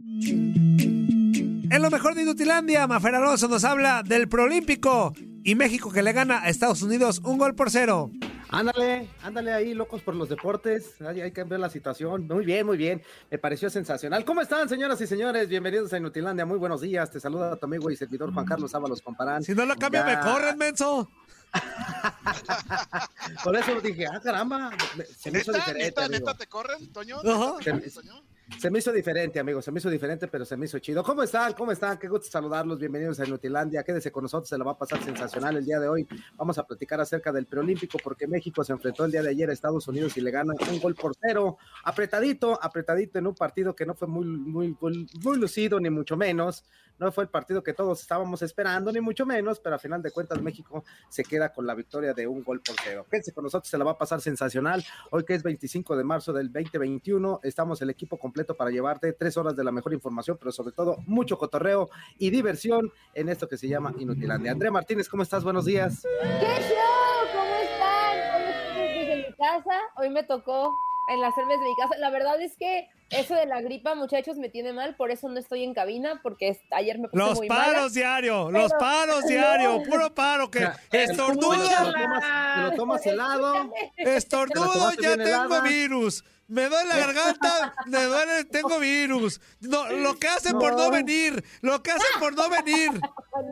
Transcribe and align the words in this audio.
En 0.00 1.82
lo 1.82 1.90
mejor 1.90 2.14
de 2.14 2.22
Inutilandia, 2.22 2.86
Mafer 2.86 3.16
Alonso 3.16 3.48
nos 3.48 3.64
habla 3.64 4.02
del 4.02 4.28
Prolímpico 4.28 5.12
y 5.42 5.54
México 5.54 5.90
que 5.92 6.02
le 6.02 6.12
gana 6.12 6.40
a 6.42 6.48
Estados 6.48 6.82
Unidos 6.82 7.20
un 7.24 7.36
gol 7.36 7.54
por 7.54 7.70
cero. 7.70 8.10
Ándale, 8.50 9.08
ándale 9.22 9.52
ahí, 9.52 9.74
locos 9.74 10.00
por 10.02 10.14
los 10.14 10.28
deportes. 10.28 11.00
Hay, 11.02 11.20
hay 11.20 11.32
que 11.32 11.44
ver 11.44 11.60
la 11.60 11.68
situación. 11.68 12.26
Muy 12.26 12.46
bien, 12.46 12.64
muy 12.64 12.76
bien. 12.78 13.02
Me 13.30 13.38
pareció 13.38 13.68
sensacional. 13.68 14.24
¿Cómo 14.24 14.40
están, 14.40 14.68
señoras 14.68 15.00
y 15.00 15.06
señores? 15.06 15.48
Bienvenidos 15.48 15.92
a 15.92 15.98
Inutilandia. 15.98 16.46
Muy 16.46 16.58
buenos 16.58 16.80
días. 16.80 17.10
Te 17.10 17.20
saluda 17.20 17.56
tu 17.56 17.66
amigo 17.66 17.90
y 17.90 17.96
servidor 17.96 18.32
Juan 18.32 18.46
Carlos 18.46 18.74
Ábalos 18.74 19.02
Comparán. 19.02 19.42
Si 19.42 19.54
no 19.54 19.66
lo 19.66 19.76
cambio, 19.76 20.04
me 20.04 20.18
corren, 20.20 20.56
menso. 20.56 21.10
Por 23.44 23.56
eso 23.56 23.80
dije, 23.80 24.06
ah, 24.06 24.20
caramba. 24.22 24.70
Se 25.18 25.30
me 25.30 25.40
hizo 25.40 25.52
¿Neta, 25.52 25.64
diferente. 25.64 25.84
neta, 25.86 26.04
amigo. 26.04 26.18
neta 26.20 26.34
te 26.38 26.46
corren, 26.46 26.92
Toño? 26.92 27.16
Ajá. 27.18 27.24
¿Neta 27.26 27.58
te 27.58 27.70
corren, 27.72 27.92
Toño? 27.92 28.22
Se 28.56 28.70
me 28.70 28.78
hizo 28.78 28.92
diferente, 28.92 29.38
amigo, 29.38 29.60
se 29.62 29.70
me 29.70 29.78
hizo 29.78 29.90
diferente, 29.90 30.26
pero 30.26 30.44
se 30.44 30.56
me 30.56 30.64
hizo 30.64 30.78
chido. 30.78 31.04
¿Cómo 31.04 31.22
están? 31.22 31.52
¿Cómo 31.52 31.70
están? 31.70 31.96
Qué 31.98 32.08
gusto 32.08 32.28
saludarlos. 32.28 32.78
Bienvenidos 32.78 33.20
a 33.20 33.26
Inutilandia. 33.26 33.84
Quédese 33.84 34.10
con 34.10 34.22
nosotros, 34.22 34.48
se 34.48 34.56
la 34.58 34.64
va 34.64 34.72
a 34.72 34.78
pasar 34.78 35.04
sensacional 35.04 35.58
el 35.58 35.64
día 35.64 35.78
de 35.78 35.86
hoy. 35.86 36.08
Vamos 36.34 36.58
a 36.58 36.66
platicar 36.66 37.00
acerca 37.00 37.30
del 37.30 37.46
preolímpico 37.46 37.98
porque 38.02 38.26
México 38.26 38.64
se 38.64 38.72
enfrentó 38.72 39.04
el 39.04 39.12
día 39.12 39.22
de 39.22 39.30
ayer 39.30 39.50
a 39.50 39.52
Estados 39.52 39.86
Unidos 39.86 40.16
y 40.16 40.22
le 40.22 40.30
ganan 40.30 40.56
un 40.72 40.80
gol 40.80 40.94
por 40.94 41.14
cero. 41.20 41.58
Apretadito, 41.84 42.58
apretadito 42.60 43.18
en 43.18 43.28
un 43.28 43.34
partido 43.34 43.76
que 43.76 43.86
no 43.86 43.94
fue 43.94 44.08
muy, 44.08 44.24
muy, 44.24 44.76
muy, 44.80 45.06
muy 45.22 45.38
lucido, 45.38 45.78
ni 45.78 45.90
mucho 45.90 46.16
menos. 46.16 46.64
No 46.98 47.12
fue 47.12 47.24
el 47.24 47.30
partido 47.30 47.62
que 47.62 47.72
todos 47.72 48.00
estábamos 48.00 48.42
esperando, 48.42 48.90
ni 48.92 49.00
mucho 49.00 49.24
menos, 49.24 49.60
pero 49.60 49.76
a 49.76 49.78
final 49.78 50.02
de 50.02 50.10
cuentas 50.10 50.40
México 50.42 50.84
se 51.08 51.22
queda 51.22 51.52
con 51.52 51.66
la 51.66 51.74
victoria 51.74 52.12
de 52.12 52.26
un 52.26 52.42
gol 52.42 52.60
por 52.60 52.74
cero. 52.82 53.06
Quédense 53.08 53.32
con 53.32 53.44
nosotros, 53.44 53.68
se 53.68 53.78
la 53.78 53.84
va 53.84 53.92
a 53.92 53.98
pasar 53.98 54.20
sensacional. 54.20 54.84
Hoy 55.10 55.24
que 55.24 55.34
es 55.34 55.42
25 55.42 55.96
de 55.96 56.04
marzo 56.04 56.32
del 56.32 56.52
2021, 56.52 57.40
estamos 57.42 57.80
el 57.82 57.90
equipo 57.90 58.18
completo 58.18 58.56
para 58.56 58.70
llevarte 58.70 59.12
tres 59.12 59.36
horas 59.36 59.54
de 59.56 59.64
la 59.64 59.72
mejor 59.72 59.92
información, 59.92 60.36
pero 60.38 60.52
sobre 60.52 60.72
todo 60.72 60.96
mucho 61.06 61.38
cotorreo 61.38 61.88
y 62.18 62.30
diversión 62.30 62.92
en 63.14 63.28
esto 63.28 63.48
que 63.48 63.56
se 63.56 63.68
llama 63.68 63.94
Inutilandia. 63.98 64.52
Andrea 64.52 64.70
Martínez, 64.70 65.08
¿cómo 65.08 65.22
estás? 65.22 65.44
Buenos 65.44 65.64
días. 65.64 66.02
¿Qué 66.02 66.46
show? 66.46 67.28
¿Cómo 67.32 67.54
están? 67.62 68.32
¿Cómo 68.32 68.48
están 68.48 68.76
desde 68.76 69.16
mi 69.16 69.34
casa? 69.36 69.80
Hoy 69.96 70.10
me 70.10 70.24
tocó 70.24 70.74
enlazarme 71.08 71.54
desde 71.54 71.64
mi 71.64 71.76
casa. 71.76 71.94
La 71.98 72.10
verdad 72.10 72.40
es 72.40 72.56
que 72.56 72.88
eso 73.10 73.34
de 73.34 73.46
la 73.46 73.60
gripa, 73.62 73.94
muchachos, 73.94 74.36
me 74.36 74.48
tiene 74.48 74.72
mal, 74.72 74.94
por 74.96 75.10
eso 75.10 75.28
no 75.28 75.38
estoy 75.38 75.64
en 75.64 75.72
cabina, 75.74 76.20
porque 76.22 76.60
ayer 76.70 76.98
me 76.98 77.08
puse 77.08 77.24
Los 77.24 77.38
muy 77.38 77.48
paros 77.48 77.74
mala. 77.74 77.88
diario, 77.88 78.50
los 78.50 78.72
paros 78.74 79.24
diario, 79.26 79.82
puro 79.88 80.14
paro 80.14 80.50
que 80.50 80.60
Te 80.90 81.06
lo 81.06 81.12
estornudo, 81.12 81.56
tomas, 81.58 82.24
te 82.54 82.60
lo 82.62 82.72
tomas 82.72 83.06
helado. 83.06 83.72
Estornudo, 83.96 84.92
ya 85.00 85.10
tengo 85.16 85.22
helada. 85.24 85.60
virus. 85.62 86.24
Me 86.48 86.66
duele 86.66 86.88
la 86.88 86.96
garganta, 86.96 87.74
me 87.86 88.02
duele, 88.04 88.44
tengo 88.46 88.78
virus. 88.78 89.38
No, 89.60 89.86
lo 89.90 90.18
que 90.18 90.28
hacen 90.28 90.58
por 90.58 90.72
no 90.72 90.84
No. 90.86 90.90
venir, 90.90 91.44
lo 91.60 91.82
que 91.82 91.90
hacen 91.90 92.18
por 92.20 92.34
no 92.34 92.48
venir. 92.48 92.90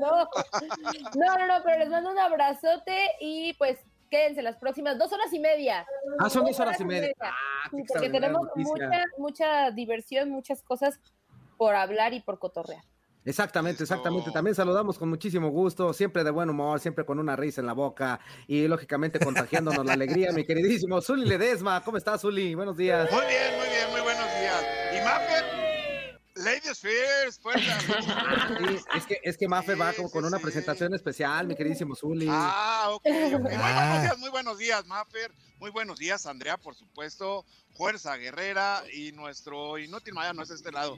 No. 0.01 0.29
no, 1.15 1.37
no, 1.39 1.47
no, 1.47 1.63
pero 1.65 1.79
les 1.79 1.89
mando 1.89 2.11
un 2.11 2.19
abrazote 2.19 2.97
y 3.21 3.53
pues 3.55 3.79
quédense 4.11 4.43
las 4.43 4.57
próximas 4.57 4.99
dos 4.99 5.13
horas 5.13 5.33
y 5.33 5.39
media. 5.39 5.87
Ah, 6.19 6.31
son 6.31 6.45
dos 6.45 6.59
horas 6.61 6.81
y 6.81 6.85
media. 6.85 7.13
Ah, 7.21 7.33
Sí, 7.71 7.83
porque 7.89 8.11
tenemos 8.11 8.47
mucha, 8.55 9.05
mucha 9.19 9.71
diversión, 9.71 10.31
muchas 10.31 10.63
cosas 10.63 11.01
por 11.57 11.75
hablar 11.75 12.15
y 12.15 12.21
por 12.21 12.39
cotorrear. 12.39 12.83
Exactamente, 13.25 13.83
exactamente. 13.83 14.31
También 14.31 14.55
saludamos 14.55 14.99
con 14.99 15.09
muchísimo 15.09 15.49
gusto, 15.49 15.93
siempre 15.93 16.23
de 16.23 16.31
buen 16.31 16.49
humor, 16.49 16.79
siempre 16.79 17.05
con 17.05 17.19
una 17.19 17.35
risa 17.35 17.61
en 17.61 17.67
la 17.67 17.73
boca 17.73 18.21
y 18.47 18.69
lógicamente 18.69 19.19
contagiándonos 19.19 19.85
la 19.85 19.95
alegría, 19.95 20.31
mi 20.31 20.45
queridísimo 20.45 21.01
Zuli 21.01 21.27
Ledesma. 21.27 21.83
¿Cómo 21.83 21.97
estás, 21.97 22.21
Zuli? 22.21 22.55
Buenos 22.55 22.77
días. 22.77 23.11
Muy 23.11 23.27
bien, 23.27 23.59
muy 23.59 23.69
bien, 23.69 23.91
muy 23.91 24.01
buenos 24.01 24.25
días. 24.27 24.36
Ladies 26.47 26.79
First, 26.79 27.43
fuerza. 27.43 27.81
Sí, 27.81 28.79
es 28.97 29.07
que, 29.07 29.21
es 29.25 29.37
que 29.37 29.49
Mafe 29.49 29.75
va 29.75 29.93
con, 29.93 30.07
sí, 30.07 30.13
con 30.13 30.25
una 30.25 30.37
sí. 30.37 30.43
presentación 30.45 30.95
especial, 30.95 31.45
mi 31.49 31.57
queridísimo 31.57 31.97
Zuli. 31.97 32.29
Ah, 32.31 32.91
ok. 32.93 33.05
Muy 33.41 33.53
Ah. 33.57 33.81
buenos 33.91 34.03
días, 34.03 34.19
muy 34.19 34.31
buenos 34.31 34.59
días, 34.59 34.87
Maffer. 34.87 35.33
Muy 35.59 35.71
buenos 35.71 35.99
días, 35.99 36.25
Andrea, 36.27 36.57
por 36.57 36.77
supuesto. 36.77 37.45
Fuerza 37.77 38.17
Guerrera 38.17 38.85
y 38.93 39.11
nuestro 39.13 39.77
inútil 39.77 40.15
mayor 40.15 40.37
no 40.37 40.43
es 40.45 40.49
de 40.51 40.55
este 40.55 40.71
lado. 40.71 40.97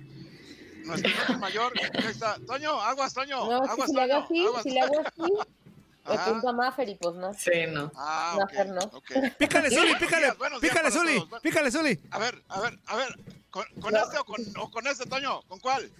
Nuestro 0.84 1.10
inútil 1.10 1.38
mayor, 1.38 1.72
está. 2.08 2.36
Toño, 2.46 2.78
aguas, 2.82 3.14
Toño. 3.14 3.46
No, 3.48 3.86
si 3.86 3.92
le 3.94 4.02
hago 4.02 4.22
Toño. 4.22 4.24
así, 4.24 4.46
aguas. 4.46 4.62
si 4.64 4.70
le 4.70 4.80
hago 4.82 5.00
así, 5.00 5.32
me 6.08 6.14
Ajá. 6.14 6.24
apunto 6.30 6.48
a 6.48 6.52
Maffer 6.52 6.88
y 6.88 6.94
pues 6.96 7.14
no. 7.16 7.34
Sí, 7.34 7.50
no. 7.68 7.90
Ah, 7.96 8.34
No, 8.38 8.44
ok, 8.44 8.50
Fer, 8.50 8.68
no. 8.68 8.80
ok. 8.80 9.10
Pícale, 9.38 9.70
Zuli, 9.70 9.94
pícale, 9.96 10.24
días, 10.26 10.38
buenos 10.38 10.60
días 10.60 10.72
pícale, 10.74 10.90
Zuli, 10.90 11.28
pícale, 11.42 11.70
Zuli. 11.70 12.00
A 12.10 12.18
ver, 12.18 12.42
a 12.48 12.60
ver, 12.60 12.78
a 12.86 12.96
ver. 12.96 13.18
¿Con, 13.50 13.64
con 13.80 13.92
No. 13.94 14.00
este 14.04 14.18
o 14.18 14.24
con, 14.24 14.36
o 14.58 14.70
con 14.70 14.86
este, 14.86 15.06
Toño? 15.06 15.40
¿Con 15.48 15.58
cuál? 15.60 15.90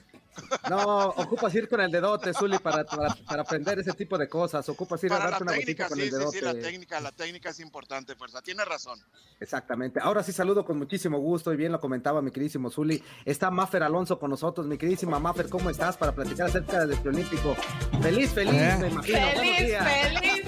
No, 0.68 1.08
ocupas 1.08 1.54
ir 1.54 1.68
con 1.68 1.80
el 1.80 1.90
dedote, 1.90 2.32
Zuli, 2.34 2.58
para, 2.58 2.84
para, 2.84 3.14
para 3.26 3.42
aprender 3.42 3.78
ese 3.78 3.92
tipo 3.92 4.18
de 4.18 4.28
cosas. 4.28 4.68
Ocupas 4.68 5.02
ir 5.04 5.12
a 5.12 5.18
la 5.18 5.30
darte 5.30 5.42
una 5.44 5.52
técnica, 5.52 5.84
gotita 5.84 5.88
con 5.88 5.98
sí, 5.98 6.02
el 6.04 6.10
sí, 6.10 6.16
dedote. 6.18 6.38
sí, 6.38 6.44
la 6.44 6.54
técnica, 6.54 7.00
la 7.00 7.12
técnica 7.12 7.50
es 7.50 7.60
importante, 7.60 8.14
fuerza. 8.16 8.42
Tiene 8.42 8.64
razón. 8.64 8.98
Exactamente. 9.40 10.00
Ahora 10.02 10.22
sí 10.22 10.32
saludo 10.32 10.64
con 10.64 10.78
muchísimo 10.78 11.18
gusto 11.18 11.52
y 11.52 11.56
bien 11.56 11.72
lo 11.72 11.80
comentaba 11.80 12.20
mi 12.22 12.30
queridísimo 12.30 12.70
Zuli. 12.70 13.02
Está 13.24 13.50
Mafer 13.50 13.82
Alonso 13.82 14.18
con 14.18 14.30
nosotros. 14.30 14.66
Mi 14.66 14.76
queridísima 14.78 15.18
Mafer, 15.18 15.48
¿cómo 15.48 15.70
estás? 15.70 15.96
Para 15.96 16.12
platicar 16.12 16.48
acerca 16.48 16.84
del 16.86 16.98
preolímpico. 16.98 17.56
Feliz, 18.02 18.30
feliz, 18.32 18.54
¿Eh? 18.54 18.76
me 18.80 18.88
imagino. 18.88 19.18
Feliz, 19.18 19.58
días. 19.66 19.84
feliz. 19.86 20.44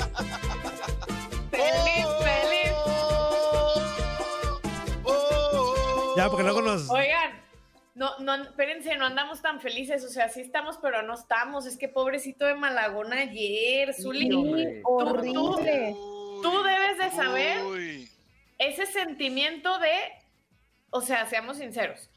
Feliz, 1.50 2.06
feliz. 2.20 2.72
Oh, 5.04 6.14
Ya, 6.16 6.28
porque 6.28 6.42
luego 6.44 6.62
nos... 6.62 6.88
Oigan, 6.90 7.40
no, 8.00 8.18
no, 8.18 8.34
espérense, 8.34 8.96
no 8.96 9.04
andamos 9.04 9.42
tan 9.42 9.60
felices. 9.60 10.02
O 10.06 10.08
sea, 10.08 10.30
sí 10.30 10.40
estamos, 10.40 10.78
pero 10.78 11.02
no 11.02 11.12
estamos. 11.12 11.66
Es 11.66 11.76
que 11.76 11.86
pobrecito 11.86 12.46
de 12.46 12.54
Malagón 12.54 13.12
ayer, 13.12 13.92
Zuli. 13.92 14.30
Sí, 14.30 14.80
horrible. 14.84 15.94
Tú 16.42 16.62
debes 16.62 16.96
de 16.96 17.10
saber 17.10 17.62
Uy. 17.62 18.10
ese 18.56 18.86
sentimiento 18.86 19.78
de, 19.80 19.92
o 20.88 21.02
sea, 21.02 21.26
seamos 21.26 21.58
sinceros. 21.58 22.08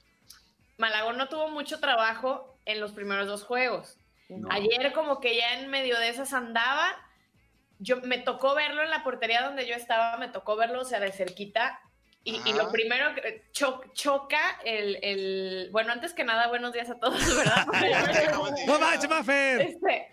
Malagón 0.78 1.18
no 1.18 1.28
tuvo 1.28 1.50
mucho 1.50 1.82
trabajo 1.82 2.58
en 2.64 2.80
los 2.80 2.94
primeros 2.94 3.28
dos 3.28 3.44
juegos. 3.44 3.98
No. 4.30 4.48
Ayer 4.52 4.94
como 4.94 5.20
que 5.20 5.36
ya 5.36 5.60
en 5.60 5.70
medio 5.70 6.00
de 6.00 6.08
esas 6.08 6.32
andaba. 6.32 6.96
Yo 7.80 7.98
me 7.98 8.20
tocó 8.20 8.56
verlo 8.56 8.84
en 8.84 8.90
la 8.90 9.04
portería 9.04 9.44
donde 9.44 9.68
yo 9.68 9.76
estaba, 9.76 10.16
me 10.16 10.30
tocó 10.30 10.56
verlo, 10.56 10.80
o 10.80 10.86
sea, 10.86 11.02
de 11.02 11.12
cerquita. 11.12 11.82
Y, 12.26 12.42
y 12.50 12.54
lo 12.54 12.64
Ajá. 12.64 12.72
primero 12.72 13.16
que 13.16 13.44
cho- 13.52 13.82
choca 13.94 14.60
el, 14.64 14.98
el- 15.02 15.70
bueno, 15.72 15.92
antes 15.92 16.14
que 16.14 16.24
nada, 16.24 16.48
buenos 16.48 16.72
días 16.72 16.90
a 16.90 16.98
todos, 17.00 17.20
¿verdad? 17.38 17.66
No 18.66 18.80
manches, 18.80 19.10
Mafer. 19.10 19.62
Este, 19.62 20.08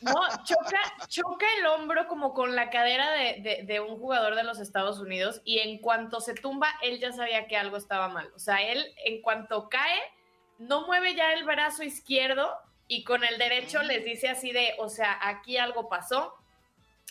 no, 0.00 0.14
choca, 0.44 0.80
choca 1.08 1.46
el 1.58 1.66
hombro 1.66 2.06
como 2.06 2.34
con 2.34 2.54
la 2.54 2.70
cadera 2.70 3.10
de, 3.10 3.40
de- 3.40 3.62
de 3.64 3.80
un 3.80 3.98
jugador 3.98 4.36
de 4.36 4.44
los 4.44 4.60
Estados 4.60 5.00
Unidos 5.00 5.40
y 5.44 5.58
en 5.58 5.78
cuanto 5.78 6.20
se 6.20 6.34
tumba, 6.34 6.68
él 6.82 7.00
ya 7.00 7.12
sabía 7.12 7.46
que 7.48 7.56
algo 7.56 7.76
estaba 7.76 8.08
mal. 8.08 8.30
O 8.36 8.38
sea, 8.38 8.62
él 8.62 8.86
en 9.04 9.20
cuanto 9.20 9.68
cae, 9.68 10.00
no 10.58 10.86
mueve 10.86 11.14
ya 11.16 11.32
el 11.32 11.42
brazo 11.44 11.82
izquierdo 11.82 12.48
y 12.88 13.02
con 13.02 13.24
el 13.24 13.38
derecho 13.38 13.82
les 13.82 14.04
dice 14.04 14.28
así 14.28 14.52
de, 14.52 14.74
o 14.78 14.88
sea, 14.88 15.18
aquí 15.20 15.56
algo 15.56 15.88
pasó. 15.88 16.32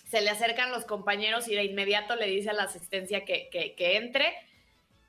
Se 0.09 0.21
le 0.21 0.29
acercan 0.29 0.71
los 0.71 0.85
compañeros 0.85 1.47
y 1.49 1.55
de 1.55 1.63
inmediato 1.65 2.15
le 2.15 2.27
dice 2.27 2.51
a 2.51 2.53
la 2.53 2.63
asistencia 2.63 3.25
que, 3.25 3.49
que- 3.49 3.75
que 3.75 3.97
entre. 3.97 4.33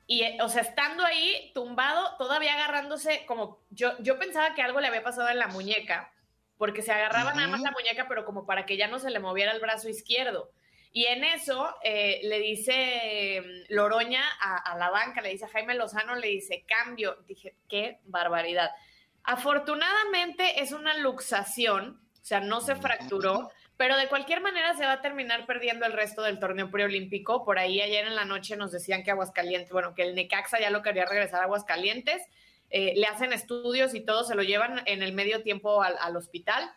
Y, 0.07 0.23
eh, 0.23 0.37
o 0.41 0.49
sea, 0.49 0.61
estando 0.61 1.05
ahí, 1.05 1.51
tumbado, 1.53 2.15
todavía 2.17 2.53
agarrándose, 2.53 3.25
como 3.25 3.59
yo, 3.69 3.91
yo 3.99 4.17
pensaba 4.17 4.55
que 4.55 4.61
algo 4.61 4.79
le 4.79 4.87
había 4.87 5.03
pasado 5.03 5.29
en 5.29 5.37
la 5.37 5.47
muñeca, 5.47 6.13
porque 6.57 6.81
se 6.81 6.93
agarraba 6.93 7.33
nada 7.33 7.49
más 7.49 7.61
la 7.61 7.71
muñeca, 7.71 8.07
pero 8.07 8.25
como 8.25 8.45
para 8.45 8.65
que 8.65 8.77
ya 8.77 8.87
no 8.87 8.99
se 8.99 9.11
le 9.11 9.19
moviera 9.19 9.51
el 9.51 9.59
brazo 9.59 9.89
izquierdo. 9.89 10.49
Y 10.93 11.05
en 11.05 11.23
eso 11.23 11.75
eh, 11.83 12.21
le 12.23 12.39
dice 12.39 12.73
eh, 12.73 13.65
Loroña 13.69 14.23
a, 14.41 14.71
a 14.71 14.77
la 14.77 14.89
banca, 14.89 15.21
le 15.21 15.29
dice 15.29 15.45
a 15.45 15.49
Jaime 15.49 15.75
Lozano, 15.75 16.15
le 16.15 16.29
dice 16.29 16.63
cambio. 16.65 17.17
Dije, 17.27 17.55
qué 17.69 17.99
barbaridad. 18.05 18.71
Afortunadamente 19.23 20.61
es 20.61 20.71
una 20.71 20.97
luxación, 20.97 22.01
o 22.19 22.25
sea, 22.25 22.39
no 22.39 22.61
se 22.61 22.75
fracturó, 22.75 23.51
pero 23.77 23.95
de 23.95 24.07
cualquier 24.07 24.41
manera 24.41 24.73
se 24.75 24.85
va 24.85 24.93
a 24.93 25.01
terminar 25.01 25.45
perdiendo 25.45 25.85
el 25.85 25.93
resto 25.93 26.23
del 26.23 26.39
torneo 26.39 26.69
preolímpico. 26.71 27.45
Por 27.45 27.59
ahí 27.59 27.79
ayer 27.79 28.05
en 28.05 28.15
la 28.15 28.25
noche 28.25 28.57
nos 28.57 28.71
decían 28.71 29.03
que 29.03 29.11
Aguascalientes, 29.11 29.71
bueno, 29.71 29.93
que 29.93 30.01
el 30.03 30.15
Necaxa 30.15 30.59
ya 30.59 30.71
lo 30.71 30.81
quería 30.81 31.05
regresar 31.05 31.41
a 31.41 31.43
Aguascalientes. 31.43 32.21
eh, 32.69 32.93
le 32.95 33.07
hacen 33.07 33.33
estudios 33.33 33.93
y 33.93 34.01
todo, 34.01 34.23
se 34.23 34.35
lo 34.35 34.43
llevan 34.43 34.81
en 34.85 35.01
el 35.01 35.13
medio 35.13 35.41
tiempo 35.43 35.81
al, 35.83 35.95
al 35.99 36.15
hospital. 36.17 36.69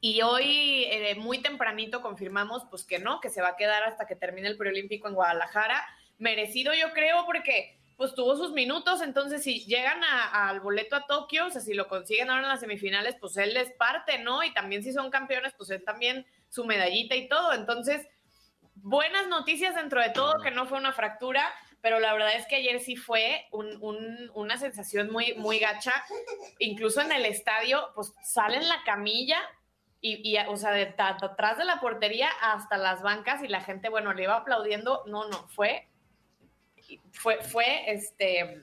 Y 0.00 0.22
hoy, 0.22 0.84
eh, 0.90 1.14
muy 1.14 1.38
tempranito, 1.38 2.02
confirmamos 2.02 2.64
pues 2.70 2.84
que 2.84 2.98
no, 2.98 3.20
que 3.20 3.30
se 3.30 3.40
va 3.40 3.50
a 3.50 3.56
quedar 3.56 3.84
hasta 3.84 4.06
que 4.06 4.16
termine 4.16 4.48
el 4.48 4.56
preolímpico 4.56 5.08
en 5.08 5.14
Guadalajara. 5.14 5.84
Merecido, 6.18 6.74
yo 6.74 6.92
creo, 6.92 7.24
porque 7.24 7.78
pues 7.96 8.14
tuvo 8.14 8.36
sus 8.36 8.52
minutos, 8.52 9.00
entonces 9.02 9.42
si 9.42 9.64
llegan 9.64 10.02
al 10.04 10.60
boleto 10.60 10.96
a 10.96 11.06
Tokio, 11.06 11.46
o 11.46 11.50
sea, 11.50 11.60
si 11.60 11.74
lo 11.74 11.88
consiguen 11.88 12.30
ahora 12.30 12.42
en 12.42 12.48
las 12.48 12.60
semifinales, 12.60 13.16
pues 13.20 13.36
él 13.36 13.54
les 13.54 13.72
parte, 13.72 14.18
¿no? 14.18 14.42
Y 14.42 14.52
también 14.52 14.82
si 14.82 14.92
son 14.92 15.10
campeones, 15.10 15.54
pues 15.56 15.70
él 15.70 15.84
también 15.84 16.26
su 16.48 16.64
medallita 16.64 17.14
y 17.14 17.28
todo. 17.28 17.52
Entonces, 17.52 18.06
buenas 18.74 19.28
noticias 19.28 19.74
dentro 19.74 20.00
de 20.00 20.10
todo, 20.10 20.40
que 20.42 20.50
no 20.50 20.66
fue 20.66 20.78
una 20.78 20.92
fractura, 20.92 21.48
pero 21.80 21.98
la 22.00 22.12
verdad 22.12 22.34
es 22.36 22.46
que 22.46 22.56
ayer 22.56 22.80
sí 22.80 22.96
fue 22.96 23.46
un- 23.50 23.76
un- 23.80 24.30
una 24.34 24.56
sensación 24.56 25.10
muy, 25.10 25.34
muy 25.34 25.58
gacha. 25.58 25.92
Incluso 26.58 27.00
en 27.00 27.12
el 27.12 27.26
estadio, 27.26 27.90
pues 27.94 28.12
sale 28.22 28.56
en 28.56 28.68
la 28.68 28.82
camilla 28.84 29.38
y, 30.00 30.36
o 30.48 30.56
sea, 30.56 30.72
atrás 30.98 31.58
de 31.58 31.64
la 31.64 31.78
portería 31.80 32.28
hasta 32.40 32.76
las 32.76 33.02
bancas 33.02 33.42
y 33.42 33.48
la 33.48 33.60
gente, 33.60 33.88
bueno, 33.88 34.12
le 34.14 34.24
iba 34.24 34.36
aplaudiendo. 34.36 35.02
No, 35.06 35.28
no, 35.28 35.46
fue, 35.48 35.88
fue, 37.12 37.42
fue, 37.42 37.90
este... 37.92 38.60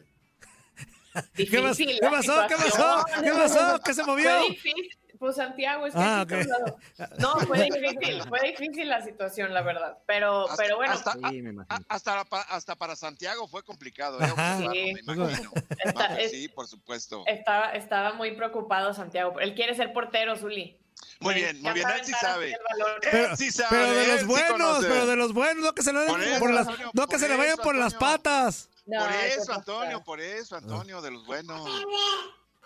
¿Qué, 1.35 1.43
pas- 1.45 1.69
difícil 1.75 1.97
qué 1.99 2.05
la 2.05 2.11
pasó? 2.11 2.47
¿Qué 2.47 2.55
pasó? 2.55 2.67
situación. 2.69 3.23
¿Qué 3.23 3.31
pasó? 3.31 3.81
¿Qué 3.83 3.93
se 3.93 4.03
movió? 4.03 4.29
Fue 4.39 4.49
difícil. 4.49 4.89
Pues 5.17 5.35
Santiago, 5.35 5.85
es 5.85 5.93
que 5.93 5.99
Ah, 5.99 6.21
aquí 6.21 6.33
ok. 6.35 6.39
está 6.39 6.55
a 6.55 6.59
un 6.59 6.65
lado. 6.65 6.77
No, 7.19 7.35
fue 7.45 7.63
difícil, 7.69 8.23
fue 8.29 8.39
difícil 8.51 8.87
la 8.87 9.01
situación, 9.03 9.53
la 9.53 9.61
verdad. 9.63 9.97
Pero, 10.05 10.49
Hasta- 10.49 10.63
pero 10.63 10.77
bueno, 10.77 10.93
hasta- 10.93 11.11
Sí, 11.29 11.41
me. 11.41 11.65
A- 11.67 11.79
Hasta, 11.89 12.21
hasta 12.49 12.75
para 12.77 12.95
Santiago 12.95 13.45
fue 13.49 13.61
complicado, 13.63 14.17
¿eh? 14.21 14.27
Sí. 14.71 14.93
me 14.93 15.13
imagino. 15.13 15.51
Está- 15.83 16.17
es- 16.21 16.31
sí, 16.31 16.47
por 16.47 16.67
supuesto. 16.67 17.23
estaba, 17.27 17.71
estaba 17.71 18.13
muy 18.13 18.31
preocupado 18.31 18.93
Santiago. 18.93 19.41
Él 19.41 19.55
quiere 19.55 19.75
ser 19.75 19.91
portero, 19.91 20.37
Zuli. 20.37 20.79
Muy 21.19 21.33
Le 21.33 21.41
bien, 21.41 21.61
muy 21.61 21.73
bien, 21.73 21.89
él 21.89 22.05
sí 22.05 22.13
sabe. 22.13 22.57
Pero, 23.01 23.31
Él 23.31 23.37
sí 23.37 23.51
sabe, 23.51 23.69
pero 23.71 23.91
de 23.91 24.03
él 24.03 24.09
los 24.15 24.25
buenos, 24.25 24.79
pero 24.81 25.05
de 25.05 25.15
los 25.17 25.33
buenos, 25.33 25.63
no 25.65 25.73
que 25.73 25.81
se, 25.83 25.91
lo 25.91 26.01
den 26.01 26.39
Por 26.39 26.53
las, 26.53 26.67
Antonio, 26.67 26.91
no 26.93 27.07
que 27.07 27.11
por 27.11 27.19
se 27.19 27.27
le 27.27 27.35
vayan 27.35 27.57
por 27.57 27.75
las 27.75 27.93
patas. 27.93 28.69
No, 28.85 29.01
por 29.01 29.11
¿qué 29.11 29.27
eso? 29.27 29.53
Antonio, 29.53 30.03
por 30.03 30.21
eso, 30.21 30.55
Antonio, 30.55 31.01
de 31.01 31.11
los 31.11 31.25
buenos. 31.25 31.61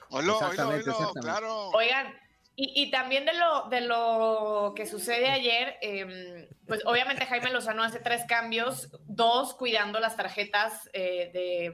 Oilo, 0.09 0.37
oilo, 0.37 0.69
oilo, 0.69 1.13
claro. 1.19 1.69
Oigan, 1.69 2.15
y, 2.55 2.83
y 2.83 2.91
también 2.91 3.25
de 3.25 3.33
lo, 3.33 3.67
de 3.69 3.81
lo 3.81 4.73
que 4.75 4.85
sucede 4.85 5.29
ayer, 5.29 5.75
eh, 5.81 6.47
pues 6.67 6.81
obviamente 6.85 7.25
Jaime 7.25 7.49
Lozano 7.49 7.81
hace 7.81 7.99
tres 7.99 8.23
cambios, 8.27 8.89
dos 9.07 9.55
cuidando 9.55 9.99
las 9.99 10.15
tarjetas 10.15 10.87
eh, 10.93 11.31
de, 11.33 11.73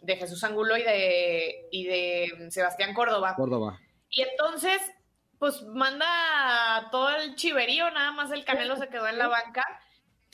de 0.00 0.16
Jesús 0.16 0.44
Angulo 0.44 0.76
y 0.76 0.84
de, 0.84 1.68
y 1.72 1.86
de 1.86 2.50
Sebastián 2.50 2.94
Córdoba. 2.94 3.34
Córdoba. 3.34 3.80
Y 4.08 4.22
entonces, 4.22 4.80
pues 5.40 5.62
manda 5.62 6.06
todo 6.92 7.10
el 7.16 7.34
chiverío, 7.34 7.90
nada 7.90 8.12
más 8.12 8.30
el 8.30 8.44
Canelo 8.44 8.76
se 8.76 8.88
quedó 8.88 9.08
en 9.08 9.18
la 9.18 9.26
banca. 9.26 9.64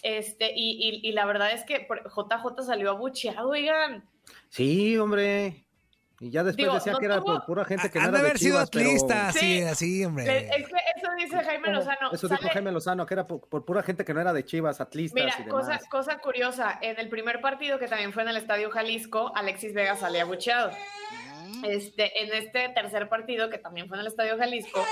Este, 0.03 0.53
y, 0.55 0.73
y- 1.03 1.09
y 1.09 1.13
la 1.13 1.25
verdad 1.25 1.53
es 1.53 1.65
que 1.65 1.81
por- 1.81 2.03
JJ 2.11 2.63
salió 2.65 2.91
abucheado, 2.91 3.49
oigan. 3.49 4.05
Sí, 4.51 4.99
hombre. 4.99 5.63
Y 6.19 6.31
ya 6.31 6.43
después 6.43 6.57
Digo, 6.65 6.75
decía 6.75 6.93
no 6.93 6.99
que 6.99 7.05
era 7.07 7.19
tuvo- 7.19 7.35
por 7.37 7.45
pura 7.45 7.65
gente 7.67 7.91
que 7.91 7.99
no 7.99 8.07
era 8.07 8.13
de 8.13 8.19
haber 8.21 8.39
sido 8.39 8.55
pero- 8.73 8.87
atlistas, 8.87 9.35
sí, 9.35 9.41
Sí. 9.59 9.63
así, 9.63 9.99
Le- 10.01 10.07
hombre. 10.07 10.47
Es 10.49 10.67
que 10.67 10.75
eso 10.97 11.09
dice 11.19 11.45
Jaime 11.45 11.69
Lozano. 11.71 12.11
Eso 12.13 12.27
dijo 12.27 12.41
sale- 12.41 12.53
Jaime 12.55 12.73
Lozano, 12.73 13.05
que 13.07 13.15
era 13.15 13.27
por, 13.27 13.47
por 13.49 13.65
pura 13.67 13.83
gente 13.83 14.05
que 14.05 14.15
no 14.15 14.21
era 14.23 14.33
de 14.33 14.45
Chivas, 14.45 14.81
atlistas 14.81 15.21
y 15.23 15.25
Mira, 15.25 15.37
demás. 15.45 15.67
cosa, 15.79 15.81
cosa 15.91 16.19
curiosa, 16.19 16.79
en 16.81 16.99
el 16.99 17.09
primer 17.11 17.41
partido 17.43 17.79
que 17.79 17.87
también 17.87 18.13
fue 18.15 18.23
en 18.23 18.31
el 18.31 18.39
Estadio 18.39 18.71
Jalisco, 18.71 19.31
Alexis 19.37 19.75
Vega 19.75 19.95
salía 19.97 20.23
abucheado. 20.23 20.71
Este, 21.65 22.23
en 22.23 22.33
este 22.35 22.69
tercer 22.71 23.09
partido, 23.09 23.51
que 23.51 23.59
también 23.59 23.89
fue 23.89 23.97
en 23.97 24.03
el 24.03 24.07
Estadio 24.07 24.37
Jalisco, 24.39 24.85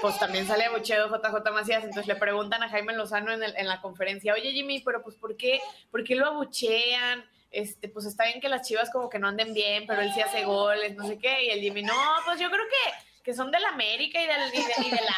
pues 0.00 0.18
también 0.18 0.46
sale 0.46 0.64
abucheado 0.66 1.08
JJ 1.08 1.50
Macías. 1.52 1.84
Entonces 1.84 2.06
le 2.06 2.16
preguntan 2.16 2.62
a 2.62 2.68
Jaime 2.68 2.92
Lozano 2.94 3.32
en, 3.32 3.42
el- 3.42 3.56
en 3.56 3.66
la 3.68 3.80
conferencia, 3.80 4.34
oye 4.34 4.52
Jimmy, 4.52 4.80
pero 4.80 5.02
pues 5.02 5.16
¿por 5.16 5.36
qué, 5.36 5.60
¿por 5.90 6.04
qué 6.04 6.14
lo 6.16 6.26
abuchean? 6.26 7.24
Este, 7.50 7.88
pues 7.88 8.04
está 8.06 8.24
bien 8.26 8.40
que 8.40 8.48
las 8.48 8.66
chivas 8.66 8.90
como 8.90 9.08
que 9.08 9.18
no 9.18 9.28
anden 9.28 9.54
bien, 9.54 9.86
pero 9.86 10.02
él 10.02 10.12
sí 10.12 10.20
hace 10.20 10.44
goles, 10.44 10.94
no 10.96 11.06
sé 11.06 11.18
qué. 11.18 11.44
Y 11.44 11.50
el 11.50 11.60
Jimmy, 11.60 11.82
no, 11.82 11.94
pues 12.26 12.38
yo 12.40 12.50
creo 12.50 12.64
que, 12.66 13.22
que 13.22 13.34
son 13.34 13.50
del 13.50 13.64
América 13.64 14.20
y 14.22 14.26
del 14.26 14.40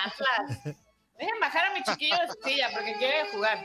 Atlas. 0.04 0.76
Dejen 1.18 1.40
bajar 1.40 1.66
a 1.66 1.74
mi 1.74 1.82
chiquillo 1.82 2.14
de 2.16 2.28
su 2.32 2.38
silla 2.48 2.68
porque 2.72 2.94
quiere 2.94 3.28
jugar. 3.32 3.64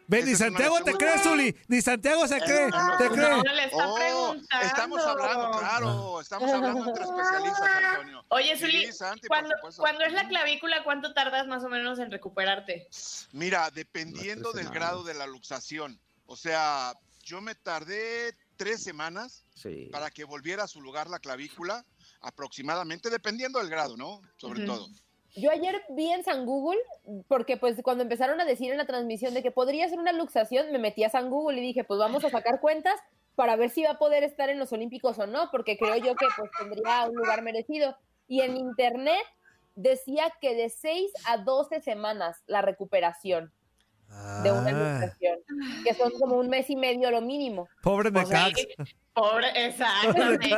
Ve, 0.08 0.24
ni 0.24 0.34
Santiago 0.34 0.82
te 0.86 0.94
cree, 0.94 1.20
Zuli. 1.20 1.54
Ni 1.68 1.82
Santiago 1.82 2.26
se 2.30 2.40
cree. 2.40 2.70
no, 2.70 2.98
Te 2.98 3.10
no, 3.10 3.14
cree. 3.14 3.30
No 3.30 3.52
está 3.52 3.88
Oh, 3.90 3.96
preguntando. 3.96 4.66
estamos 4.66 5.02
hablando, 5.06 5.60
claro, 5.60 6.22
estamos 6.22 6.50
hablando 6.50 6.88
entre 6.88 7.04
especialistas, 7.04 7.70
Antonio. 7.84 8.26
Oye, 8.30 8.56
Sí, 8.56 8.62
Zuli, 8.62 8.94
Santi, 8.94 9.28
por 9.28 9.38
cuando, 9.38 9.56
cuando 9.78 10.06
es 10.06 10.14
la 10.14 10.28
clavícula, 10.30 10.82
¿cuánto 10.86 11.14
tardas 11.14 11.46
más 11.48 11.62
o 11.66 11.68
menos 11.70 12.00
en 12.00 12.10
recuperarte? 12.10 12.88
Mira, 13.34 13.70
dependiendo 13.70 14.54
del 14.54 14.70
grado 14.70 15.04
de 15.04 15.14
la 15.14 15.28
luxación. 15.28 16.00
O 16.26 16.38
sea, 16.38 16.94
yo 17.26 17.42
me 17.42 17.54
tardé 17.54 18.34
tres 18.56 18.82
semanas 18.82 19.44
Sí. 19.56 19.90
para 19.92 20.10
que 20.10 20.24
volviera 20.24 20.64
a 20.64 20.68
su 20.70 20.80
lugar 20.82 21.10
la 21.10 21.20
clavícula, 21.20 21.84
aproximadamente, 22.22 23.10
dependiendo 23.10 23.60
del 23.60 23.70
grado, 23.70 23.98
¿no? 23.98 24.22
Sobre 24.38 24.66
todo. 24.66 24.88
Yo 25.36 25.52
ayer 25.52 25.82
vi 25.90 26.10
en 26.12 26.24
San 26.24 26.46
Google, 26.46 26.80
porque 27.28 27.56
pues 27.58 27.80
cuando 27.84 28.04
empezaron 28.04 28.40
a 28.42 28.46
decir 28.46 28.72
en 28.72 28.78
la 28.78 28.86
transmisión 28.86 29.34
de 29.34 29.44
que 29.44 29.52
podría 29.52 29.88
ser 29.88 30.00
una 30.00 30.12
luxación, 30.12 30.72
me 30.72 30.80
metí 30.80 31.04
a 31.04 31.10
San 31.10 31.30
Google 31.30 31.60
y 31.60 31.62
dije, 31.62 31.84
pues 31.84 32.00
vamos 32.00 32.24
a 32.26 32.30
sacar 32.30 32.60
cuentas 32.60 33.00
para 33.36 33.56
ver 33.56 33.70
si 33.70 33.84
va 33.84 33.92
a 33.92 34.00
poder 34.00 34.24
estar 34.24 34.50
en 34.50 34.60
los 34.60 34.74
Olímpicos 34.74 35.18
o 35.20 35.28
no, 35.28 35.50
porque 35.52 35.78
creo 35.78 35.96
yo 35.98 36.16
que 36.16 36.26
pues 36.38 36.50
tendría 36.60 37.06
un 37.06 37.16
lugar 37.16 37.42
merecido. 37.42 37.96
Y 38.28 38.42
en 38.42 38.58
internet 38.58 39.22
decía 39.76 40.32
que 40.42 40.56
de 40.56 40.70
6 40.70 41.12
a 41.26 41.38
12 41.38 41.80
semanas 41.82 42.44
la 42.48 42.62
recuperación 42.62 43.52
de 44.44 44.52
una 44.52 44.70
Ah, 44.70 45.00
luxación, 45.00 45.38
que 45.86 45.94
son 45.94 46.12
como 46.20 46.36
un 46.38 46.50
mes 46.50 46.70
y 46.70 46.76
medio 46.76 47.12
lo 47.12 47.22
mínimo. 47.22 47.68
pobre 47.84 48.10
ahí- 48.10 48.26
Necax. 48.26 48.96
Pobre, 49.20 49.48
exactamente. 49.68 50.50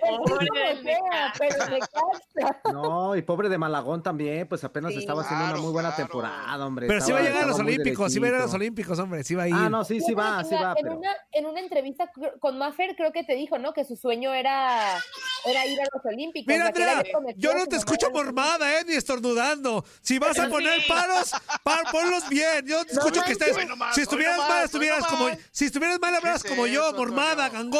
Pobre 0.00 0.48
Necaxa. 0.82 1.32
pero 1.38 1.78
cansa. 1.78 2.60
No, 2.72 3.16
y 3.16 3.22
pobre 3.22 3.48
de 3.48 3.58
Malagón 3.58 4.02
también, 4.02 4.46
pues 4.48 4.64
apenas 4.64 4.92
Sí. 4.92 5.00
estaba 5.00 5.22
haciendo 5.22 5.44
una 5.46 5.56
muy 5.56 5.72
buena 5.72 5.94
claro. 5.94 6.04
temporada, 6.10 6.66
hombre. 6.66 6.86
Pero 6.86 7.00
sí 7.00 7.12
va 7.12 7.18
a 7.18 7.20
Estaba- 7.20 7.28
llegar 7.28 7.44
a 7.44 7.46
los 7.46 7.56
estaba 7.56 7.68
Olímpicos, 7.68 8.12
sí 8.12 8.18
va 8.18 8.26
a 8.26 8.30
ir 8.30 8.34
a 8.34 8.38
los. 8.38 8.54
Olímpicos, 8.54 8.98
hombre, 8.98 9.24
sí 9.24 9.34
va 9.34 9.42
a 9.44 9.48
ir. 9.48 9.54
Ah, 9.56 9.68
no, 9.68 9.84
sí, 9.84 10.00
sí 10.00 10.14
va, 10.14 10.42
sí 10.44 10.54
En 10.54 10.62
va, 10.62 10.70
una- 10.72 10.80
en, 10.80 10.84
pero... 10.86 10.96
una, 10.98 11.10
en 11.32 11.46
una 11.46 11.60
entrevista 11.60 12.10
con 12.40 12.58
Maffer 12.58 12.94
creo 12.96 13.12
que 13.12 13.24
te 13.24 13.34
dijo, 13.34 13.58
¿no? 13.58 13.72
Que 13.72 13.84
su 13.84 13.96
sueño 13.96 14.32
era 14.32 14.96
era 15.44 15.66
ir 15.66 15.80
a 15.80 15.84
los 15.94 16.04
Olímpicos. 16.04 16.46
Mira, 16.52 16.66
Andrea, 16.66 17.02
yo 17.36 17.54
no 17.54 17.66
te 17.66 17.76
escucho 17.76 18.10
mormada, 18.10 18.80
¿eh? 18.80 18.84
Ni 18.86 18.94
estornudando. 18.94 19.84
Si 20.00 20.18
vas 20.18 20.38
a 20.38 20.48
poner 20.48 20.80
paros, 20.88 21.32
pa- 21.62 21.82
ponlos 21.92 22.28
bien. 22.28 22.66
Yo 22.66 22.84
te 22.84 22.94
No 22.94 23.00
escucho 23.00 23.22
que 23.24 23.32
estés. 23.32 23.56
Si 23.94 24.00
estuvieras 24.02 24.38
mal, 24.38 24.64
estuvieras 24.64 25.06
como. 25.06 25.28
Si 25.50 25.66
estuvieras 25.66 26.00
mal, 26.00 26.14
hablas 26.14 26.42
¿Qué 26.42 26.48
como 26.50 26.66
yo, 26.66 26.92
mormada, 26.94 27.46
Antonio? 27.46 27.70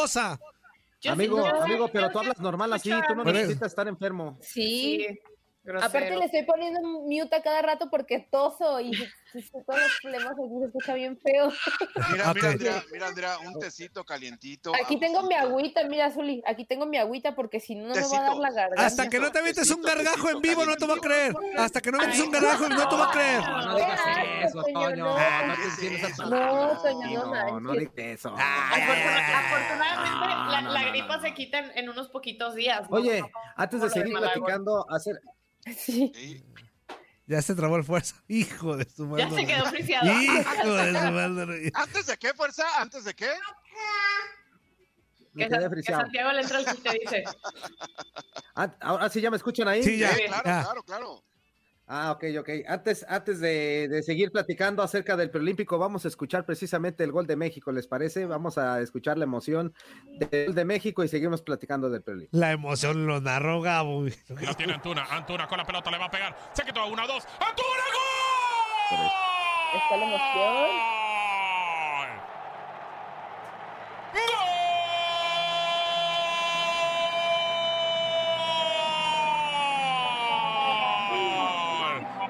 Yo 1.00 1.12
amigo, 1.12 1.42
sí- 1.44 1.62
amigo, 1.62 1.88
pero 1.92 2.10
tú 2.10 2.18
hablas 2.18 2.40
normal 2.40 2.72
así, 2.72 2.90
tú 3.06 3.14
no 3.14 3.22
eso. 3.22 3.32
necesitas 3.32 3.70
estar 3.70 3.86
enfermo. 3.86 4.38
Sí. 4.42 5.06
Sí, 5.08 5.18
grosero. 5.68 5.86
Aparte 5.88 6.16
le 6.16 6.24
estoy 6.24 6.42
poniendo 6.44 6.80
un 6.80 7.04
mute 7.08 7.36
a 7.36 7.42
cada 7.42 7.62
rato 7.62 7.88
porque 7.90 8.20
toso 8.30 8.80
y 8.80 8.90
todos 9.66 9.80
los 9.80 9.98
problemas 10.02 10.32
aquí 10.32 10.58
se 10.60 10.66
escucha 10.66 10.94
bien 10.94 11.18
feo. 11.18 11.52
Mira, 12.12 12.32
mira, 12.34 12.48
Andrea, 12.50 12.84
mira, 12.92 13.06
Andrea, 13.08 13.38
un 13.46 13.58
tecito 13.58 14.04
calientito. 14.04 14.72
Aquí 14.82 14.98
tengo 14.98 15.22
mi 15.22 15.34
agüita. 15.34 15.84
mira, 15.84 16.10
Zuli, 16.10 16.42
aquí 16.46 16.64
tengo 16.64 16.86
mi 16.86 16.96
agüita 16.98 17.34
porque 17.34 17.60
si 17.60 17.74
no, 17.74 17.88
no 17.88 17.94
me 17.94 18.00
va 18.00 18.18
a 18.18 18.22
dar 18.22 18.36
la 18.36 18.50
garganta. 18.50 18.86
Hasta 18.86 19.08
que 19.08 19.18
no 19.18 19.30
te 19.30 19.38
avientes 19.38 19.70
un 19.70 19.82
gargajo 19.82 20.30
en 20.30 20.40
vivo, 20.40 20.64
no 20.64 20.76
te 20.76 20.86
voy 20.86 20.98
a 20.98 21.00
creer. 21.00 21.34
Hasta 21.58 21.80
que 21.80 21.92
no 21.92 21.98
metes 21.98 22.20
un 22.20 22.30
gargajo, 22.30 22.68
no 22.68 22.88
te 22.88 22.94
voy 22.96 23.04
a 23.06 23.10
creer. 23.10 23.40
No, 23.42 23.62
no 23.66 23.74
digas 23.76 24.00
eso, 24.44 24.62
Toño, 24.62 24.80
Toño. 24.80 25.04
no. 25.04 25.46
No 25.46 25.54
te 25.54 25.62
entiendes 25.64 26.02
esa 26.12 26.24
No, 26.24 26.30
palabra. 26.30 26.78
Toño, 26.82 27.24
no 27.26 27.60
No, 27.60 27.72
digas 27.72 27.92
eso. 27.96 28.28
Afortuna- 28.30 29.38
afortunadamente 29.38 30.08
Ah, 30.10 30.62
la, 30.62 30.88
gripa 30.90 31.20
se 31.20 31.34
quita 31.34 31.58
en, 31.74 31.88
unos 31.88 32.08
poquitos 32.08 32.54
días. 32.54 32.82
Oye, 32.90 33.22
antes 33.56 33.80
de 33.80 33.90
seguir 33.90 34.14
platicando, 34.16 34.86
hacer, 34.90 35.20
Sí. 35.78 36.12
Sí. 36.14 36.44
Ya 37.26 37.42
se 37.42 37.54
trabó 37.54 37.76
el 37.76 37.84
fuerza. 37.84 38.16
Hijo 38.26 38.76
de 38.76 38.88
su 38.88 39.06
madre. 39.06 39.24
Ya 39.28 39.36
se 39.36 39.46
quedó 39.46 39.66
friciado. 39.66 40.06
Hijo 40.22 40.72
de 40.72 40.92
su 40.92 41.12
madre. 41.12 41.72
¿Antes 41.74 42.06
de 42.06 42.16
qué, 42.16 42.32
fuerza? 42.32 42.64
¿Antes 42.80 43.04
de 43.04 43.14
qué? 43.14 43.30
Que, 45.36 45.46
que 45.46 45.70
friseado. 45.70 46.02
Santiago 46.02 46.32
le 46.32 46.40
entra 46.40 46.58
el 46.60 46.66
chiste, 46.66 46.98
dice. 47.00 47.24
Ah, 48.54 48.74
Ahora 48.80 49.08
sí 49.10 49.20
ya 49.20 49.30
me 49.30 49.36
escuchan 49.36 49.68
ahí. 49.68 49.82
Sí, 49.82 49.98
ya. 49.98 50.14
Sí, 50.14 50.22
claro, 50.26 50.42
ya. 50.44 50.62
claro, 50.62 50.82
claro. 50.82 51.24
Ah, 51.90 52.12
ok, 52.12 52.24
ok. 52.38 52.50
Antes, 52.68 53.06
antes 53.08 53.40
de, 53.40 53.88
de 53.88 54.02
seguir 54.02 54.30
platicando 54.30 54.82
acerca 54.82 55.16
del 55.16 55.30
preolímpico, 55.30 55.78
vamos 55.78 56.04
a 56.04 56.08
escuchar 56.08 56.44
precisamente 56.44 57.02
el 57.02 57.12
gol 57.12 57.26
de 57.26 57.34
México, 57.34 57.72
¿les 57.72 57.86
parece? 57.86 58.26
Vamos 58.26 58.58
a 58.58 58.82
escuchar 58.82 59.16
la 59.16 59.24
emoción 59.24 59.72
del 60.04 60.46
gol 60.46 60.54
de 60.54 60.64
México 60.66 61.02
y 61.02 61.08
seguimos 61.08 61.40
platicando 61.40 61.88
del 61.88 62.02
preolímpico. 62.02 62.36
La 62.38 62.52
emoción 62.52 63.06
lo 63.06 63.22
narró 63.22 63.62
Gabo. 63.62 64.04
La 64.40 64.52
tiene 64.52 64.74
Antuna. 64.74 65.06
Antuna 65.10 65.48
con 65.48 65.56
la 65.56 65.64
pelota 65.64 65.90
le 65.90 65.96
va 65.96 66.04
a 66.04 66.10
pegar. 66.10 66.36
Se 66.52 66.62
quitó 66.62 66.80
a 66.80 66.84
una, 66.84 67.06
dos. 67.06 67.24
¡Antuna, 67.40 67.84
gol! 68.90 69.08
Está 69.74 69.96
la 69.96 70.04
emoción. 70.04 70.98
¡Gol! 74.12 74.48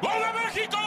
¡Gol 0.00 0.12
de 0.12 0.37
México! 0.48 0.78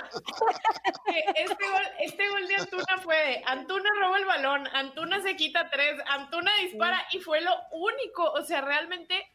Que 1.06 1.24
Este 1.42 1.68
gol, 1.70 1.81
este 2.04 2.28
gol 2.28 2.46
de 2.46 2.56
Antuna 2.56 2.98
fue 3.02 3.16
de 3.16 3.42
Antuna 3.46 3.88
roba 4.00 4.18
el 4.18 4.24
balón, 4.24 4.68
Antuna 4.72 5.20
se 5.22 5.36
quita 5.36 5.70
tres, 5.70 6.00
Antuna 6.06 6.50
dispara 6.62 7.06
y 7.12 7.18
fue 7.20 7.40
lo 7.40 7.54
único. 7.72 8.30
O 8.32 8.42
sea, 8.42 8.60
realmente 8.60 9.26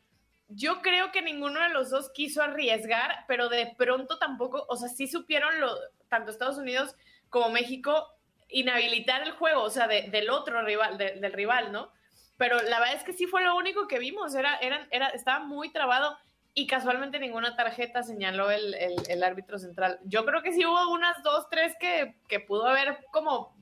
yo 0.50 0.82
creo 0.82 1.12
que 1.12 1.22
ninguno 1.22 1.60
de 1.62 1.70
los 1.70 1.90
dos 1.90 2.10
quiso 2.14 2.42
arriesgar, 2.42 3.26
pero 3.28 3.50
de 3.50 3.74
pronto 3.78 4.18
tampoco, 4.18 4.66
o 4.70 4.76
sea, 4.78 4.88
sí 4.90 5.08
supieron 5.08 5.60
lo, 5.60 5.70
tanto 6.10 6.32
Estados 6.32 6.58
Unidos 6.58 6.96
como 7.30 7.50
México 7.50 8.08
inhabilitar 8.50 9.22
el 9.24 9.32
juego, 9.32 9.64
o 9.64 9.70
sea, 9.70 9.88
de- 9.88 10.04
del 10.10 10.30
otro 10.30 10.62
rival, 10.64 10.98
de- 10.98 11.14
del 11.20 11.34
rival, 11.34 11.72
¿no? 11.74 11.92
Pero 12.38 12.62
la 12.62 12.80
verdad 12.80 12.96
es 12.96 13.04
que 13.04 13.14
sí 13.14 13.26
fue 13.28 13.44
lo 13.44 13.56
único 13.56 13.88
que 13.88 14.00
vimos, 14.00 14.36
era, 14.36 14.56
eran, 14.60 14.88
era, 14.92 15.08
estaba 15.10 15.40
muy 15.40 15.70
trabado 15.72 16.18
y 16.60 16.66
casualmente 16.66 17.20
ninguna 17.20 17.56
tarjeta 17.56 18.02
señaló 18.02 18.50
el, 18.50 18.74
el- 18.74 19.04
el 19.08 19.24
árbitro 19.24 19.60
central. 19.60 20.00
Yo 20.06 20.26
creo 20.26 20.42
que 20.42 20.52
sí 20.52 20.66
hubo 20.66 20.90
unas 20.92 21.22
dos, 21.22 21.46
tres 21.52 21.76
que, 21.80 22.16
que 22.28 22.40
pudo 22.40 22.66
haber 22.66 23.06
como 23.12 23.56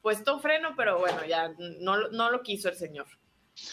puesto 0.00 0.40
freno, 0.40 0.70
pero 0.74 0.98
bueno, 0.98 1.26
ya 1.26 1.50
no, 1.80 2.08
no 2.08 2.30
lo 2.30 2.42
quiso 2.42 2.70
el 2.70 2.76
señor. 2.76 3.06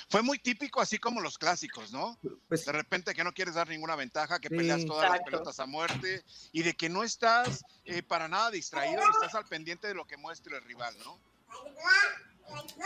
Fue 0.10 0.22
muy 0.22 0.39
típico, 0.39 0.82
así 0.82 0.98
como 0.98 1.22
los 1.22 1.38
clásicos, 1.38 1.94
¿no? 1.94 2.20
Pues 2.50 2.66
De 2.66 2.74
repente 2.74 3.13
que 3.16 3.24
no 3.24 3.32
quieres 3.32 3.56
dar 3.56 3.70
ninguna 3.70 3.96
ventaja, 3.96 4.39
que 4.39 4.50
Sí. 4.50 4.58
peleas 4.58 4.86
todas 4.86 5.10
las 5.10 5.22
pelotas 5.22 5.58
a 5.62 5.66
muerte 5.66 6.22
y 6.51 6.63
de 6.63 6.74
que 6.74 6.89
no 6.89 7.06
estás 7.06 7.63
eh, 7.86 8.04
para 8.04 8.28
nada 8.28 8.51
distraído 8.51 9.01
y 9.01 9.10
estás 9.10 9.36
al 9.36 9.46
pendiente 9.46 9.88
de 9.88 9.94
lo 9.94 10.04
que 10.06 10.18
muestre 10.18 10.58
el 10.58 10.63
rival, 10.66 10.94
¿no? 11.06 11.18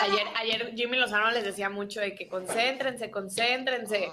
Ayer, 0.01 0.27
ayer 0.35 0.73
Jimmy 0.75 0.97
Lozano 0.97 1.31
les 1.31 1.43
decía 1.43 1.69
mucho 1.71 1.99
de 1.99 2.13
que 2.13 2.27
concéntrense, 2.27 3.09
concéntrense. 3.09 4.11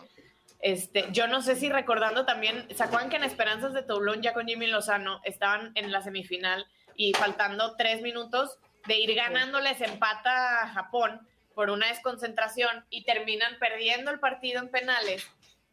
Este, 0.63 1.07
yo 1.13 1.27
no 1.27 1.41
sé 1.41 1.57
si 1.57 1.71
recordando 1.71 2.27
también, 2.27 2.67
¿se 2.75 3.09
que 3.09 3.17
en 3.17 3.25
Esperanzas 3.25 3.73
de 3.73 3.83
Toulon 3.83 4.21
ya 4.23 4.35
con 4.35 4.47
Jimmy 4.47 4.67
Lozano 4.67 5.21
estaban 5.25 5.73
en 5.75 5.91
la 5.91 6.03
semifinal 6.03 6.67
y 6.97 7.15
faltando 7.15 7.77
tres 7.77 8.03
minutos 8.03 8.59
de 8.87 8.99
ir 8.99 9.15
ganándoles 9.15 9.81
empata 9.81 10.63
a 10.63 10.69
Japón 10.69 11.27
por 11.55 11.71
una 11.71 11.89
desconcentración 11.89 12.85
y 12.91 13.05
terminan 13.05 13.59
perdiendo 13.59 14.11
el 14.11 14.21
partido 14.21 14.61
en 14.61 14.69
penales? 14.69 15.27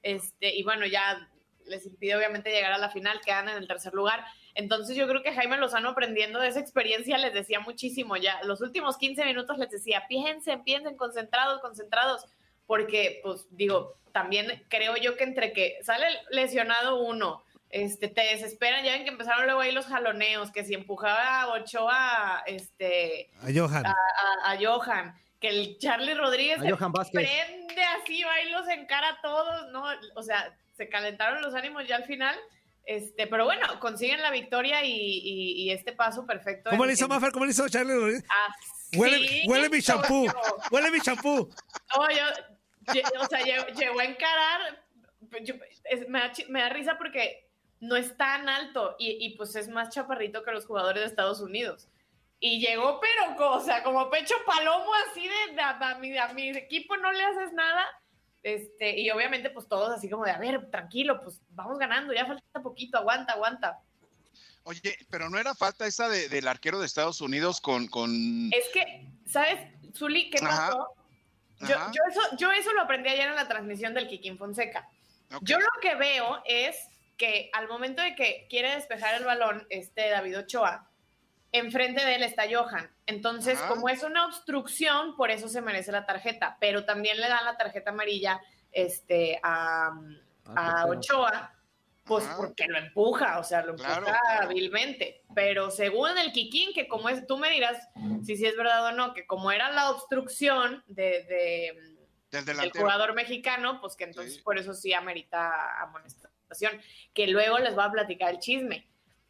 Este, 0.04 0.56
y 0.56 0.64
bueno, 0.64 0.86
ya 0.86 1.28
les 1.66 1.86
impide 1.86 2.16
obviamente 2.16 2.50
llegar 2.50 2.72
a 2.72 2.78
la 2.78 2.90
final, 2.90 3.20
quedan 3.20 3.50
en 3.50 3.58
el 3.58 3.68
tercer 3.68 3.94
lugar. 3.94 4.24
Entonces 4.56 4.96
yo 4.96 5.08
creo 5.08 5.22
que 5.22 5.34
Jaime 5.34 5.58
Lozano 5.58 5.90
aprendiendo 5.90 6.40
de 6.40 6.48
esa 6.48 6.60
experiencia 6.60 7.18
les 7.18 7.34
decía 7.34 7.60
muchísimo 7.60 8.16
ya. 8.16 8.42
Los 8.44 8.62
últimos 8.62 8.98
15 8.98 9.26
minutos 9.26 9.58
les 9.58 9.70
decía, 9.70 10.06
piensen, 10.08 10.64
piensen, 10.64 10.96
concentrados, 10.98 11.60
concentrados, 11.62 12.26
porque 12.68 13.20
pues 13.24 13.46
digo, 13.52 13.96
también 14.12 14.64
creo 14.70 14.96
yo 14.98 15.16
que 15.18 15.24
entre 15.24 15.54
que 15.54 15.78
sale 15.84 16.06
lesionado 16.30 17.00
uno, 17.02 17.44
este, 17.70 18.08
te 18.08 18.22
desesperan, 18.22 18.84
ya 18.86 18.94
ven 18.94 19.04
que 19.04 19.10
empezaron 19.10 19.46
luego 19.46 19.60
ahí 19.62 19.72
los 19.72 19.86
jaloneos, 19.88 20.52
que 20.52 20.64
si 20.64 20.74
empujaba 20.74 21.42
a 21.42 21.48
Ochoa, 21.54 22.44
este, 22.46 23.30
A 23.42 23.48
Johan. 23.54 23.86
a, 23.86 23.92
a- 24.46 24.52
a 24.52 24.58
Johan, 24.62 25.16
que 25.42 25.50
el 25.50 25.78
Charlie 25.78 26.14
Rodríguez 26.14 26.60
A 26.60 26.70
Johan 26.70 26.94
prende 27.12 27.84
así, 28.02 28.24
va 28.24 28.42
y 28.42 28.50
los 28.52 28.68
encara 28.70 29.10
a 29.10 29.22
todos, 29.22 29.68
¿no? 29.72 29.84
O 30.16 30.24
sea, 30.24 30.56
se 30.78 30.88
calentaron 30.90 31.42
los 31.42 31.54
ánimos 31.56 31.88
ya 31.88 31.98
al 31.98 32.06
final, 32.06 32.36
este, 32.86 33.28
pero 33.28 33.44
bueno, 33.44 33.80
consiguen 33.82 34.22
la 34.22 34.32
victoria 34.32 34.84
y, 34.86 34.92
y- 34.94 35.64
y 35.64 35.72
este 35.72 35.92
paso 35.92 36.26
perfecto. 36.26 36.70
¿Cómo 36.70 36.86
le 36.86 36.94
hizo 36.94 37.08
Maffer? 37.08 37.32
¿Cómo 37.34 37.44
le 37.46 37.52
hizo 37.52 37.68
Charlie 37.68 37.94
Rodríguez? 37.94 38.24
Así, 38.48 38.98
Huele, 38.98 39.44
huele 39.46 39.70
mi 39.70 39.82
champú. 39.82 40.26
Huele 40.72 40.90
mi 40.92 41.02
champú. 41.02 41.50
No, 41.98 42.10
yo, 42.10 42.24
o 43.20 43.26
sea, 43.28 43.42
lle- 43.42 43.74
llegó 43.76 44.00
a 44.00 44.06
encarar, 44.06 44.84
yo- 45.44 45.56
es- 45.86 46.08
me, 46.10 46.20
da, 46.20 46.32
me 46.50 46.62
da 46.62 46.70
risa 46.70 46.98
porque 46.98 47.50
no 47.80 47.96
es 47.96 48.16
tan 48.18 48.50
alto 48.50 48.96
y, 49.00 49.18
y, 49.26 49.38
pues 49.38 49.56
es 49.56 49.68
más 49.70 49.90
chaparrito 49.90 50.44
que 50.44 50.52
los 50.52 50.66
jugadores 50.66 51.02
de 51.04 51.08
Estados 51.10 51.40
Unidos. 51.42 51.88
Y 52.40 52.60
llegó, 52.60 53.00
pero, 53.00 53.52
o 53.52 53.60
sea, 53.60 53.84
como 53.84 54.10
pecho 54.10 54.36
palomo, 54.46 54.92
así 55.10 55.28
de, 55.28 55.54
de- 55.56 55.62
a, 55.62 55.98
mi, 56.00 56.18
a 56.18 56.28
mi 56.34 56.50
equipo 56.50 56.96
no 56.98 57.12
le 57.12 57.24
haces 57.24 57.54
nada. 57.54 57.86
Este, 58.44 58.98
y 59.00 59.10
obviamente, 59.10 59.50
pues 59.50 59.68
todos 59.68 59.90
así 59.90 60.10
como 60.10 60.24
de, 60.24 60.32
a 60.32 60.38
ver, 60.38 60.70
tranquilo, 60.72 61.22
pues 61.22 61.42
vamos 61.50 61.78
ganando, 61.80 62.14
ya 62.14 62.26
falta 62.26 62.62
poquito, 62.62 62.98
aguanta, 63.00 63.34
aguanta. 63.34 63.80
Oye, 64.64 64.98
pero 65.10 65.30
no 65.30 65.38
era 65.38 65.56
falta 65.56 65.88
esa 65.88 66.08
de- 66.10 66.30
del 66.30 66.48
arquero 66.48 66.80
de 66.80 66.86
Estados 66.86 67.20
Unidos 67.22 67.60
con, 67.60 67.88
con... 67.88 68.12
Es 68.54 68.70
que, 68.74 69.08
¿sabes, 69.26 69.60
Zuli, 69.96 70.30
qué 70.30 70.40
pasó? 70.40 70.72
Yo, 70.74 70.82
Ajá, 70.84 70.97
yo, 71.62 71.76
eso, 72.10 72.22
yo 72.38 72.52
eso 72.52 72.74
lo 72.74 72.82
aprendí 72.82 73.10
ayer 73.10 73.28
en 73.28 73.36
la 73.36 73.48
transmisión 73.48 73.94
del 73.94 74.08
Kikín 74.08 74.38
Fonseca. 74.38 74.88
Yo 75.42 75.60
lo 75.60 75.68
que 75.82 75.96
veo 75.96 76.42
es 76.46 76.78
que 77.18 77.50
al 77.54 77.68
momento 77.68 78.02
de 78.02 78.16
que 78.16 78.48
quiere 78.50 78.76
despejar 78.76 79.16
el 79.16 79.26
balón 79.26 79.66
este 79.70 80.10
David 80.10 80.40
Ochoa, 80.40 80.90
enfrente 81.52 82.06
de 82.06 82.16
él 82.16 82.24
está 82.24 82.44
Johan. 82.50 82.90
Entonces, 83.06 83.60
Ajá. 83.60 83.70
como 83.70 83.90
es 83.90 84.04
una 84.04 84.26
obstrucción, 84.26 85.16
por 85.16 85.32
eso 85.32 85.48
se 85.48 85.62
merece 85.62 85.92
la 85.92 86.06
tarjeta, 86.06 86.58
pero 86.60 86.86
también 86.86 87.20
le 87.20 87.28
dan 87.28 87.46
la 87.46 87.58
tarjeta 87.58 87.92
amarilla 87.92 88.40
este, 88.72 89.40
a, 89.42 89.88
a 90.46 90.84
portero. 90.86 91.00
Ochoa, 91.00 91.57
pues 92.08 92.26
porque 92.38 92.66
lo 92.68 92.78
empuja, 92.78 93.40
o 93.40 93.44
sea, 93.44 93.62
lo 93.64 93.72
empuja 93.72 94.00
Claro, 94.00 94.06
claro. 94.06 94.48
hábilmente. 94.50 95.24
Pero 95.36 95.70
según 95.72 96.18
el 96.18 96.32
Kikín, 96.32 96.74
que 96.74 96.88
como 96.88 97.10
es, 97.10 97.26
tú 97.28 97.38
me 97.38 97.50
dirás 97.52 97.88
si 98.26 98.36
sí 98.38 98.46
es 98.46 98.56
verdad 98.56 98.86
o 98.86 98.92
no, 98.92 99.14
que 99.14 99.26
como 99.28 99.52
era 99.52 99.70
la 99.72 99.90
obstrucción 99.92 100.84
de- 100.88 101.24
de 101.24 101.98
Del 102.44 102.72
jugador 102.72 103.14
mexicano, 103.14 103.80
pues 103.80 103.96
que 103.96 104.04
entonces 104.04 104.36
Sí. 104.36 104.42
por 104.42 104.58
eso 104.58 104.74
sí 104.74 104.94
amerita 104.94 105.82
amonestación. 105.82 106.82
Que 107.14 107.28
luego 107.28 107.58
les 107.60 107.74
voy 107.74 107.86
a 107.86 107.90
platicar 107.92 108.32
el 108.32 108.40
chisme. 108.40 108.86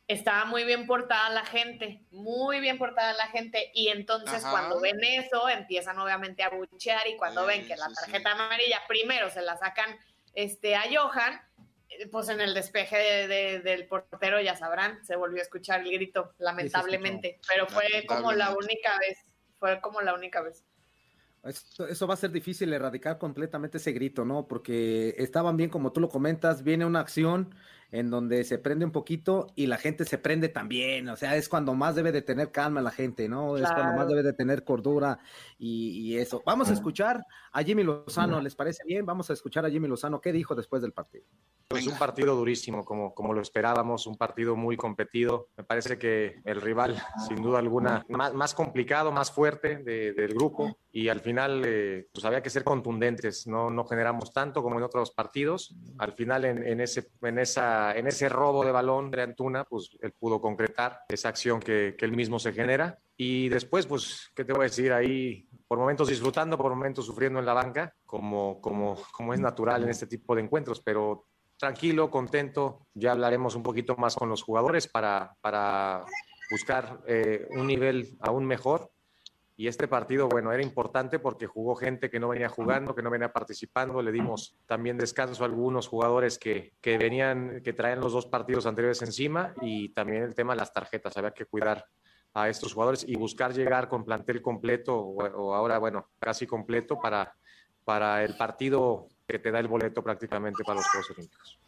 Estaba 0.08 0.46
muy 0.46 0.64
bien 0.64 0.88
portada 0.88 1.30
la 1.30 1.46
gente, 1.46 2.02
muy 2.12 2.60
bien 2.60 2.78
portada 2.78 3.14
la 3.14 3.28
gente, 3.28 3.72
y 3.74 3.90
entonces 3.90 4.44
Ajá. 4.44 4.52
cuando 4.52 4.80
ven 4.80 5.04
eso 5.04 5.48
empiezan 5.50 6.00
obviamente 6.00 6.44
a 6.44 6.50
buchear 6.50 7.06
y 7.08 7.18
cuando 7.18 7.42
Sí, 7.42 7.48
ven 7.48 7.68
que 7.68 7.76
la 7.76 7.88
tarjeta 7.94 8.32
amarilla 8.32 8.82
primero 8.88 9.30
se 9.30 9.42
la 9.42 9.58
sacan 9.58 9.96
este, 10.34 10.76
a 10.76 10.84
Johan, 10.92 11.42
pues 12.12 12.30
en 12.30 12.42
el 12.42 12.54
despeje 12.54 12.98
de- 12.98 13.28
de- 13.28 13.60
del 13.60 13.88
portero 13.88 14.42
ya 14.42 14.56
sabrán, 14.56 15.04
se 15.06 15.16
volvió 15.16 15.40
a 15.40 15.44
escuchar 15.44 15.82
el 15.82 15.92
grito, 15.92 16.34
lamentablemente, 16.40 17.40
pero 17.48 17.68
fue 17.68 18.06
como 18.08 18.32
la 18.34 18.56
única 18.56 18.98
vez, 19.00 19.18
fue 19.60 19.80
como 19.82 20.02
la 20.02 20.14
única 20.14 20.42
vez. 20.42 20.64
Eso, 21.44 21.88
eso 21.88 22.08
va 22.08 22.16
a 22.16 22.18
ser 22.18 22.32
difícil 22.32 22.74
erradicar 22.74 23.18
completamente 23.18 23.78
ese 23.78 23.94
grito, 23.94 24.26
¿no? 24.26 24.48
Porque 24.48 25.16
estaban 25.18 25.56
bien, 25.56 25.70
como 25.70 25.94
tú 25.94 26.02
lo 26.02 26.10
comentas, 26.10 26.64
viene 26.64 26.86
una 26.86 27.00
acción 27.00 27.56
en 27.92 28.10
donde 28.10 28.44
se 28.44 28.58
prende 28.58 28.86
un 28.86 28.92
poquito 28.92 29.48
y 29.56 29.68
la 29.68 29.78
gente 29.78 30.04
se 30.06 30.18
prende 30.18 30.50
también, 30.50 31.08
o 31.10 31.16
sea, 31.16 31.36
es 31.36 31.48
cuando 31.48 31.74
más 31.74 31.96
debe 31.96 32.12
de 32.12 32.22
tener 32.22 32.52
calma 32.52 32.82
la 32.82 32.92
gente, 32.92 33.30
¿no? 33.30 33.56
Es 33.58 33.64
cuando 33.64 33.84
más 33.94 33.94
Claro. 33.96 34.10
debe 34.10 34.24
de 34.24 34.34
tener 34.34 34.64
cordura 34.64 35.20
y, 35.58 35.90
y 35.92 36.18
eso. 36.18 36.44
Vamos 36.46 36.70
a 36.70 36.74
escuchar 36.74 37.24
a 37.52 37.64
Jimmy 37.64 37.84
Lozano, 37.84 38.42
¿les 38.42 38.56
parece 38.56 38.84
bien? 38.86 39.06
Vamos 39.06 39.30
a 39.30 39.34
escuchar 39.34 39.66
a 39.66 39.70
Jimmy 39.70 39.88
Lozano, 39.88 40.20
¿qué 40.22 40.32
dijo 40.32 40.54
después 40.56 40.82
del 40.82 40.92
partido? 40.92 41.26
Pues 41.70 41.86
un 41.86 41.98
partido 41.98 42.34
durísimo, 42.34 42.86
como, 42.86 43.14
como 43.14 43.34
lo 43.34 43.42
esperábamos, 43.42 44.08
un 44.08 44.16
partido 44.16 44.56
muy 44.56 44.78
competido. 44.78 45.50
Me 45.58 45.66
parece 45.66 45.98
que 45.98 46.40
el 46.46 46.62
rival, 46.62 46.96
sin 47.28 47.42
duda 47.44 47.60
alguna, 47.60 48.06
más, 48.08 48.34
más 48.34 48.54
complicado, 48.54 49.12
más 49.12 49.32
fuerte 49.32 49.78
de- 49.80 50.14
del 50.14 50.34
grupo. 50.34 50.78
Y 50.94 51.10
al 51.10 51.20
final, 51.20 51.64
eh, 51.66 52.08
pues 52.14 52.24
había 52.24 52.42
que 52.42 52.50
ser 52.50 52.64
contundentes. 52.64 53.48
No, 53.48 53.70
no 53.70 53.84
generamos 53.84 54.32
tanto 54.32 54.64
como 54.64 54.78
en 54.78 54.84
otros 54.84 55.12
partidos. 55.12 55.76
Al 55.98 56.14
final, 56.14 56.46
en, 56.46 56.66
en 56.66 56.80
ese, 56.80 57.12
en, 57.22 57.38
esa, 57.38 57.77
en 57.96 58.08
ese 58.08 58.30
robo 58.30 58.64
de 58.66 58.72
balón 58.72 59.12
de 59.12 59.22
Antuna, 59.22 59.64
pues 59.64 59.98
él 60.02 60.14
pudo 60.18 60.40
concretar 60.42 61.02
esa 61.10 61.30
acción 61.30 61.60
que, 61.60 61.96
que 61.98 62.06
él 62.06 62.12
mismo 62.12 62.40
se 62.40 62.54
genera. 62.54 63.00
Y 63.16 63.50
después, 63.50 63.88
pues, 63.88 64.32
¿qué 64.36 64.46
te 64.46 64.54
voy 64.54 64.62
a 64.62 64.70
decir? 64.70 64.94
Ahí, 64.94 65.48
por 65.68 65.80
momentos 65.80 66.08
disfrutando, 66.08 66.58
por 66.58 66.74
momentos 66.76 67.06
sufriendo 67.06 67.40
en 67.40 67.46
la 67.46 67.54
banca, 67.54 67.94
como, 68.06 68.62
como, 68.62 68.96
como 69.12 69.34
es 69.34 69.40
natural 69.40 69.84
en 69.84 69.90
este 69.90 70.06
tipo 70.06 70.36
de 70.36 70.44
encuentros. 70.44 70.82
Pero 70.82 71.26
tranquilo, 71.58 72.12
contento. 72.12 72.88
Ya 72.94 73.12
hablaremos 73.14 73.56
un 73.56 73.64
poquito 73.64 73.96
más 73.98 74.16
con 74.16 74.30
los 74.30 74.44
jugadores 74.44 74.88
para, 74.88 75.36
para 75.42 76.06
buscar 76.52 77.02
eh, 77.08 77.48
un 77.52 77.66
nivel 77.66 78.18
aún 78.20 78.46
mejor. 78.46 78.92
Y 79.60 79.68
este 79.68 79.88
partido, 79.88 80.30
bueno, 80.30 80.54
era 80.54 80.62
importante 80.62 81.18
porque 81.18 81.48
jugó 81.48 81.76
gente 81.76 82.12
que 82.12 82.20
no 82.20 82.30
venía 82.30 82.48
jugando, 82.48 82.94
que 82.94 83.02
no 83.02 83.10
venía 83.10 83.34
participando. 83.34 84.04
Le 84.04 84.12
dimos 84.12 84.56
también 84.68 85.00
descanso 85.00 85.44
a 85.44 85.48
algunos 85.48 85.88
jugadores 85.88 86.38
que, 86.38 86.74
que 86.80 87.00
venían, 87.00 87.62
que 87.64 87.74
traían 87.74 88.00
los 88.00 88.14
dos 88.14 88.28
partidos 88.28 88.68
anteriores 88.68 89.02
encima. 89.02 89.56
Y 89.62 89.90
también 89.90 90.22
el 90.22 90.36
tema 90.36 90.54
de 90.54 90.60
las 90.60 90.72
tarjetas. 90.72 91.18
Había 91.18 91.32
que 91.32 91.46
cuidar 91.46 91.84
a 92.36 92.50
estos 92.50 92.72
jugadores 92.72 93.04
y 93.08 93.16
buscar 93.16 93.52
llegar 93.52 93.90
con 93.90 94.06
plantel 94.06 94.44
completo 94.44 94.96
o, 94.96 95.24
o 95.24 95.56
ahora, 95.56 95.80
bueno, 95.80 96.12
casi 96.20 96.46
completo 96.46 97.00
para, 97.02 97.34
para 97.84 98.24
el 98.24 98.38
partido 98.38 99.08
que 99.28 99.40
te 99.40 99.50
da 99.50 99.60
el 99.60 99.68
boleto 99.68 100.04
prácticamente 100.04 100.64
para 100.64 100.76
los 100.76 100.88
Juegos 100.88 101.10
Olímpicos. 101.12 101.60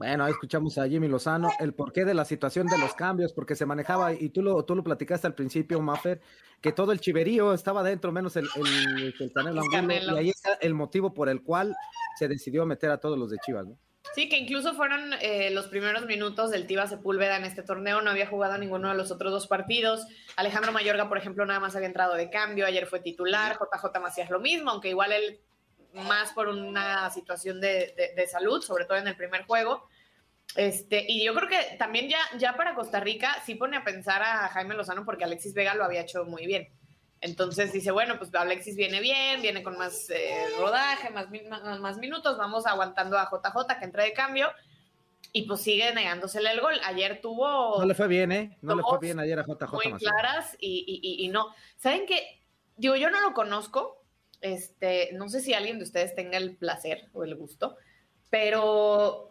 Bueno, 0.00 0.24
ahí 0.24 0.30
escuchamos 0.30 0.78
a 0.78 0.88
Jimmy 0.88 1.08
Lozano, 1.08 1.50
el 1.58 1.74
porqué 1.74 2.06
de 2.06 2.14
la 2.14 2.24
situación 2.24 2.66
de 2.68 2.78
los 2.78 2.94
cambios, 2.94 3.34
porque 3.34 3.54
se 3.54 3.66
manejaba, 3.66 4.14
y 4.14 4.30
tú 4.30 4.40
lo, 4.40 4.64
tú 4.64 4.74
lo 4.74 4.82
platicaste 4.82 5.26
al 5.26 5.34
principio, 5.34 5.78
Maffer, 5.82 6.22
que 6.62 6.72
todo 6.72 6.92
el 6.92 7.00
chiverío 7.00 7.52
estaba 7.52 7.82
dentro, 7.82 8.10
menos 8.10 8.34
el, 8.36 8.48
el, 8.56 9.14
el 9.20 9.32
Canelo 9.70 10.14
y 10.14 10.18
ahí 10.18 10.30
está 10.30 10.54
el 10.62 10.72
motivo 10.72 11.12
por 11.12 11.28
el 11.28 11.42
cual 11.42 11.76
se 12.18 12.28
decidió 12.28 12.64
meter 12.64 12.90
a 12.90 12.96
todos 12.96 13.18
los 13.18 13.30
de 13.30 13.36
Chivas, 13.44 13.66
¿no? 13.66 13.76
Sí, 14.14 14.30
que 14.30 14.38
incluso 14.38 14.72
fueron 14.72 15.12
eh, 15.20 15.50
los 15.50 15.66
primeros 15.66 16.06
minutos 16.06 16.50
del 16.50 16.66
Tiva 16.66 16.86
Sepúlveda 16.86 17.36
en 17.36 17.44
este 17.44 17.62
torneo, 17.62 18.00
no 18.00 18.08
había 18.08 18.26
jugado 18.26 18.56
ninguno 18.56 18.88
de 18.88 18.94
los 18.94 19.10
otros 19.10 19.30
dos 19.30 19.48
partidos. 19.48 20.06
Alejandro 20.36 20.72
Mayorga, 20.72 21.10
por 21.10 21.18
ejemplo, 21.18 21.44
nada 21.44 21.60
más 21.60 21.76
había 21.76 21.88
entrado 21.88 22.14
de 22.14 22.30
cambio, 22.30 22.64
ayer 22.64 22.86
fue 22.86 23.00
titular, 23.00 23.58
JJ 23.58 24.00
Macías 24.00 24.30
lo 24.30 24.40
mismo, 24.40 24.70
aunque 24.70 24.88
igual 24.88 25.12
él 25.12 25.40
más 25.94 26.32
por 26.32 26.48
una 26.48 27.10
situación 27.10 27.60
de, 27.60 27.94
de- 27.96 28.12
de 28.16 28.26
salud, 28.26 28.62
sobre 28.62 28.84
todo 28.84 28.98
en 28.98 29.08
el 29.08 29.16
primer 29.16 29.44
juego. 29.46 29.88
Este, 30.56 31.04
y 31.08 31.24
yo 31.24 31.32
creo 31.34 31.48
que 31.48 31.76
también 31.78 32.08
ya, 32.08 32.18
ya 32.36 32.56
para 32.56 32.74
Costa 32.74 32.98
Rica 33.00 33.36
sí 33.46 33.54
pone 33.54 33.76
a 33.76 33.84
pensar 33.84 34.22
a 34.22 34.48
Jaime 34.48 34.74
Lozano 34.74 35.04
porque 35.04 35.24
Alexis 35.24 35.54
Vega 35.54 35.74
lo 35.74 35.84
había 35.84 36.00
hecho 36.00 36.24
muy 36.24 36.46
bien. 36.46 36.68
Entonces 37.20 37.72
dice, 37.72 37.90
bueno, 37.90 38.18
pues 38.18 38.34
Alexis 38.34 38.76
viene 38.76 38.98
bien, 39.00 39.42
viene 39.42 39.62
con 39.62 39.76
más 39.78 40.08
eh, 40.10 40.46
rodaje, 40.58 41.10
más, 41.10 41.26
más, 41.48 41.78
más 41.78 41.98
minutos, 41.98 42.38
vamos 42.38 42.66
aguantando 42.66 43.18
a 43.18 43.28
JJ 43.30 43.78
que 43.78 43.84
entra 43.84 44.04
de 44.04 44.12
cambio 44.14 44.50
y 45.32 45.42
pues 45.42 45.60
sigue 45.60 45.94
negándosele 45.94 46.50
el 46.50 46.60
gol. 46.60 46.80
Ayer 46.84 47.20
tuvo 47.20 47.78
No 47.78 47.84
le 47.84 47.94
fue 47.94 48.08
bien, 48.08 48.32
¿eh? 48.32 48.56
No 48.62 48.74
le 48.74 48.82
fue 48.82 48.98
bien 49.00 49.20
ayer 49.20 49.38
a 49.38 49.44
JJ 49.44 49.70
muy 49.72 49.92
claras 49.98 50.56
y, 50.58 50.84
y- 50.86 51.00
y- 51.22 51.26
y 51.26 51.28
no. 51.28 51.54
¿Saben 51.76 52.06
qué? 52.06 52.40
Digo, 52.76 52.96
yo 52.96 53.10
no 53.10 53.20
lo 53.20 53.34
conozco, 53.34 53.99
este, 54.40 55.10
no 55.12 55.28
sé 55.28 55.40
si 55.40 55.54
alguien 55.54 55.78
de 55.78 55.84
ustedes 55.84 56.14
tenga 56.14 56.38
el 56.38 56.56
placer 56.56 57.08
o 57.12 57.24
el 57.24 57.34
gusto, 57.34 57.76
pero 58.30 59.30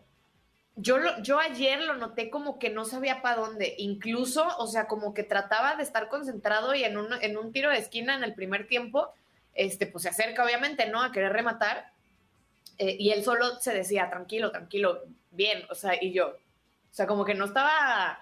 yo, 0.76 0.98
lo, 0.98 1.22
yo 1.22 1.39
ayer 1.39 1.82
lo 1.82 1.95
noté 1.95 2.30
como 2.30 2.60
que 2.60 2.69
no 2.69 2.86
sabía 2.86 3.22
para 3.22 3.38
dónde, 3.38 3.76
incluso, 3.78 4.48
o 4.58 4.67
sea, 4.67 4.88
como 4.88 5.13
que 5.13 5.24
trataba 5.24 5.76
de 5.76 5.84
estar 5.84 6.10
concentrado 6.10 6.74
y 6.76 6.84
en 6.84 6.98
un, 6.98 7.08
en 7.22 7.38
un 7.38 7.52
tiro 7.52 7.69
de 7.69 7.78
esquina 7.78 8.15
en 8.15 8.24
el 8.24 8.34
primer 8.34 8.67
tiempo, 8.67 9.10
este, 9.54 9.88
pues 9.88 10.04
se 10.04 10.10
acerca 10.10 10.43
obviamente, 10.43 10.88
¿no? 10.88 11.02
A 11.02 11.12
querer 11.12 11.34
rematar, 11.34 11.91
eh, 12.78 12.95
y 12.98 13.12
él 13.12 13.24
solo 13.24 13.60
se 13.60 13.74
decía, 13.74 14.10
tranquilo, 14.10 14.52
tranquilo, 14.52 15.04
bien, 15.32 15.63
o 15.69 15.76
sea, 15.76 16.02
y 16.02 16.13
yo, 16.13 16.28
o 16.30 16.93
sea, 16.93 17.08
como 17.08 17.26
que 17.26 17.36
no 17.36 17.45
estaba 17.45 18.19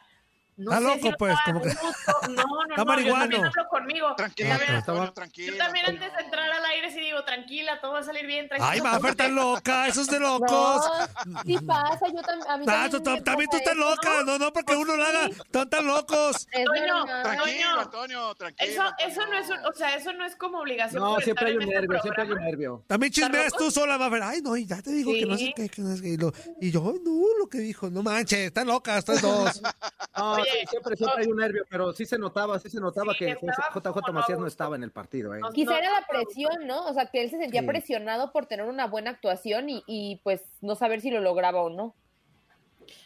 No 0.58 0.72
Está 0.72 0.78
sé 0.78 0.96
loco, 0.96 1.08
si 1.08 1.16
pues, 1.20 1.36
como 1.46 1.62
que-. 1.62 1.70
No, 1.70 1.82
no, 1.84 1.90
Está 2.32 2.34
no, 2.68 2.78
yo 2.78 2.86
marihuano. 2.86 3.20
también 3.22 3.46
hablo 3.46 3.68
conmigo. 3.70 4.16
Tranquila, 4.16 4.50
Yo 4.50 4.58
también- 4.58 4.78
estaba- 4.80 4.98
Antonio, 4.98 5.14
tranquila. 5.14 5.52
Yo 5.52 5.58
también 5.58 5.86
Antonio. 5.86 6.04
antes 6.08 6.18
de 6.18 6.24
entrar 6.26 6.52
al 6.52 6.66
aire 6.66 6.92
sí 6.92 7.00
digo, 7.00 7.24
tranquila, 7.24 7.80
todo 7.80 7.92
va 7.94 8.00
a 8.00 8.04
salir 8.04 8.26
bien, 8.26 8.48
tranquila. 8.48 8.72
Ay, 8.72 8.82
Mafer, 8.82 9.16
tan 9.16 9.36
loca, 9.36 9.88
eso 9.88 10.02
es 10.02 10.08
de 10.08 10.20
locos. 10.20 10.86
No, 11.28 11.42
sí 11.44 11.58
pasa, 11.66 12.08
yo 12.08 12.22
tam- 12.24 12.48
a 12.50 12.58
mí 12.58 12.66
Ah, 12.68 12.90
también, 12.90 13.04
tú- 13.04 13.24
también 13.24 13.50
tú 13.52 13.58
estás 13.58 13.74
eso, 13.74 13.82
loca, 13.90 14.24
no, 14.26 14.40
no, 14.40 14.52
porque 14.52 14.76
uno 14.76 14.96
lo 14.96 15.04
haga, 15.06 15.26
están 15.28 15.70
tan 15.70 15.86
locos. 15.86 16.48
Es 16.52 16.66
normal. 16.66 17.24
Tranquilo. 17.24 17.80
Antonio, 17.80 18.36
tranquilo. 18.36 18.72
Eso, 18.72 18.84
eso 19.08 19.26
no 19.28 19.38
es, 19.38 19.50
un- 19.50 19.64
o 19.66 19.74
sea, 19.74 19.96
eso 19.96 20.12
no 20.14 20.26
es 20.26 20.36
como 20.36 20.60
obligación. 20.60 21.04
No, 21.04 21.20
siempre 21.20 21.48
hay 21.50 21.56
un 21.58 21.62
este 21.64 21.76
nervio, 21.76 22.02
siempre 22.02 22.24
hay 22.24 22.32
un 22.32 22.40
nervio. 22.40 22.84
También 22.88 23.12
¿Están 23.14 23.32
chismeas 23.32 23.54
tú 23.54 23.70
sola, 23.70 23.98
Mafer. 24.00 24.24
Ay, 24.24 24.42
no, 24.42 24.58
y 24.58 24.66
ya 24.66 24.82
te 24.82 24.90
digo 24.92 25.12
que 25.14 25.26
no 25.28 25.38
sé 25.38 25.54
qué, 25.56 25.70
que 25.70 25.82
no 25.84 25.96
sé 25.96 26.02
qué. 26.02 26.10
Y, 26.10 26.18
lo- 26.18 26.34
y 26.60 26.72
yo, 26.72 26.82
no, 27.06 27.22
lo 27.40 27.48
que 27.48 27.60
dijo, 27.60 27.92
no 27.92 28.02
manches, 28.02 28.40
están 28.40 28.66
locas, 28.66 28.98
están 29.00 29.22
dos. 29.22 29.62
No, 30.18 30.36
sí, 30.52 30.66
siempre, 30.68 30.96
siempre 30.96 31.24
hay 31.24 31.28
un 31.32 31.38
nervio, 31.38 31.64
pero 31.70 31.94
sí 31.94 32.06
se 32.06 32.18
notaba, 32.18 32.60
sí 32.60 32.70
se 32.70 32.80
notaba 32.80 33.14
Sí, 33.14 33.20
que 33.20 33.36
JJ 33.36 34.12
Macías 34.14 34.40
no. 34.40 34.48
estaba 34.48 34.76
en 34.76 34.84
el 34.84 34.92
partido, 34.92 35.34
¿eh? 35.36 35.42
Quizá 35.54 35.78
era 35.78 35.92
la 35.92 36.06
presión, 36.08 36.66
¿no? 36.68 36.86
O 36.86 36.94
sea, 36.94 37.08
que 37.08 37.22
él 37.22 37.30
se 37.30 37.38
sentía 37.38 37.62
Sí. 37.62 37.68
presionado 37.68 38.32
por 38.32 38.46
tener 38.46 38.66
una 38.66 38.88
buena 38.88 39.12
actuación 39.12 39.70
y, 39.70 39.84
y, 39.88 40.18
pues 40.24 40.42
no 40.62 40.76
saber 40.76 41.02
si 41.02 41.12
lo 41.12 41.20
lograba 41.22 41.62
o 41.62 41.70
no. 41.70 41.96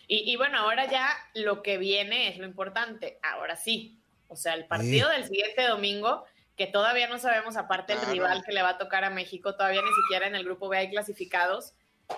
Y, 0.08 0.32
y 0.32 0.36
bueno, 0.36 0.58
ahora 0.60 0.86
ya 0.90 1.10
lo 1.34 1.64
que 1.64 1.78
viene 1.78 2.28
es 2.28 2.38
lo 2.38 2.46
importante. 2.46 3.18
Ahora 3.24 3.56
sí. 3.56 3.98
O 4.28 4.36
sea, 4.36 4.54
el 4.54 4.66
partido 4.66 5.10
del 5.10 5.26
siguiente 5.26 5.68
domingo, 5.68 6.24
que 6.56 6.68
todavía 6.68 7.08
no 7.08 7.18
sabemos, 7.20 7.58
aparte 7.58 7.94
el 7.94 8.00
Claro. 8.00 8.14
rival 8.14 8.44
que 8.46 8.52
le 8.54 8.62
va 8.62 8.70
a 8.70 8.78
tocar 8.78 9.04
a 9.04 9.10
México, 9.10 9.56
todavía 9.56 9.82
ni 9.82 9.92
siquiera 10.04 10.28
en 10.28 10.36
el 10.36 10.44
grupo 10.46 10.70
B 10.70 10.78
hay 10.78 10.90
clasificados. 10.90 11.74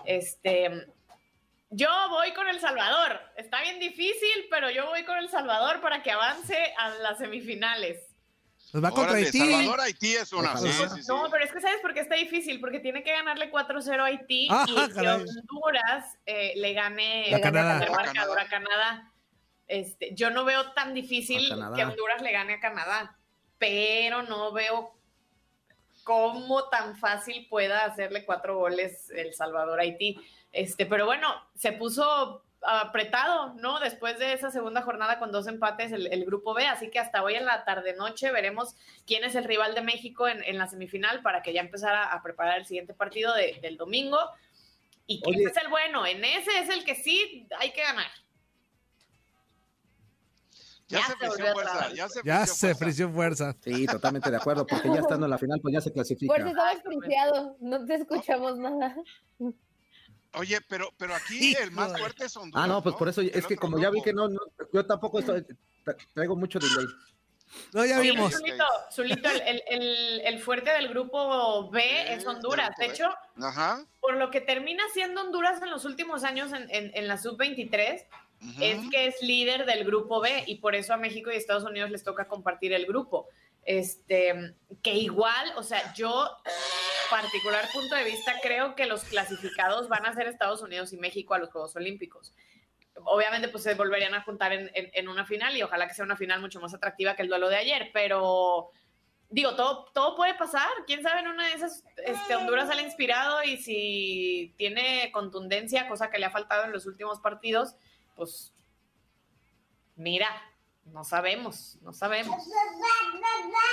Este. 0.06 0.88
Yo 1.76 1.90
voy 2.10 2.32
con 2.34 2.48
El 2.48 2.60
Salvador. 2.60 3.20
Está 3.36 3.62
bien 3.62 3.80
difícil, 3.80 4.46
pero 4.52 4.70
yo 4.70 4.86
voy 4.86 5.04
con 5.06 5.18
El 5.18 5.28
Salvador 5.28 5.82
para 5.82 6.04
que 6.04 6.12
avance 6.12 6.56
a 6.78 6.90
las 6.90 7.18
semifinales. 7.18 8.00
Nos 8.74 8.84
va 8.84 8.92
contra 8.92 9.14
Órale, 9.14 9.26
Haití. 9.26 9.40
Salvador 9.40 9.82
Haití 9.82 10.14
es 10.16 10.34
una. 10.34 10.56
Sí, 10.58 10.72
sí, 10.72 10.84
sí. 11.02 11.02
No, 11.08 11.30
pero 11.32 11.44
es 11.44 11.52
que 11.52 11.62
¿sabes 11.62 11.82
por 11.82 11.96
qué 11.96 12.02
está 12.02 12.14
difícil? 12.14 12.60
Porque 12.60 12.80
tiene 12.80 13.04
que 13.04 13.12
ganarle 13.12 13.52
4-0 13.52 14.00
a 14.00 14.06
Haití 14.06 14.48
Ah, 14.52 14.66
y 14.68 14.74
que. 14.94 15.08
Honduras 15.10 16.18
eh, 16.28 16.54
le 16.56 16.74
gane 16.74 17.34
el 17.34 17.92
marcador 17.92 18.40
a 18.40 18.48
Canadá. 18.48 19.12
Este, 19.68 20.14
yo 20.14 20.30
no 20.30 20.46
veo 20.46 20.74
tan 20.74 20.94
difícil 20.94 21.48
que 21.76 21.86
Honduras 21.86 22.22
le 22.22 22.32
gane 22.32 22.54
a 22.54 22.60
Canadá, 22.60 23.18
pero 23.58 24.22
no 24.22 24.52
veo 24.52 24.96
cómo 26.04 26.70
tan 26.70 26.98
fácil 26.98 27.48
pueda 27.50 27.86
hacerle 27.86 28.26
cuatro 28.26 28.58
goles 28.58 29.10
El 29.10 29.34
Salvador 29.34 29.80
a 29.80 29.84
Haití. 29.84 30.20
Este, 30.54 30.86
pero 30.86 31.06
bueno, 31.06 31.28
se 31.56 31.74
puso 31.74 32.44
apretado, 32.66 33.54
¿no? 33.56 33.82
Después 33.82 34.18
de 34.20 34.32
esa 34.32 34.50
segunda 34.50 34.82
jornada 34.84 35.20
con 35.20 35.34
dos 35.34 35.48
empates 35.48 35.92
el, 35.92 36.08
el 36.08 36.24
grupo 36.24 36.54
B, 36.54 36.66
así 36.66 36.90
que 36.90 37.00
hasta 37.00 37.22
hoy 37.22 37.36
en 37.36 37.44
la 37.46 37.66
tarde 37.66 37.94
noche 37.94 38.32
veremos 38.32 38.74
quién 39.06 39.26
es 39.26 39.36
el 39.36 39.44
rival 39.44 39.76
de 39.76 39.82
México 39.82 40.30
en, 40.30 40.42
en 40.46 40.58
la 40.58 40.68
semifinal 40.68 41.22
para 41.22 41.42
que 41.42 41.52
ya 41.52 41.60
empezara 41.60 42.14
a 42.14 42.24
preparar 42.24 42.60
el 42.60 42.66
siguiente 42.66 42.94
partido 42.94 43.34
de- 43.34 43.60
del 43.62 43.76
domingo. 43.76 44.18
Y 45.08 45.22
quién 45.22 45.36
Oye. 45.40 45.46
es 45.50 45.58
el 45.58 45.68
bueno, 45.68 46.06
en 46.06 46.24
ese 46.24 46.58
es 46.60 46.70
el 46.70 46.86
que 46.86 46.96
sí 46.96 47.46
hay 47.60 47.74
que 47.74 47.82
ganar. 47.82 48.08
Ya, 50.88 51.00
Ya 51.00 51.06
se 51.06 51.12
se 51.12 51.18
frició 51.18 51.54
fuerza. 51.54 51.90
Ya 51.94 52.08
se 52.10 52.22
Ya 52.24 52.38
frició 52.38 52.56
se 52.56 52.68
fuerza. 52.68 52.78
frició 52.86 53.10
fuerza. 53.10 53.56
Sí, 53.62 53.86
totalmente 53.88 54.30
de 54.32 54.38
acuerdo, 54.38 54.66
porque 54.68 54.88
ya 54.88 55.00
estando 55.02 55.26
en 55.26 55.32
la 55.32 55.38
final, 55.38 55.60
pues 55.62 55.74
ya 55.74 55.82
se 55.82 55.92
clasifica. 55.92 56.34
Fuerza, 56.34 56.50
estabas 56.50 56.82
friseado, 56.84 57.58
no 57.60 57.86
te 57.86 57.96
escuchamos 57.96 58.58
nada. 58.58 58.96
Oye, 60.36 60.60
pero, 60.68 60.90
pero 60.98 61.14
aquí 61.16 61.56
el 61.62 61.72
más 61.72 61.98
fuerte 61.98 62.26
es 62.26 62.36
Honduras. 62.38 62.64
Ah, 62.64 62.68
no, 62.68 62.82
pues 62.82 62.96
por 62.96 63.08
eso, 63.10 63.22
El 63.22 63.30
es 63.34 63.46
que 63.46 63.56
como 63.56 63.80
ya 63.80 63.90
vi 63.90 64.02
que 64.02 64.14
no, 64.14 64.28
no, 64.28 64.40
yo 64.72 64.86
tampoco 64.86 65.20
estoy, 65.20 65.46
tra- 65.86 65.98
traigo 66.14 66.36
mucho 66.36 66.60
delay. 66.60 66.86
No, 67.72 67.86
ya 67.86 68.00
Oye, 68.00 68.12
vimos. 68.12 68.34
Zulito, 68.34 68.64
Zulito, 68.92 69.30
el, 69.30 69.42
el- 69.42 69.64
el- 69.68 70.22
el 70.26 70.40
fuerte 70.40 70.72
del 70.72 70.88
grupo 70.90 71.70
B 71.70 71.82
Sí, 71.82 72.14
es 72.14 72.26
Honduras. 72.26 72.72
De 72.80 72.88
hecho, 72.88 73.10
Ajá. 73.38 73.86
por 74.02 74.16
lo 74.18 74.32
que 74.32 74.42
termina 74.42 74.84
siendo 74.92 75.22
Honduras 75.22 75.62
en 75.62 75.70
los 75.70 75.86
últimos 75.86 76.24
años 76.24 76.52
en, 76.52 76.68
en- 76.72 76.92
en 76.96 77.08
la 77.08 77.18
sub-23, 77.20 78.06
ujú. 78.42 78.52
es 78.64 78.90
que 78.90 79.06
es 79.06 79.22
líder 79.22 79.68
del 79.68 79.84
grupo 79.86 80.20
B 80.20 80.44
y 80.48 80.56
por 80.56 80.74
eso 80.74 80.96
a 80.96 80.98
México 80.98 81.32
y 81.32 81.36
Estados 81.36 81.64
Unidos 81.64 81.92
les 81.92 82.04
toca 82.04 82.28
compartir 82.28 82.74
el 82.74 82.88
grupo. 82.88 83.28
Este, 83.66 84.56
que 84.82 84.94
igual, 84.94 85.54
o 85.56 85.64
sea, 85.64 85.94
yo 85.94 86.30
particular 87.10 87.66
punto 87.72 87.96
de 87.96 88.04
vista 88.04 88.34
creo 88.42 88.76
que 88.76 88.86
los 88.86 89.04
clasificados 89.04 89.88
van 89.88 90.06
a 90.06 90.14
ser 90.14 90.28
Estados 90.28 90.62
Unidos 90.62 90.92
y 90.94 90.98
México 90.98 91.34
a 91.34 91.40
los 91.40 91.50
Juegos 91.50 91.76
Olímpicos. 91.76 92.34
Obviamente, 93.06 93.48
pues 93.48 93.64
se 93.64 93.76
volverían 93.76 94.14
a 94.14 94.24
juntar 94.24 94.52
en, 94.54 95.08
una 95.08 95.26
final 95.26 95.56
y 95.56 95.64
ojalá 95.64 95.88
que 95.88 95.94
sea 95.94 96.06
una 96.06 96.18
final 96.18 96.42
mucho 96.42 96.60
más 96.60 96.74
atractiva 96.74 97.16
que 97.16 97.24
el 97.24 97.28
duelo 97.28 97.50
de 97.50 97.56
ayer, 97.56 97.90
pero 97.94 98.70
digo, 99.30 99.56
todo, 99.56 99.86
todo 99.94 100.16
puede 100.16 100.36
pasar. 100.36 100.70
Quién 100.86 101.02
sabe, 101.02 101.22
en 101.22 101.28
una 101.28 101.48
de 101.48 101.54
esas, 101.54 101.84
este, 102.06 102.36
Honduras 102.36 102.68
sale 102.68 102.84
inspirado 102.84 103.44
y 103.44 103.58
si 103.58 104.54
tiene 104.58 105.12
contundencia, 105.12 105.88
cosa 105.88 106.10
que 106.10 106.20
le 106.20 106.26
ha 106.26 106.32
faltado 106.32 106.66
en 106.66 106.72
los 106.72 106.86
últimos 106.86 107.20
partidos, 107.20 107.76
pues 108.16 108.54
mira, 109.96 110.30
no 110.86 111.04
sabemos, 111.04 111.78
no 111.82 111.94
sabemos. 111.94 112.44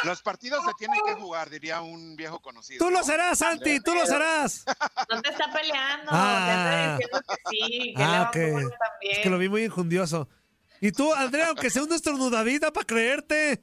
Los 0.05 0.23
partidos 0.23 0.65
se 0.65 0.73
tienen 0.79 1.01
que 1.05 1.15
jugar, 1.15 1.51
diría 1.51 1.81
un 1.83 2.17
viejo 2.17 2.41
conocido. 2.41 2.85
Tú 2.87 2.91
lo 2.91 3.03
serás, 3.03 3.39
Santi, 3.39 3.81
tú 3.81 3.95
lo 3.95 4.07
serás. 4.07 4.65
No 5.11 5.21
te 5.21 5.31
está 5.31 5.53
peleando, 5.53 6.11
Ah. 6.13 6.45
te 6.47 6.51
anda 6.53 6.93
diciendo 6.97 7.21
que 7.29 7.35
sí, 7.51 7.95
que 7.97 8.03
Ah, 8.03 8.11
le 8.13 8.19
va 8.19 8.29
ok. 8.29 8.37
muy 8.53 8.63
también. 8.63 9.13
Es 9.13 9.19
que 9.19 9.31
lo 9.31 9.39
vi 9.39 9.49
muy 9.49 9.65
injundioso. 9.65 10.29
Y 10.81 10.93
tú, 10.93 11.13
Andrea, 11.13 11.49
aunque 11.49 11.69
sea 11.69 11.83
un 11.83 11.93
estornudadita 11.93 12.73
para 12.73 12.87
creerte. 12.87 13.63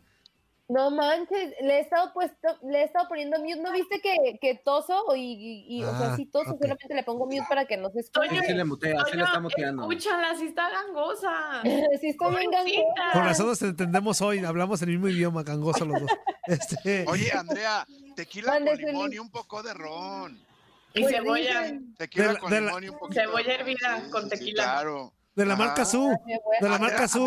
No 0.69 0.91
manches, 0.91 1.53
le 1.61 1.77
he 1.77 1.79
estado 1.79 2.11
puesto, 2.13 2.49
le 2.63 2.81
he 2.81 2.83
estado 2.83 3.07
poniendo 3.07 3.39
mute. 3.39 3.55
¿No 3.61 3.71
viste 3.71 4.01
que, 4.01 4.37
que 4.41 4.55
toso? 4.55 5.15
Y, 5.15 5.21
y- 5.69 5.77
y, 5.79 5.83
o 5.85 5.97
sea, 5.97 6.11
Ah, 6.11 6.15
sí 6.17 6.25
toso, 6.25 6.51
ok. 6.51 6.57
solamente 6.61 6.93
le 6.93 7.03
pongo 7.03 7.25
mute 7.25 7.45
para 7.47 7.65
que 7.65 7.77
no 7.77 7.89
se 7.89 8.01
escuche. 8.01 8.27
Toño, 8.27 8.41
Sí 8.45 8.53
le 8.53 8.65
mutea, 8.65 9.05
sí 9.09 9.15
le 9.15 9.23
está 9.23 9.39
muteando. 9.39 9.83
Escúchala, 9.83 10.35
sí 10.35 10.47
está 10.47 10.69
gangosa. 10.69 11.61
sí 12.01 12.07
estoy 12.09 12.35
bien 12.35 12.51
gangosa. 12.51 13.11
Con 13.13 13.23
razón 13.23 13.47
nos 13.47 13.61
entendemos 13.61 14.21
hoy, 14.21 14.43
hablamos 14.43 14.81
el 14.81 14.89
mismo 14.89 15.07
idioma, 15.07 15.43
gangoso 15.43 15.85
los 15.85 16.01
dos. 16.01 16.11
Este, 16.47 17.03
Oye, 17.09 17.29
Andrea, 17.33 17.85
tequila 18.15 18.53
con 18.53 18.65
limón 18.77 19.11
y 19.13 19.19
un 19.19 19.29
poco 19.29 19.61
de 19.63 19.73
ron. 19.73 20.37
Y 20.93 21.01
Pues 21.01 21.13
cebolla. 21.15 21.73
Tequila 21.97 22.33
De 22.33 22.37
con 22.39 22.51
la- 22.51 22.59
limón 22.61 22.83
y 22.85 22.89
un 22.89 22.97
poquito 22.97 23.19
Cebolla 23.21 23.43
de 23.47 23.57
ron. 23.57 23.67
hervida 23.67 24.01
Sí, 24.03 24.09
con 24.11 24.23
sí, 24.23 24.29
sí, 24.29 24.37
tequila. 24.37 24.63
claro. 24.63 25.13
de 25.35 25.45
la 25.45 25.53
Ajá. 25.53 25.65
marca 25.65 25.85
Su, 25.85 26.07
de 26.07 26.39
la 26.67 26.75
Andrea, 26.75 26.79
marca 26.79 27.07
Su, 27.07 27.23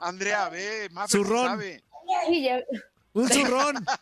Andrea, 0.00 0.44
Andrea, 0.44 0.48
ve, 0.50 0.88
Maffer 0.90 1.08
sí 1.10 1.16
Zurrón. 1.24 1.46
sabe. 1.46 1.82
Ya- 2.42 2.62
un 3.12 3.28
zurrón. 3.28 3.76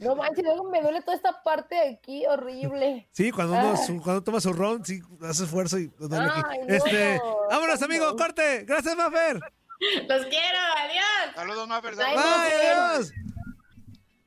No 0.00 0.14
manches, 0.16 0.44
luego 0.44 0.70
me 0.70 0.82
duele 0.82 1.00
toda 1.00 1.16
esta 1.16 1.42
parte 1.42 1.74
de 1.74 1.88
aquí, 1.94 2.26
horrible. 2.26 3.08
Sí, 3.10 3.30
cuando 3.32 3.54
uno 3.54 3.70
Ay. 3.78 3.86
su- 3.86 4.02
cuando 4.02 4.22
toma 4.22 4.38
su 4.40 4.52
ron, 4.52 4.84
sí, 4.84 5.00
hace 5.22 5.44
esfuerzo 5.44 5.78
y 5.78 5.86
duele 5.98 6.26
aquí. 6.26 6.42
Ay, 6.46 6.58
no. 6.68 6.74
Este, 6.74 7.20
vámonos, 7.48 7.82
amigo, 7.82 8.06
No. 8.06 8.16
corte. 8.16 8.64
Gracias, 8.64 8.94
Mafer. 8.96 9.40
Los 10.06 10.26
quiero, 10.26 10.58
adiós. 10.76 11.34
Saludos, 11.34 11.68
Maffer. 11.68 11.94
Ay, 12.04 12.14
Bye, 12.16 12.22
no. 12.22 12.82
adiós. 12.92 13.12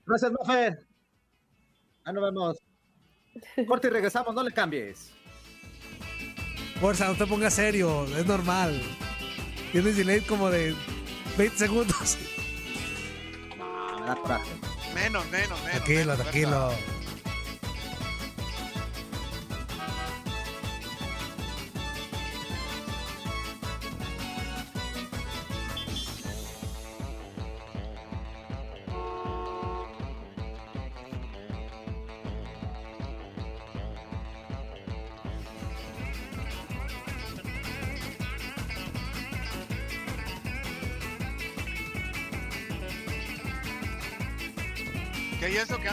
Gracias, 0.07 0.31
Mafer. 0.31 0.87
Ah, 2.05 2.11
nos 2.11 2.23
vemos. 2.23 2.57
Corte 3.67 3.87
y 3.87 3.91
regresamos, 3.91 4.33
no 4.33 4.41
le 4.43 4.51
cambies. 4.51 5.11
Fuerza, 6.81 7.05
no 7.07 7.15
te 7.15 7.27
pongas 7.27 7.53
serio, 7.53 8.05
es 8.17 8.25
normal. 8.25 8.81
Tienes 9.71 9.95
delay 9.95 10.21
como 10.21 10.49
de 10.49 10.75
20 11.37 11.57
segundos. 11.57 12.17
Me 13.99 14.05
da 14.05 14.15
coraje. 14.15 14.51
Menos, 14.93 15.25
menos, 15.31 15.59
menos. 15.61 15.71
Tranquilo, 15.71 16.11
menos, 16.11 16.17
tranquilo. 16.17 16.69
fuerza. 16.69 17.02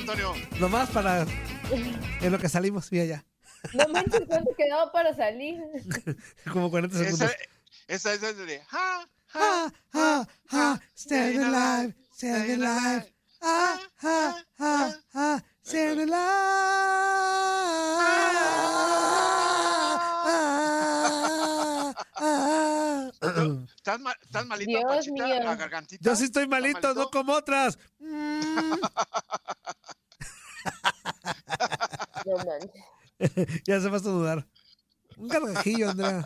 Antonio? 0.00 0.32
Nomás 0.58 0.88
para 0.90 1.26
en 2.20 2.32
lo 2.32 2.38
que 2.38 2.48
salimos, 2.48 2.90
mira 2.90 3.04
ya. 3.04 3.24
No 3.74 3.86
manches, 3.88 4.22
¿cuánto 4.26 4.54
quedaba 4.56 4.90
para 4.90 5.14
salir? 5.14 5.60
Como 6.52 6.70
40 6.70 6.96
Esa, 6.96 7.04
segundos. 7.04 7.36
esa 7.86 8.14
es 8.14 8.20
de 8.20 8.60
ja, 8.66 9.06
Ha, 9.34 9.72
ha, 9.92 10.26
ha, 10.50 10.80
stay 10.96 11.36
alive, 11.36 11.94
stay 12.14 12.52
alive. 12.52 13.14
Ah, 13.42 13.78
ah, 14.02 14.42
ah, 14.58 14.94
ah, 15.14 15.42
stay 15.62 15.88
alive. 15.88 16.20
Ah, 23.90 23.96
ah, 23.98 23.98
ah. 24.06 24.12
Estás 24.12 24.26
¿Estás 24.26 24.46
malita, 24.46 24.92
Dios 24.92 25.08
mío. 25.08 25.26
¿La 25.26 25.56
gargantita? 25.56 26.02
Yo 26.10 26.16
sí 26.16 26.24
estoy 26.24 26.44
¿Estás 26.44 26.60
malito, 26.60 26.80
malito? 26.80 26.94
no 27.00 27.10
como 27.10 27.32
otras. 27.32 27.78
Mm. 27.98 28.74
No 32.26 32.36
manches. 32.36 32.84
ya 33.66 33.80
se 33.80 33.88
vas 33.88 34.04
a 34.06 34.10
dudar. 34.10 34.46
Un 35.16 35.28
gargajillo, 35.28 35.90
Andrea. 35.90 36.24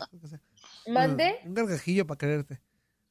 ¿Mande? 0.87 1.39
Un 1.45 1.53
gargajillo 1.53 2.05
para 2.05 2.17
quererte. 2.17 2.61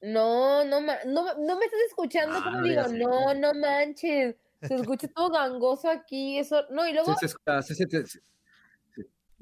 No, 0.01 0.65
no, 0.65 0.81
no, 0.81 0.95
no 1.07 1.59
me 1.59 1.65
estás 1.65 1.81
escuchando, 1.89 2.39
Ah, 2.39 2.45
como 2.45 2.59
no 2.59 2.63
digo, 2.63 2.83
no, 2.89 3.35
no 3.35 3.55
manches. 3.55 4.37
Se 4.63 4.75
escucha 4.75 5.09
todo 5.09 5.31
gangoso 5.31 5.89
aquí, 5.91 6.39
eso, 6.39 6.65
no, 6.71 6.87
y 6.87 6.93
luego, 6.93 7.13
Sí, 7.15 7.21
se 7.21 7.27
escucha, 7.27 7.63
sí, 7.63 7.75
sí, 7.75 7.85
sí, 7.91 7.99
sí. 8.07 8.19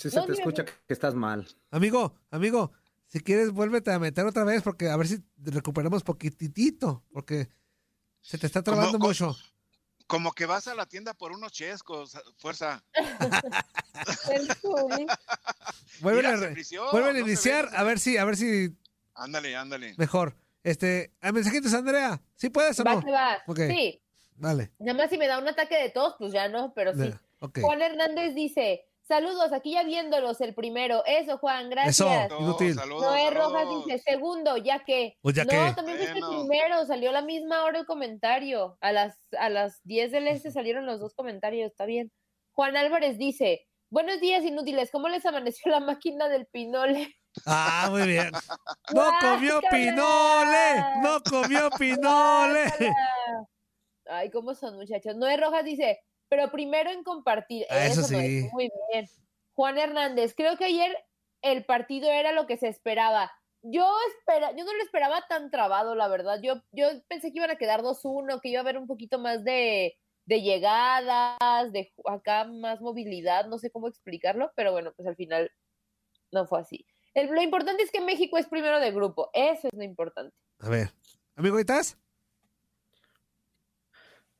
Sí 0.00 0.08
se 0.10 0.16
No, 0.16 0.24
te 0.24 0.32
escucha 0.32 0.64
que 0.64 0.74
estás 0.88 1.14
mal. 1.14 1.46
Amigo, 1.70 2.14
amigo, 2.30 2.72
si 3.06 3.20
quieres, 3.20 3.50
vuélvete 3.50 3.92
a 3.92 3.98
meter 3.98 4.24
otra 4.24 4.44
vez 4.44 4.62
porque 4.62 4.88
a 4.88 4.96
ver 4.96 5.06
si 5.06 5.22
recuperamos 5.36 6.02
poquitito. 6.02 7.04
Porque 7.12 7.48
se 8.22 8.38
te 8.38 8.46
está 8.46 8.62
trabando 8.62 8.92
¿Cómo- 8.92 9.08
mucho. 9.08 9.36
Como 10.06 10.32
que 10.32 10.46
vas 10.46 10.66
a 10.68 10.74
la 10.74 10.86
tienda 10.86 11.12
por 11.14 11.32
unos 11.32 11.52
chescos, 11.52 12.18
fuerza. 12.38 12.82
el 14.32 14.48
Zuli. 14.56 15.06
Vuelve 16.00 16.22
Mira, 16.22 16.30
a, 16.30 17.20
iniciar, 17.20 17.68
a 17.74 17.82
ve. 17.82 17.88
ver 17.90 17.98
si, 18.00 18.16
a 18.16 18.24
ver 18.24 18.36
si 18.36 18.74
Ándale, 19.14 19.54
ándale. 19.54 19.94
mejor. 19.98 20.34
Este, 20.64 21.12
a 21.20 21.30
mensajitos, 21.30 21.74
Andrea. 21.74 22.20
¿Sí 22.36 22.48
puedes 22.48 22.80
o 22.80 22.84
Va 22.84 22.94
no? 22.94 23.02
va. 23.12 23.36
Sí, 23.54 24.02
Vale. 24.36 24.72
nada 24.78 24.94
más 24.98 25.10
si 25.10 25.18
me 25.18 25.26
da 25.26 25.38
un 25.38 25.46
ataque 25.46 25.76
de 25.76 25.90
tos, 25.90 26.14
pues 26.18 26.32
ya 26.32 26.48
no, 26.48 26.72
pero 26.74 26.92
sí. 26.94 27.12
Juan 27.60 27.82
Hernández 27.82 28.34
dice, 28.34 28.86
saludos, 29.10 29.52
aquí 29.52 29.72
ya 29.72 29.82
viéndolos 29.82 30.40
el 30.40 30.54
primero. 30.54 31.02
Eso, 31.04 31.36
Juan, 31.38 31.68
gracias. 31.68 32.00
Eso. 32.00 32.38
Inútil. 32.40 32.74
Saludos, 32.74 33.02
Noé 33.02 33.24
saludos. 33.24 33.52
Rojas 33.52 33.86
dice, 33.86 33.98
segundo, 33.98 34.56
ya 34.56 34.84
que. 34.84 35.16
Pues 35.20 35.34
ya 35.34 35.44
no, 35.44 35.50
que. 35.50 35.72
también 35.74 35.98
fuiste 35.98 36.18
el 36.18 36.24
Bueno. 36.24 36.46
primero, 36.46 36.86
salió 36.86 37.10
a 37.10 37.12
la 37.12 37.22
misma 37.22 37.64
hora 37.64 37.80
el 37.80 37.86
comentario. 37.86 38.78
A 38.80 38.92
las, 38.92 39.18
a 39.38 39.48
las 39.48 39.80
10 39.84 40.12
del 40.12 40.28
este 40.28 40.50
salieron 40.52 40.86
los 40.86 41.00
dos 41.00 41.14
comentarios, 41.14 41.70
está 41.70 41.84
bien. 41.84 42.12
Juan 42.52 42.76
Álvarez 42.76 43.18
dice, 43.18 43.66
buenos 43.90 44.20
días 44.20 44.44
inútiles, 44.44 44.90
¿cómo 44.90 45.08
les 45.08 45.26
amaneció 45.26 45.70
la 45.72 45.80
máquina 45.80 46.28
del 46.28 46.46
pinole? 46.46 47.14
Ah, 47.46 47.88
muy 47.90 48.06
bien. 48.06 48.30
No 48.94 49.08
comió 49.20 49.60
pinole. 49.70 50.84
No 51.02 51.20
comió 51.28 51.70
pinole. 51.70 52.64
Ay, 54.06 54.30
¿cómo 54.30 54.54
son 54.54 54.74
muchachos? 54.76 55.14
Noé 55.16 55.36
Rojas 55.36 55.64
dice, 55.64 56.00
pero 56.30 56.50
primero 56.50 56.90
en 56.90 57.04
compartir. 57.04 57.66
Ah, 57.68 57.84
eso 57.86 58.02
sí. 58.02 58.14
maestro, 58.14 58.50
Muy 58.52 58.70
bien. 58.90 59.06
Juan 59.54 59.76
Hernández, 59.76 60.32
creo 60.34 60.56
que 60.56 60.64
ayer 60.64 60.96
el 61.42 61.66
partido 61.66 62.10
era 62.10 62.32
lo 62.32 62.46
que 62.46 62.56
se 62.56 62.68
esperaba. 62.68 63.30
Yo 63.62 63.86
espera, 64.16 64.52
yo 64.56 64.64
no 64.64 64.72
lo 64.72 64.82
esperaba 64.82 65.26
tan 65.28 65.50
trabado, 65.50 65.94
la 65.94 66.08
verdad. 66.08 66.40
Yo, 66.42 66.62
yo 66.72 66.86
pensé 67.08 67.30
que 67.30 67.38
iban 67.38 67.50
a 67.50 67.56
quedar 67.56 67.82
2-1, 67.82 68.40
que 68.40 68.48
iba 68.48 68.60
a 68.60 68.62
haber 68.62 68.78
un 68.78 68.86
poquito 68.86 69.18
más 69.18 69.44
de, 69.44 69.98
de 70.24 70.40
llegadas, 70.40 71.72
de 71.72 71.92
acá 72.06 72.44
más 72.44 72.80
movilidad, 72.80 73.46
no 73.48 73.58
sé 73.58 73.70
cómo 73.70 73.88
explicarlo, 73.88 74.50
pero 74.56 74.72
bueno, 74.72 74.92
pues 74.96 75.06
al 75.08 75.16
final 75.16 75.50
no 76.30 76.46
fue 76.46 76.60
así. 76.60 76.86
El- 77.12 77.26
lo 77.26 77.42
importante 77.42 77.82
es 77.82 77.90
que 77.90 78.00
México 78.00 78.38
es 78.38 78.46
primero 78.46 78.78
de 78.80 78.92
grupo, 78.92 79.28
eso 79.34 79.66
es 79.68 79.74
lo 79.74 79.82
importante. 79.82 80.34
A 80.60 80.68
ver. 80.70 80.92
Amigo, 81.36 81.58
¿y 81.58 81.62
estás? 81.62 81.98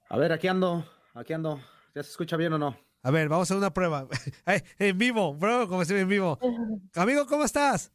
A 0.09 0.17
ver, 0.17 0.33
aquí 0.33 0.49
ando, 0.49 0.85
aquí 1.15 1.33
ando. 1.33 1.61
¿Ya 1.95 2.03
se 2.03 2.11
escucha 2.11 2.37
bien 2.37 2.53
o 2.53 2.59
no? 2.59 2.77
A 3.03 3.11
ver, 3.11 3.29
vamos 3.29 3.45
a 3.45 3.55
hacer 3.55 3.57
una 3.57 3.73
prueba. 3.73 4.07
Ay, 4.45 4.63
en 4.79 4.99
vivo, 4.99 5.35
bro, 5.35 5.69
como 5.69 5.85
se 5.85 5.95
ve 5.95 6.01
en 6.01 6.09
vivo. 6.09 6.39
Amigo, 6.95 7.27
¿cómo 7.27 7.45
estás? 7.45 7.93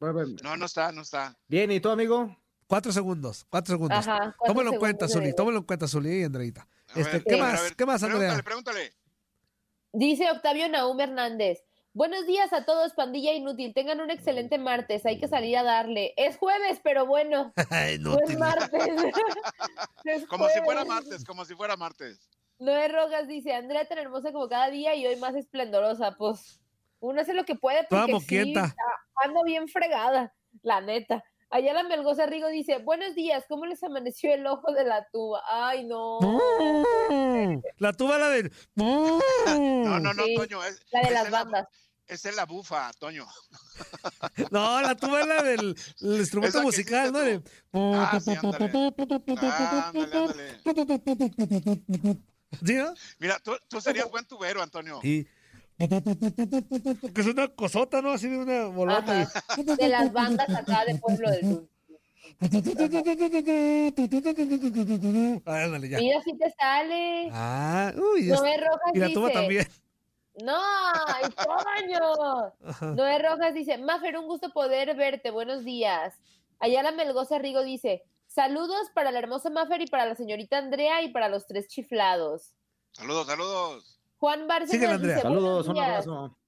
No, 0.00 0.56
no 0.56 0.66
está, 0.66 0.92
no 0.92 1.02
está. 1.02 1.36
Bien, 1.48 1.70
¿y 1.70 1.80
tú, 1.80 1.88
amigo? 1.88 2.36
Cuatro 2.66 2.92
segundos, 2.92 3.46
cuatro 3.48 3.74
segundos. 3.74 4.06
Ajá. 4.06 4.34
cuatro 4.36 4.54
Tómalo 4.54 4.72
en 4.74 4.78
cuenta, 4.78 5.08
Zuli, 5.08 5.34
tómalo 5.34 5.58
en 5.58 5.64
cuenta, 5.64 5.88
Zuli 5.88 6.20
y 6.20 6.24
Andreita. 6.24 6.66
Este, 6.94 7.18
ver, 7.18 7.24
¿qué 7.24 7.36
más? 7.36 7.62
ver. 7.62 7.76
¿Qué 7.76 7.86
más, 7.86 8.02
Andrea? 8.02 8.42
Pregúntale, 8.42 8.42
pregúntale. 8.42 8.94
Dice 9.92 10.30
Octavio 10.30 10.68
Naum 10.68 11.00
Hernández. 11.00 11.64
Buenos 11.96 12.26
días 12.26 12.52
a 12.52 12.64
todos, 12.64 12.92
pandilla 12.94 13.32
inútil. 13.34 13.72
Tengan 13.72 14.00
un 14.00 14.10
excelente 14.10 14.58
martes. 14.58 15.06
Hay 15.06 15.20
que 15.20 15.28
salir 15.28 15.56
a 15.56 15.62
darle. 15.62 16.12
Es 16.16 16.36
jueves, 16.36 16.80
pero 16.82 17.06
bueno. 17.06 17.52
Ay, 17.70 17.98
No 18.00 18.18
es 18.20 18.36
martes. 18.36 18.82
Es 20.04 20.26
Como 20.26 20.48
si 20.48 20.60
fuera 20.60 20.84
martes, 20.84 21.24
como 21.24 21.44
si 21.44 21.54
fuera 21.54 21.76
martes. 21.76 22.28
Noé 22.58 22.88
Rogas 22.88 23.26
dice, 23.28 23.54
Andrea 23.54 23.86
tan 23.86 23.98
hermosa 23.98 24.32
como 24.32 24.48
cada 24.48 24.70
día 24.70 24.94
y 24.96 25.06
hoy 25.06 25.16
más 25.16 25.34
esplendorosa. 25.36 26.16
Pues 26.18 26.60
uno 26.98 27.20
hace 27.20 27.32
lo 27.32 27.44
que 27.44 27.54
puede 27.54 27.86
porque 27.88 28.18
sí, 28.20 28.54
ando 29.24 29.42
bien 29.44 29.68
fregada, 29.68 30.34
la 30.62 30.80
neta. 30.80 31.22
Ayala 31.50 31.84
Melgoza 31.84 32.26
Rigo 32.26 32.48
dice, 32.48 32.78
buenos 32.78 33.14
días, 33.14 33.44
¿cómo 33.48 33.64
les 33.66 33.82
amaneció 33.84 34.34
el 34.34 34.44
ojo 34.46 34.72
de 34.72 34.84
la 34.84 35.06
tuba? 35.12 35.40
Ay, 35.48 35.84
no. 35.84 36.18
Mm, 36.20 37.60
La 37.78 37.92
tuba 37.92 38.18
la 38.18 38.28
del. 38.30 38.52
No, 38.76 40.00
no, 40.00 40.12
no, 40.14 40.24
Sí, 40.24 40.34
Toño. 40.34 40.64
Es, 40.64 40.80
La 40.90 41.00
de 41.02 41.10
las 41.12 41.30
la- 41.30 41.44
bandas. 41.44 41.68
Esa 42.06 42.28
es 42.28 42.36
la 42.36 42.44
bufa, 42.44 42.90
Toño. 42.98 43.26
No, 44.50 44.80
la 44.80 44.94
tuba 44.94 45.20
es 45.22 45.26
la 45.26 45.42
del 45.42 45.74
el 46.02 46.16
instrumento 46.20 46.62
musical, 46.62 47.12
¿no? 47.12 47.20
De- 47.20 47.42
Ah, 47.72 48.20
sí, 48.22 48.30
ándale. 48.30 48.70
Ándale, 49.84 50.12
ándale. 50.14 50.60
¿Sí, 52.64 52.74
no? 52.74 52.94
Mira, 53.18 53.38
tú, 53.40 53.52
tú 53.68 53.80
serías 53.80 54.08
buen 54.10 54.24
tubero, 54.26 54.62
Antonio. 54.62 55.00
Sí. 55.02 55.26
Que 55.76 57.20
es 57.20 57.26
una 57.26 57.48
cosota, 57.48 58.00
¿no? 58.00 58.12
Así 58.12 58.28
de 58.28 58.38
una 58.38 58.66
bolota. 58.66 59.22
Ajá. 59.22 59.42
De 59.76 59.88
las 59.88 60.12
bandas 60.12 60.48
acá 60.48 60.84
de 60.84 60.94
Pueblo 60.98 61.30
del 61.30 61.40
Sur. 61.40 61.68
Ah, 65.46 65.64
ándale, 65.64 65.88
ya. 65.88 65.98
Mira 65.98 66.22
si 66.22 66.36
te 66.36 66.50
sale. 66.58 67.28
Ah, 67.32 67.92
uy, 67.96 68.30
Rojas 68.30 68.92
Y 68.94 68.98
la 68.98 69.12
tuba 69.12 69.30
también. 69.32 69.66
No, 70.42 70.56
ay. 71.06 71.24
Ajá. 71.36 72.86
Noé 72.96 73.18
Rojas 73.20 73.54
dice, 73.54 73.78
Mafer, 73.78 74.16
un 74.18 74.26
gusto 74.26 74.50
poder 74.50 74.94
verte, 74.96 75.30
buenos 75.30 75.64
días. 75.64 76.14
Ayala 76.58 76.92
Melgoza 76.92 77.38
Rigo 77.38 77.62
dice, 77.62 78.04
saludos 78.26 78.90
para 78.94 79.10
la 79.12 79.18
hermosa 79.20 79.50
Mafer 79.50 79.82
y 79.82 79.86
para 79.86 80.06
la 80.06 80.14
señorita 80.14 80.58
Andrea 80.58 81.02
y 81.02 81.12
para 81.12 81.28
los 81.28 81.46
tres 81.46 81.68
chiflados. 81.68 82.54
Saludos, 82.92 83.26
saludos. 83.26 84.00
Juan 84.18 84.50
Andrea. 84.50 84.98
dice, 84.98 85.20
Saludos, 85.20 85.66
buenos 85.66 85.68
un 85.68 85.74
días. 85.74 85.88
abrazo. 85.88 86.38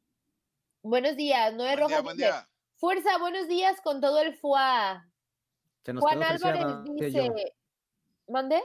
Buenos 0.83 1.17
días, 1.17 1.55
Noé 1.55 1.77
Buen 1.77 1.79
Rojas 1.81 2.03
día, 2.03 2.13
dice, 2.13 2.25
día. 2.27 2.49
fuerza, 2.77 3.19
buenos 3.19 3.49
días 3.49 3.81
con 3.83 4.01
todo 4.01 4.21
el 4.21 4.37
FUA. 4.37 5.09
Se 5.85 5.93
nos 5.93 6.03
Juan 6.03 6.23
Álvarez 6.23 6.67
dice, 6.85 7.55
¿mande? 8.29 8.63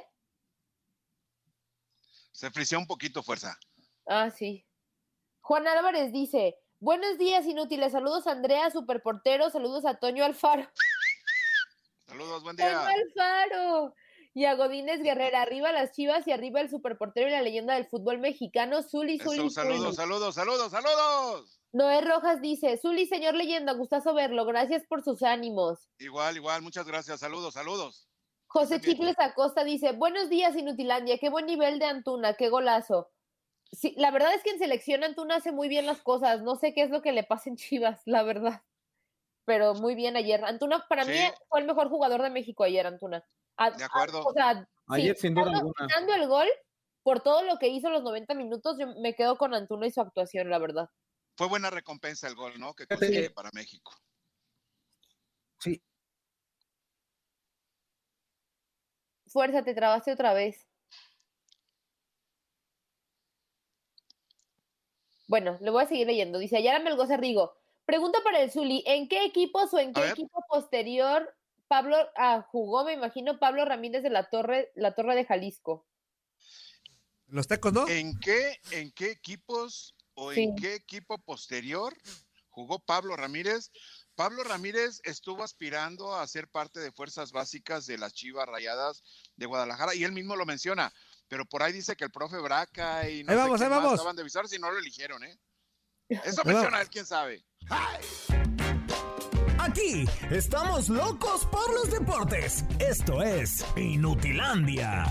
Se 2.32 2.50
frició 2.50 2.80
un 2.80 2.88
poquito, 2.88 3.22
fuerza. 3.22 3.58
Ah, 4.08 4.30
sí. 4.32 4.66
Juan 5.42 5.68
Álvarez 5.68 6.12
dice, 6.12 6.56
buenos 6.80 7.18
días 7.18 7.46
inútiles, 7.46 7.92
saludos 7.92 8.28
a 8.28 8.32
Andrea, 8.32 8.70
superportero, 8.72 9.50
saludos 9.50 9.86
a 9.86 9.96
Toño 9.96 10.24
Alfaro. 10.24 10.68
Saludos, 12.08 12.44
buen 12.44 12.56
Toño 12.56 12.70
día. 12.70 12.88
Alfaro. 12.88 13.94
Y 14.34 14.46
a 14.46 14.56
Godínez 14.56 15.02
Guerrera, 15.02 15.42
arriba 15.42 15.74
las 15.74 15.92
chivas 15.92 16.26
y 16.26 16.32
arriba 16.32 16.62
el 16.62 16.70
superportero 16.70 17.28
y 17.28 17.32
la 17.32 17.42
leyenda 17.42 17.74
del 17.74 17.88
fútbol 17.88 18.20
mexicano, 18.20 18.82
Zuli, 18.82 19.16
Eso, 19.16 19.32
Zuli, 19.32 19.50
saludos, 19.50 19.84
Zuli. 19.84 19.96
saludos, 19.96 20.36
saludos, 20.36 20.72
saludos. 20.72 21.60
Noé 21.74 22.00
Rojas 22.02 22.40
dice, 22.40 22.78
Zuli, 22.78 23.08
señor 23.08 23.34
leyenda, 23.36 23.74
gustazo 23.74 24.14
verlo, 24.14 24.46
gracias 24.46 24.84
por 24.88 25.04
sus 25.04 25.22
ánimos. 25.24 25.90
Igual, 26.00 26.38
igual, 26.38 26.62
muchas 26.62 26.86
gracias. 26.86 27.20
Saludos, 27.20 27.56
saludos. 27.56 28.08
José. 28.48 28.80
Chicles 28.80 29.16
Acosta 29.18 29.64
dice, 29.64 29.94
buenos 29.94 30.30
días 30.30 30.56
Inutilandia, 30.56 31.18
qué 31.18 31.30
buen 31.30 31.46
nivel 31.46 31.80
de 31.80 31.86
Antuna, 31.86 32.34
qué 32.34 32.50
golazo. 32.50 33.10
Sí, 33.72 33.94
la 33.98 34.12
verdad 34.12 34.34
es 34.34 34.44
que 34.44 34.50
en 34.52 34.60
selección 34.60 35.04
Antuna 35.04 35.36
hace 35.38 35.52
muy 35.52 35.70
bien 35.70 35.86
las 35.86 36.02
cosas, 36.02 36.42
no 36.42 36.56
sé 36.56 36.74
qué 36.74 36.82
es 36.84 36.90
lo 36.90 37.02
que 37.02 37.14
le 37.14 37.24
pasa 37.24 37.50
en 37.50 37.56
Chivas, 37.56 38.02
la 38.06 38.24
verdad. 38.24 38.62
Pero 39.46 39.74
muy 39.74 39.96
bien 39.96 40.16
ayer. 40.18 40.44
Antuna, 40.46 40.86
para 40.88 41.04
mí, 41.06 41.14
fue 41.50 41.62
el 41.62 41.66
mejor 41.68 41.90
jugador 41.90 42.22
de 42.22 42.30
México 42.30 42.64
ayer, 42.64 42.86
Antuna. 42.86 43.26
A- 43.58 43.72
De 43.72 43.84
a- 43.84 43.88
acuerdo. 43.88 44.24
o 44.26 44.34
sea, 44.34 44.68
Ayer, 44.88 45.16
sí, 45.16 45.22
sin 45.22 45.36
duda 45.36 45.52
alguna. 45.52 46.16
el 46.16 46.28
gol, 46.28 46.48
por 47.04 47.22
todo 47.22 47.42
lo 47.44 47.58
que 47.58 47.68
hizo 47.70 47.90
los 47.90 48.04
90 48.04 48.34
minutos, 48.34 48.78
yo 48.80 48.88
me 49.02 49.16
quedo 49.16 49.38
con 49.38 49.54
Antuna 49.54 49.88
y 49.88 49.92
su 49.92 50.02
actuación, 50.02 50.50
la 50.50 50.60
verdad. 50.60 50.90
Fue 51.38 51.48
buena 51.48 51.70
recompensa 51.70 52.28
el 52.28 52.36
gol, 52.36 52.60
¿no? 52.60 52.74
Que 52.76 52.86
consigue 52.88 53.30
para 53.32 53.50
México. 53.54 53.92
Sí. 55.60 55.82
Fuerza, 59.28 59.64
te 59.64 59.74
trabaste 59.74 60.12
otra 60.12 60.34
vez. 60.34 60.68
Bueno, 65.32 65.58
le 65.62 65.72
voy 65.72 65.82
a 65.82 65.88
seguir 65.88 66.08
leyendo. 66.08 66.40
Dice 66.40 66.58
Ayara 66.58 66.82
Melgoza 66.82 67.16
Rigo. 67.16 67.54
Pregunta 67.86 68.20
para 68.22 68.42
el 68.42 68.52
Zuli, 68.52 68.84
¿en 68.86 69.08
qué 69.08 69.24
equipos 69.24 69.74
o 69.74 69.80
en 69.80 69.94
qué 69.94 70.10
equipo 70.10 70.44
posterior 70.50 71.34
Pablo 71.70 71.96
ah, 72.18 72.46
jugó, 72.52 72.84
me 72.84 72.92
imagino, 72.92 73.40
Pablo 73.40 73.64
Ramírez 73.64 74.04
de 74.04 74.10
la 74.10 74.30
Torre, 74.30 74.74
la 74.76 74.94
Torre 74.94 75.16
de 75.16 75.24
Jalisco? 75.24 75.88
Los 77.28 77.48
tecos, 77.48 77.72
¿no? 77.72 77.88
¿En 77.88 78.20
qué, 78.20 78.60
en 78.72 78.92
qué 78.92 79.12
equipos 79.12 79.96
o 80.16 80.34
en 80.34 80.54
qué 80.58 80.76
equipo 80.76 81.18
posterior 81.20 81.96
jugó 82.50 82.80
Pablo 82.80 83.16
Ramírez? 83.16 83.72
Pablo 84.16 84.44
Ramírez 84.44 85.00
estuvo 85.06 85.46
aspirando 85.46 86.14
a 86.14 86.28
ser 86.28 86.50
parte 86.50 86.82
de 86.82 86.92
fuerzas 86.92 87.32
básicas 87.32 87.86
de 87.86 87.98
las 87.98 88.14
Chivas 88.14 88.50
Rayadas 88.50 89.02
de 89.38 89.46
Guadalajara 89.46 89.96
y 89.96 90.04
él 90.04 90.12
mismo 90.12 90.36
lo 90.36 90.46
menciona, 90.46 90.92
pero 91.32 91.46
por 91.46 91.64
ahí 91.64 91.72
dice 91.72 91.96
que 91.96 92.04
el 92.04 92.12
profe 92.12 92.38
Braca 92.40 93.10
y 93.10 93.24
no 93.24 93.32
ahí 93.32 93.38
sé 93.38 93.42
vamos, 93.42 93.62
ahí 93.62 93.70
más 93.70 93.78
vamos. 93.78 93.94
estaban 93.94 94.18
de 94.18 94.22
avisar 94.22 94.50
si 94.50 94.60
no 94.60 94.70
lo 94.70 94.78
eligieron, 94.78 95.24
¿eh? 95.24 95.40
Eso 96.10 96.42
menciona 96.44 96.82
él, 96.82 96.90
quién 96.90 97.06
sabe. 97.06 97.42
Aquí 99.58 100.04
estamos 100.30 100.90
locos 100.90 101.46
por 101.46 101.74
los 101.74 101.90
deportes. 101.90 102.66
Esto 102.80 103.24
es 103.24 103.64
Inutilandia. 103.78 105.06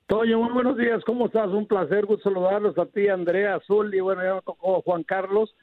Toño, 0.07 0.39
muy 0.39 0.51
buenos 0.51 0.77
días, 0.77 1.03
¿cómo 1.05 1.27
estás? 1.27 1.49
Un 1.49 1.67
placer, 1.67 2.07
gusto 2.07 2.31
saludarlos 2.31 2.75
a 2.79 2.87
ti, 2.87 3.07
Andrea, 3.07 3.57
Azul, 3.57 3.93
y 3.93 3.99
bueno, 3.99 4.23
ya 4.23 4.33
me 4.33 4.81
Juan 4.81 5.03
Carlos. 5.03 5.55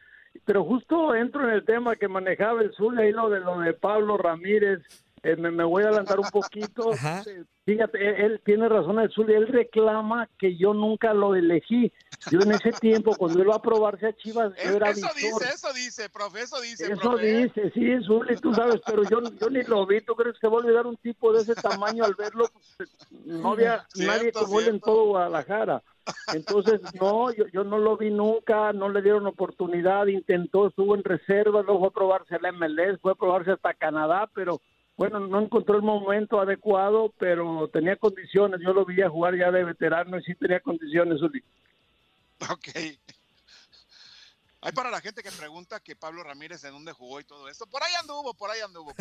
Pero 0.44 0.64
justo 0.64 1.12
entro 1.12 1.42
en 1.42 1.54
el 1.54 1.64
tema 1.64 1.96
que 1.96 2.06
manejaba 2.06 2.62
el 2.62 2.72
Zul, 2.76 2.96
ahí 2.96 3.10
lo 3.10 3.28
de 3.28 3.40
lo 3.40 3.58
de 3.58 3.72
Pablo 3.72 4.16
Ramírez, 4.16 4.78
eh, 5.24 5.36
me, 5.36 5.50
me, 5.50 5.64
voy 5.64 5.82
a 5.82 5.88
adelantar 5.88 6.20
un 6.20 6.30
poquito. 6.30 6.90
Eh, 7.26 7.44
Fíjate, 7.66 8.26
él, 8.26 8.42
tiene 8.44 8.68
razón, 8.68 8.98
el 8.98 9.10
Zul, 9.10 9.30
él 9.30 9.48
reclama 9.48 10.28
que 10.38 10.54
yo 10.54 10.74
nunca 10.74 11.14
lo 11.14 11.34
elegí. 11.34 11.90
Yo 12.30 12.40
en 12.40 12.52
ese 12.52 12.72
tiempo, 12.72 13.16
cuando 13.16 13.40
él 13.40 13.48
va 13.48 13.54
a 13.54 13.62
probarse 13.62 14.06
a 14.06 14.12
Chivas, 14.14 14.52
yo 14.62 14.76
era 14.76 14.90
Eso 14.90 15.08
dice, 15.16 15.48
eso 15.54 15.72
dice, 15.72 16.10
profe, 16.10 16.42
eso 16.42 16.60
dice, 16.60 16.92
Eso 16.92 17.00
profe. 17.00 17.24
dice, 17.24 17.70
sí, 17.72 18.04
Zuli, 18.04 18.36
tú 18.36 18.52
sabes, 18.52 18.82
pero 18.84 19.02
yo, 19.04 19.22
yo 19.40 19.48
ni 19.48 19.62
lo 19.62 19.86
vi. 19.86 20.02
¿Tú 20.02 20.14
crees 20.14 20.34
que 20.34 20.40
se 20.40 20.48
va 20.48 20.54
a 20.54 20.58
olvidar 20.58 20.86
un 20.86 20.98
tipo 20.98 21.32
de 21.32 21.40
ese 21.40 21.54
tamaño 21.54 22.04
al 22.04 22.14
verlo? 22.14 22.50
Pues, 22.76 22.90
no 23.24 23.52
había 23.52 23.86
Cierto, 23.94 24.12
nadie 24.12 24.32
como 24.32 24.60
él 24.60 24.68
en 24.68 24.80
todo 24.80 25.06
Guadalajara. 25.06 25.82
Entonces, 26.34 26.82
no, 27.00 27.32
yo, 27.32 27.46
yo 27.46 27.64
no 27.64 27.78
lo 27.78 27.96
vi 27.96 28.10
nunca, 28.10 28.74
no 28.74 28.90
le 28.90 29.00
dieron 29.00 29.26
oportunidad, 29.26 30.06
intentó, 30.06 30.66
estuvo 30.66 30.94
en 30.94 31.02
reserva, 31.02 31.62
luego 31.62 31.78
fue 31.78 31.88
a 31.88 31.92
probarse 31.92 32.34
a 32.34 32.40
la 32.40 32.52
MLS, 32.52 33.00
fue 33.00 33.12
a 33.12 33.14
probarse 33.14 33.52
hasta 33.52 33.72
Canadá, 33.72 34.28
pero 34.34 34.60
bueno, 34.96 35.20
no 35.20 35.40
encontró 35.42 35.76
el 35.76 35.82
momento 35.82 36.40
adecuado, 36.40 37.12
pero 37.18 37.68
tenía 37.72 37.96
condiciones. 37.96 38.60
Yo 38.64 38.72
lo 38.72 38.84
vi 38.84 39.02
a 39.02 39.10
jugar 39.10 39.36
ya 39.36 39.50
de 39.50 39.64
veterano 39.64 40.18
y 40.18 40.22
sí 40.24 40.34
tenía 40.36 40.60
condiciones, 40.60 41.18
Zuli. 41.20 41.42
Ok. 42.50 42.68
Hay 44.60 44.72
para 44.72 44.90
la 44.90 45.00
gente 45.00 45.22
que 45.22 45.30
pregunta 45.30 45.78
que 45.80 45.94
Pablo 45.94 46.22
Ramírez 46.22 46.64
en 46.64 46.72
dónde 46.72 46.92
jugó 46.92 47.20
y 47.20 47.24
todo 47.24 47.48
esto. 47.48 47.66
Por 47.66 47.82
ahí 47.82 47.92
anduvo, 48.00 48.32
por 48.32 48.50
ahí 48.50 48.60
anduvo. 48.62 48.94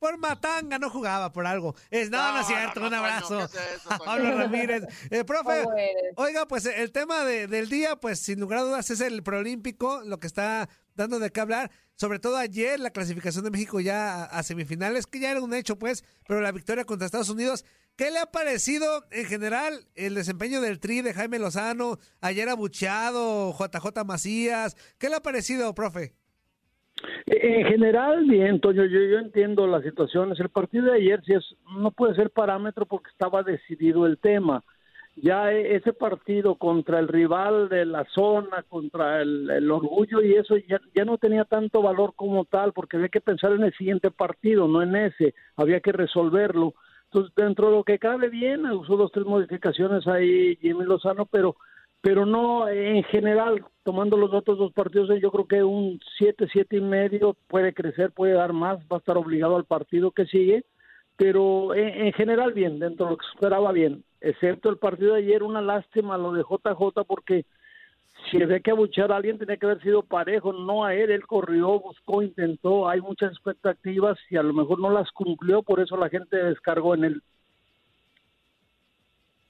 Por 0.00 0.18
Matanga 0.18 0.76
no 0.80 0.90
jugaba 0.90 1.30
por 1.32 1.46
algo. 1.46 1.76
Es 1.88 2.10
nada, 2.10 2.30
no, 2.30 2.34
No, 2.34 2.40
es 2.40 2.46
cierto. 2.48 2.80
no, 2.80 2.86
un 2.86 2.92
no, 2.92 2.98
abrazo. 2.98 3.48
Pablo 4.04 4.36
Ramírez. 4.36 4.82
Eh, 5.12 5.22
profe, 5.24 5.64
oiga, 6.16 6.46
pues 6.48 6.66
el 6.66 6.90
tema 6.90 7.24
de- 7.24 7.46
del 7.46 7.68
día, 7.68 7.94
pues 7.94 8.18
sin 8.18 8.40
lugar 8.40 8.58
a 8.58 8.62
dudas 8.62 8.90
es 8.90 9.00
el 9.00 9.22
preolímpico, 9.22 10.02
lo 10.04 10.18
que 10.18 10.26
está 10.26 10.68
dando 10.94 11.18
de 11.18 11.30
qué 11.30 11.40
hablar. 11.40 11.70
Sobre 11.94 12.18
todo 12.18 12.36
ayer, 12.36 12.80
la 12.80 12.90
clasificación 12.90 13.44
de 13.44 13.50
México 13.50 13.80
ya 13.80 14.24
a, 14.24 14.42
semifinales, 14.42 15.06
que 15.06 15.20
ya 15.20 15.30
era 15.30 15.40
un 15.40 15.54
hecho, 15.54 15.78
pues, 15.78 16.04
pero 16.26 16.40
la 16.40 16.52
victoria 16.52 16.84
contra 16.84 17.06
Estados 17.06 17.30
Unidos. 17.30 17.64
¿Qué 17.96 18.10
le 18.10 18.18
ha 18.18 18.26
parecido 18.26 19.04
en 19.10 19.26
general 19.26 19.84
el 19.94 20.14
desempeño 20.14 20.60
del 20.60 20.80
Tri 20.80 21.02
de 21.02 21.12
Jaime 21.12 21.38
Lozano? 21.38 21.98
Ayer 22.20 22.48
abucheado, 22.48 23.52
JJ 23.52 24.04
Macías. 24.04 24.76
¿Qué 24.98 25.08
le 25.08 25.16
ha 25.16 25.20
parecido, 25.20 25.74
profe? 25.74 26.14
En 27.26 27.66
general, 27.66 28.24
bien, 28.24 28.60
Toño, 28.60 28.84
yo, 28.84 29.00
yo 29.00 29.18
entiendo 29.18 29.66
las 29.66 29.82
situaciones. 29.82 30.38
El 30.40 30.48
partido 30.48 30.86
de 30.86 30.96
ayer 30.96 31.22
sí 31.24 31.32
es, 31.34 31.44
no 31.78 31.90
puede 31.90 32.14
ser 32.14 32.30
parámetro 32.30 32.86
porque 32.86 33.10
estaba 33.10 33.42
decidido 33.42 34.06
el 34.06 34.18
tema. 34.18 34.64
Ya 35.16 35.52
e- 35.52 35.76
ese 35.76 35.92
partido 35.92 36.56
contra 36.56 36.98
el 36.98 37.08
rival 37.08 37.68
de 37.68 37.84
la 37.84 38.04
zona, 38.14 38.62
contra 38.68 39.20
el, 39.22 39.50
el 39.50 39.70
orgullo 39.70 40.22
y 40.22 40.34
eso 40.34 40.56
ya, 40.56 40.80
ya 40.94 41.04
no 41.04 41.18
tenía 41.18 41.44
tanto 41.44 41.82
valor 41.82 42.14
como 42.16 42.44
tal 42.46 42.72
porque 42.72 42.96
había 42.96 43.08
que 43.08 43.20
pensar 43.20 43.52
en 43.52 43.62
el 43.64 43.74
siguiente 43.74 44.10
partido, 44.10 44.68
no 44.68 44.82
en 44.82 44.96
ese, 44.96 45.34
había 45.56 45.80
que 45.80 45.92
resolverlo. 45.92 46.74
Entonces, 47.04 47.34
dentro 47.36 47.68
de 47.68 47.76
lo 47.76 47.84
que 47.84 47.98
cabe 47.98 48.30
bien, 48.30 48.64
usó 48.66 48.96
dos, 48.96 49.12
tres 49.12 49.26
modificaciones 49.26 50.06
ahí 50.06 50.56
Jimmy 50.56 50.84
Lozano, 50.84 51.26
pero 51.26 51.56
pero 52.00 52.26
no 52.26 52.68
en 52.68 53.04
general, 53.04 53.64
tomando 53.84 54.16
los 54.16 54.32
otros 54.34 54.58
dos 54.58 54.72
partidos, 54.72 55.08
yo 55.20 55.30
creo 55.30 55.46
que 55.46 55.62
un 55.62 56.00
7, 56.18 56.48
siete 56.52 56.76
y 56.76 56.80
medio 56.80 57.36
puede 57.48 57.72
crecer, 57.72 58.10
puede 58.10 58.32
dar 58.32 58.52
más, 58.52 58.78
va 58.92 58.96
a 58.96 58.98
estar 58.98 59.16
obligado 59.16 59.56
al 59.56 59.64
partido 59.66 60.10
que 60.10 60.26
sigue, 60.26 60.64
pero 61.16 61.74
en, 61.74 62.06
en 62.06 62.12
general 62.12 62.52
bien, 62.52 62.78
dentro 62.78 63.06
de 63.06 63.12
lo 63.12 63.18
que 63.18 63.26
se 63.26 63.32
esperaba 63.32 63.72
bien, 63.72 64.04
excepto 64.20 64.70
el 64.70 64.78
partido 64.78 65.14
de 65.14 65.20
ayer, 65.20 65.42
una 65.42 65.60
lástima 65.60 66.16
lo 66.16 66.32
de 66.32 66.42
JJ 66.42 67.04
porque 67.06 67.44
si 68.30 68.42
había 68.42 68.60
que 68.60 68.70
abuchar 68.70 69.10
a 69.10 69.16
alguien 69.16 69.38
tenía 69.38 69.56
que 69.56 69.66
haber 69.66 69.82
sido 69.82 70.02
parejo, 70.02 70.52
no 70.52 70.84
a 70.84 70.94
él, 70.94 71.10
él 71.10 71.26
corrió, 71.26 71.80
buscó, 71.80 72.22
intentó, 72.22 72.88
hay 72.88 73.00
muchas 73.00 73.32
expectativas 73.32 74.18
y 74.30 74.36
a 74.36 74.42
lo 74.42 74.52
mejor 74.52 74.78
no 74.78 74.90
las 74.90 75.10
cumplió, 75.10 75.62
por 75.62 75.80
eso 75.80 75.96
la 75.96 76.08
gente 76.08 76.36
descargó 76.36 76.94
en 76.94 77.04
él. 77.04 77.22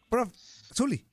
Profe, 0.09 0.33
Zuli. 0.75 1.05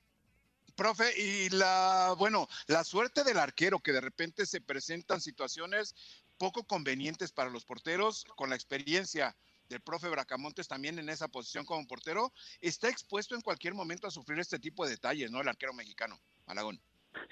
Profe, 0.76 1.04
y 1.20 1.50
la, 1.50 2.14
bueno, 2.18 2.48
la 2.66 2.84
suerte 2.84 3.24
del 3.24 3.38
arquero, 3.38 3.80
que 3.80 3.92
de 3.92 4.00
repente 4.00 4.46
se 4.46 4.60
presentan 4.60 5.20
situaciones 5.20 5.94
poco 6.38 6.64
convenientes 6.64 7.32
para 7.32 7.50
los 7.50 7.64
porteros, 7.64 8.24
con 8.36 8.48
la 8.48 8.56
experiencia 8.56 9.36
del 9.70 9.80
profe 9.80 10.10
Bracamontes 10.10 10.68
también 10.68 10.98
en 10.98 11.08
esa 11.08 11.28
posición 11.28 11.64
como 11.64 11.86
portero, 11.86 12.32
está 12.60 12.88
expuesto 12.88 13.34
en 13.34 13.40
cualquier 13.40 13.72
momento 13.72 14.06
a 14.06 14.10
sufrir 14.10 14.38
este 14.38 14.58
tipo 14.58 14.84
de 14.84 14.90
detalles, 14.90 15.30
¿no? 15.30 15.40
El 15.40 15.48
arquero 15.48 15.72
mexicano, 15.72 16.16
Malagón. 16.46 16.78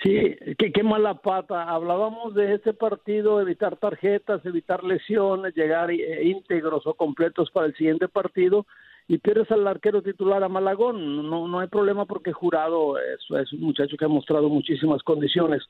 Sí, 0.03 0.37
qué, 0.59 0.73
qué 0.73 0.83
mala 0.83 1.15
pata. 1.15 1.65
Hablábamos 1.65 2.35
de 2.35 2.55
este 2.55 2.73
partido, 2.73 3.41
evitar 3.41 3.77
tarjetas, 3.77 4.45
evitar 4.45 4.83
lesiones, 4.83 5.55
llegar 5.55 5.91
eh, 5.91 6.25
íntegros 6.25 6.87
o 6.87 6.95
completos 6.95 7.51
para 7.51 7.67
el 7.67 7.77
siguiente 7.77 8.09
partido 8.09 8.67
y 9.09 9.19
pierdes 9.19 9.51
al 9.51 9.67
arquero 9.67 10.03
titular 10.03 10.43
a 10.45 10.49
Malagón. 10.49 11.29
No, 11.29 11.49
no 11.49 11.61
hay 11.61 11.69
problema 11.69 12.05
porque 12.05 12.33
Jurado 12.33 12.99
es, 12.99 13.21
es 13.41 13.53
un 13.53 13.61
muchacho 13.61 13.97
que 13.97 14.05
ha 14.05 14.09
mostrado 14.09 14.49
muchísimas 14.49 15.03
condiciones. 15.03 15.63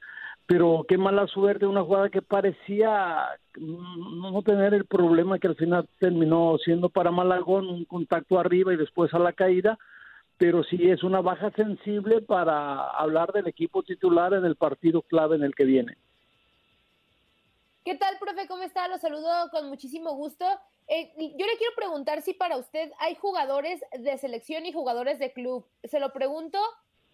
Pero 0.48 0.84
qué 0.88 0.98
mala 0.98 1.28
suerte, 1.28 1.66
una 1.66 1.84
jugada 1.84 2.08
que 2.08 2.22
parecía 2.22 3.28
no 3.56 4.42
tener 4.42 4.74
el 4.74 4.86
problema 4.86 5.38
que 5.38 5.46
al 5.46 5.54
final 5.54 5.88
terminó 6.00 6.58
siendo 6.64 6.88
para 6.88 7.12
Malagón, 7.12 7.68
un 7.68 7.84
contacto 7.84 8.40
arriba 8.40 8.72
y 8.72 8.76
después 8.76 9.14
a 9.14 9.20
la 9.20 9.32
caída 9.32 9.78
pero 10.38 10.62
sí 10.62 10.88
es 10.88 11.02
una 11.02 11.20
baja 11.20 11.50
sensible 11.50 12.22
para 12.22 12.90
hablar 12.90 13.32
del 13.32 13.48
equipo 13.48 13.82
titular 13.82 14.32
en 14.32 14.44
el 14.44 14.54
partido 14.54 15.02
clave 15.02 15.36
en 15.36 15.42
el 15.42 15.54
que 15.54 15.64
viene. 15.64 15.98
¿Qué 17.84 17.96
tal, 17.96 18.18
profe? 18.18 18.46
¿Cómo 18.46 18.62
está? 18.62 18.86
Los 18.86 19.00
saludo 19.00 19.50
con 19.50 19.68
muchísimo 19.68 20.14
gusto. 20.14 20.44
Eh, 20.86 21.12
yo 21.18 21.44
le 21.46 21.56
quiero 21.58 21.74
preguntar 21.74 22.22
si 22.22 22.34
para 22.34 22.56
usted 22.56 22.90
hay 22.98 23.16
jugadores 23.16 23.80
de 23.98 24.16
selección 24.18 24.64
y 24.64 24.72
jugadores 24.72 25.18
de 25.18 25.32
club. 25.32 25.66
Se 25.82 25.98
lo 25.98 26.12
pregunto 26.12 26.58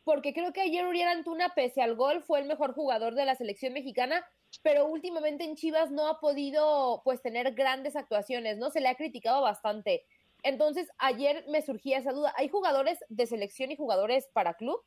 porque 0.04 0.34
creo 0.34 0.52
que 0.52 0.60
ayer 0.60 0.86
Uriel 0.86 1.08
Antuna, 1.08 1.50
pese 1.54 1.82
al 1.82 1.96
gol, 1.96 2.22
fue 2.22 2.40
el 2.40 2.46
mejor 2.46 2.74
jugador 2.74 3.14
de 3.14 3.24
la 3.24 3.34
selección 3.34 3.72
mexicana, 3.72 4.24
pero 4.62 4.86
últimamente 4.86 5.44
en 5.44 5.56
Chivas 5.56 5.90
no 5.90 6.08
ha 6.08 6.20
podido 6.20 7.00
pues 7.04 7.22
tener 7.22 7.54
grandes 7.54 7.96
actuaciones, 7.96 8.58
¿no? 8.58 8.70
Se 8.70 8.80
le 8.80 8.88
ha 8.88 8.94
criticado 8.94 9.42
bastante. 9.42 10.04
Entonces, 10.42 10.90
ayer 10.98 11.44
me 11.48 11.62
surgía 11.62 11.98
esa 11.98 12.12
duda. 12.12 12.32
¿Hay 12.36 12.48
jugadores 12.48 13.02
de 13.08 13.26
selección 13.26 13.72
y 13.72 13.76
jugadores 13.76 14.28
para 14.34 14.54
club? 14.54 14.78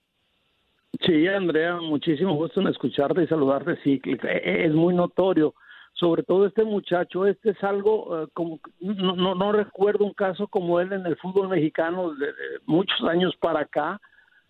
Sí, 1.06 1.28
Andrea, 1.28 1.76
muchísimo 1.76 2.36
gusto 2.36 2.62
en 2.62 2.68
escucharte 2.68 3.24
y 3.24 3.28
saludarte. 3.28 3.76
Sí, 3.84 4.00
es 4.44 4.72
muy 4.74 4.94
notorio. 4.94 5.54
Sobre 5.94 6.22
todo 6.22 6.46
este 6.46 6.64
muchacho, 6.64 7.26
este 7.26 7.52
es 7.52 7.64
algo 7.64 8.24
eh, 8.24 8.28
como 8.34 8.60
no, 8.80 9.16
no, 9.16 9.34
no, 9.34 9.52
recuerdo 9.52 10.06
un 10.06 10.14
caso 10.14 10.48
como 10.48 10.80
él 10.80 10.94
en 10.94 11.04
el 11.08 11.18
fútbol 11.18 11.50
mexicano 11.50 12.14
de, 12.14 12.28
muchos 12.68 13.02
años 13.10 13.36
para 13.40 13.62
acá, 13.62 14.00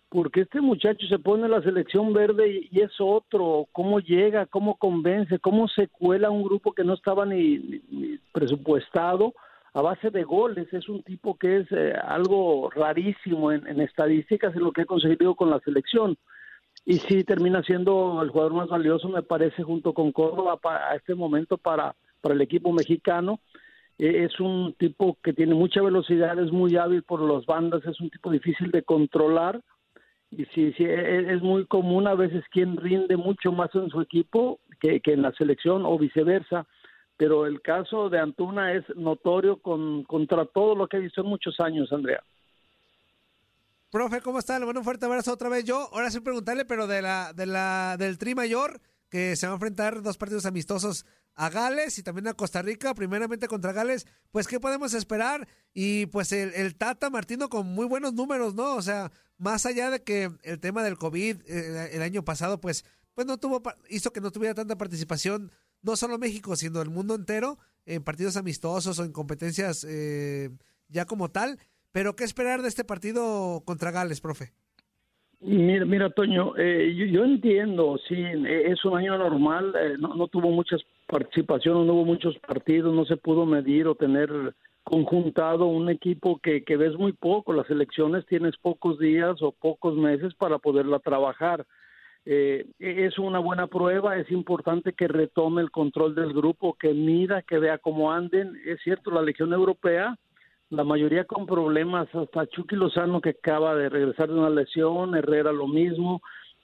porque 0.08 0.42
este 0.42 0.60
muchacho 0.60 1.06
se 1.06 1.18
pone 1.18 1.44
en 1.44 1.50
la 1.50 1.62
selección 1.62 2.12
verde 2.12 2.68
y, 2.70 2.80
es 2.80 2.92
otro, 2.98 3.66
cómo 3.72 4.00
llega, 4.00 4.46
cómo 4.46 4.76
convence, 4.76 5.38
cómo 5.38 5.68
se 5.68 5.88
cuela 5.88 6.30
un 6.30 6.42
grupo 6.42 6.72
que 6.72 6.84
no 6.84 6.94
estaba 6.94 7.26
ni, 7.26 7.80
presupuestado 8.32 9.34
a 9.74 9.82
base 9.82 10.10
de 10.10 10.24
goles. 10.24 10.72
Es 10.72 10.88
un 10.88 11.02
tipo 11.02 11.36
que 11.36 11.58
es 11.58 11.66
eh, 11.72 11.92
algo 12.02 12.70
rarísimo 12.70 13.52
en, 13.52 13.80
estadísticas 13.80 14.54
en 14.56 14.62
lo 14.62 14.72
que 14.72 14.82
ha 14.82 14.86
conseguido 14.86 15.34
con 15.34 15.50
la 15.50 15.60
selección 15.60 16.16
y 16.86 16.94
sí 16.94 17.22
termina 17.22 17.62
siendo 17.62 18.22
el 18.22 18.30
jugador 18.30 18.54
más 18.54 18.68
valioso, 18.68 19.08
me 19.10 19.22
parece, 19.22 19.62
junto 19.62 19.92
con 19.92 20.10
Córdoba 20.12 20.58
a 20.62 20.96
este 20.96 21.14
momento 21.14 21.58
para, 21.58 21.94
para 22.22 22.34
el 22.34 22.40
equipo 22.40 22.72
mexicano. 22.72 23.40
Eh, 23.98 24.24
es 24.24 24.40
un 24.40 24.74
tipo 24.78 25.18
que 25.22 25.34
tiene 25.34 25.54
mucha 25.54 25.82
velocidad, 25.82 26.38
es 26.38 26.50
muy 26.50 26.76
hábil 26.76 27.02
por 27.02 27.20
las 27.20 27.44
bandas, 27.44 27.84
es 27.84 28.00
un 28.00 28.08
tipo 28.08 28.30
difícil 28.30 28.70
de 28.70 28.84
controlar. 28.84 29.60
Sí, 30.30 30.46
sí, 30.76 30.84
e, 30.84 31.34
es, 31.34 31.42
muy 31.42 31.66
común 31.66 32.06
a 32.06 32.14
veces 32.14 32.44
quien 32.50 32.76
rinde 32.76 33.16
mucho 33.16 33.50
más 33.50 33.74
en 33.74 33.88
su 33.88 34.00
equipo 34.00 34.60
que, 34.80 35.00
que 35.00 35.14
en 35.14 35.22
la 35.22 35.32
selección 35.32 35.84
o 35.86 35.98
viceversa. 35.98 36.66
Pero 37.16 37.46
el 37.46 37.60
caso 37.62 38.08
de 38.10 38.20
Antuna 38.20 38.74
es 38.74 38.84
notorio 38.94 39.60
con, 39.60 40.04
contra 40.04 40.44
todo 40.46 40.76
lo 40.76 40.86
que 40.86 40.98
he 40.98 41.00
visto 41.00 41.22
en 41.22 41.28
muchos 41.28 41.58
años, 41.58 41.92
Andrea. 41.92 42.22
Profe, 43.90 44.20
¿cómo 44.20 44.38
está? 44.38 44.58
Le 44.58 44.66
mando 44.66 44.80
un 44.80 44.84
fuerte 44.84 45.06
abrazo 45.06 45.32
otra 45.32 45.48
vez. 45.48 45.64
Yo, 45.64 45.88
ahora 45.92 46.10
sin 46.10 46.22
preguntarle, 46.22 46.64
pero 46.64 46.86
de 46.86 47.02
la, 47.02 47.32
de 47.32 47.46
la, 47.46 47.96
del 47.98 48.18
Tri 48.18 48.34
Mayor, 48.34 48.80
que 49.10 49.34
se 49.34 49.46
va 49.46 49.54
a 49.54 49.56
enfrentar 49.56 50.02
dos 50.02 50.18
partidos 50.18 50.44
amistosos 50.44 51.06
a 51.38 51.50
Gales 51.50 51.96
y 51.98 52.02
también 52.02 52.26
a 52.26 52.34
Costa 52.34 52.62
Rica, 52.62 52.94
primeramente 52.94 53.46
contra 53.46 53.72
Gales, 53.72 54.08
pues 54.32 54.48
¿qué 54.48 54.58
podemos 54.58 54.92
esperar? 54.92 55.46
Y 55.72 56.06
pues 56.06 56.32
el, 56.32 56.74
Tata 56.74 57.10
Martino 57.10 57.48
con 57.48 57.64
muy 57.64 57.86
buenos 57.86 58.12
números, 58.12 58.56
¿no? 58.56 58.74
O 58.74 58.82
sea, 58.82 59.12
más 59.38 59.64
allá 59.64 59.88
de 59.88 60.02
que 60.02 60.30
el 60.42 60.58
tema 60.58 60.82
del 60.82 60.98
COVID 60.98 61.36
eh, 61.46 61.90
el 61.92 62.02
año 62.02 62.24
pasado, 62.24 62.60
pues, 62.60 62.84
pues 63.14 63.24
no 63.28 63.38
tuvo, 63.38 63.62
hizo 63.88 64.12
que 64.12 64.20
no 64.20 64.32
tuviera 64.32 64.52
tanta 64.52 64.76
participación, 64.76 65.52
no 65.80 65.94
solo 65.94 66.18
México, 66.18 66.56
sino 66.56 66.82
el 66.82 66.90
mundo 66.90 67.14
entero, 67.14 67.56
en 67.86 68.02
partidos 68.02 68.36
amistosos 68.36 68.98
o 68.98 69.04
en 69.04 69.12
competencias 69.12 69.86
eh, 69.88 70.50
ya 70.88 71.04
como 71.04 71.30
tal. 71.30 71.58
Pero, 71.92 72.16
¿qué 72.16 72.24
esperar 72.24 72.62
de 72.62 72.68
este 72.68 72.82
partido 72.82 73.62
contra 73.64 73.92
Gales, 73.92 74.20
profe? 74.20 74.52
Mira, 75.40 75.84
mira 75.84 76.10
Toño, 76.10 76.56
eh, 76.58 76.92
yo, 77.12 77.24
entiendo, 77.24 77.96
sí, 78.08 78.16
es 78.16 78.84
un 78.84 78.98
año 78.98 79.16
normal, 79.16 79.72
eh, 79.80 79.94
no, 79.96 80.26
tuvo 80.26 80.50
muchas 80.50 80.80
participaciones, 81.08 81.86
no 81.86 81.94
hubo 81.94 82.04
muchos 82.04 82.38
partidos, 82.38 82.94
no 82.94 83.04
se 83.04 83.16
pudo 83.16 83.46
medir 83.46 83.88
o 83.88 83.94
tener 83.94 84.30
conjuntado 84.84 85.66
un 85.66 85.90
equipo 85.90 86.38
que, 86.38 86.64
que 86.64 86.76
ves 86.76 86.94
muy 86.96 87.12
poco, 87.12 87.52
las 87.52 87.68
elecciones 87.70 88.24
tienes 88.26 88.56
pocos 88.56 88.98
días 88.98 89.42
o 89.42 89.52
pocos 89.52 89.96
meses 89.96 90.34
para 90.34 90.58
poderla 90.58 90.98
trabajar. 91.00 91.66
Eh, 92.24 92.66
es 92.78 93.18
una 93.18 93.38
buena 93.38 93.66
prueba, 93.66 94.16
es 94.16 94.30
importante 94.30 94.92
que 94.92 95.08
retome 95.08 95.62
el 95.62 95.70
control 95.70 96.14
del 96.14 96.32
grupo, 96.32 96.74
que 96.74 96.92
mida, 96.94 97.42
que 97.42 97.58
vea 97.58 97.78
cómo 97.78 98.12
anden. 98.12 98.54
Es 98.64 98.80
cierto, 98.82 99.10
la 99.10 99.22
Legión 99.22 99.52
Europea 99.52 100.16
la 100.70 100.84
mayoría 100.84 101.24
con 101.24 101.46
problemas, 101.46 102.14
hasta 102.14 102.46
Chucky 102.46 102.76
Lozano 102.76 103.20
que 103.20 103.30
acaba 103.30 103.74
de 103.74 103.88
regresar 103.88 104.28
de 104.28 104.34
una 104.34 104.50
lesión, 104.50 105.14
Herrera 105.14 105.50
lo 105.50 105.66
mismo, 105.66 106.20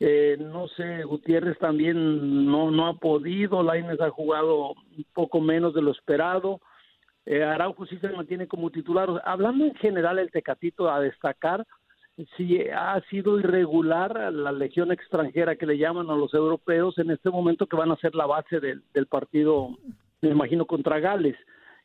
eh, 0.07 0.37
no 0.39 0.69
sé, 0.69 1.03
Gutiérrez 1.05 1.59
también 1.59 2.45
no, 2.45 2.71
no 2.71 2.89
ha 2.89 2.99
podido, 2.99 3.63
Laines 3.63 3.99
ha 4.03 4.11
jugado 4.11 4.73
un 4.73 5.07
poco 5.15 5.41
menos 5.41 5.73
de 5.73 5.81
lo 5.81 5.93
esperado, 5.93 6.61
eh, 7.25 7.43
Araujo 7.43 7.87
sí 7.87 7.97
se 7.97 8.11
mantiene 8.11 8.47
como 8.47 8.69
titular, 8.69 9.09
hablando 9.25 9.65
en 9.65 9.75
general 9.77 10.19
el 10.19 10.31
Tecatito 10.31 10.91
a 10.91 11.01
destacar, 11.01 11.65
si 12.37 12.61
ha 12.69 13.01
sido 13.09 13.41
irregular 13.41 14.31
la 14.31 14.53
legión 14.53 14.93
extranjera 14.93 15.57
que 15.57 15.65
le 15.65 15.79
llaman 15.79 16.11
a 16.11 16.17
los 16.17 16.35
europeos 16.35 16.99
en 16.99 17.11
este 17.11 17.31
momento 17.31 17.67
que 17.67 17.77
van 17.77 17.91
a 17.91 17.97
ser 17.97 18.15
la 18.15 18.27
base 18.27 18.61
del, 18.61 19.07
partido, 19.07 19.71
me 20.21 20.29
imagino, 20.29 20.67
contra 20.67 21.01
Gales. 21.01 21.37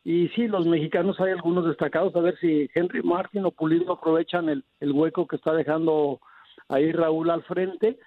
Y 0.03 0.27
sí, 0.35 0.49
los 0.49 0.65
mexicanos 0.65 1.17
hay 1.21 1.31
algunos 1.31 1.65
destacados, 1.65 2.13
a 2.17 2.19
ver 2.19 2.37
si 2.39 2.69
Henry 2.75 3.01
Martin 3.01 3.45
o 3.45 3.51
Pulido 3.51 3.93
aprovechan 3.93 4.49
el, 4.49 4.65
el 4.81 4.91
hueco 4.91 5.25
que 5.25 5.37
está 5.37 5.53
dejando 5.53 6.19
ahí 6.67 6.91
Raúl 6.91 7.29
al 7.29 7.43
frente, 7.43 7.97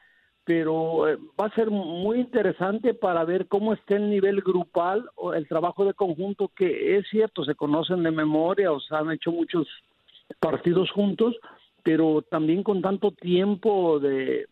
pero 0.44 1.08
eh, 1.08 1.18
va 1.40 1.46
a 1.46 1.54
ser 1.54 1.70
muy 1.70 2.18
interesante 2.18 2.94
para 2.94 3.24
ver 3.24 3.46
cómo 3.46 3.72
está 3.72 3.96
el 3.96 4.10
nivel 4.10 4.40
grupal 4.40 5.08
o 5.14 5.34
el 5.34 5.46
trabajo 5.46 5.84
de 5.84 5.94
conjunto, 5.94 6.50
que 6.54 6.96
es 6.96 7.06
cierto, 7.08 7.44
se 7.44 7.54
conocen 7.54 8.02
de 8.02 8.10
memoria 8.10 8.72
o 8.72 8.80
se 8.80 8.94
han 8.94 9.10
hecho 9.12 9.30
muchos 9.30 9.68
partidos 10.40 10.90
juntos, 10.90 11.36
pero 11.82 12.22
también 12.22 12.62
con 12.62 12.82
tanto 12.82 13.12
tiempo 13.12 14.00
de, 14.00 14.46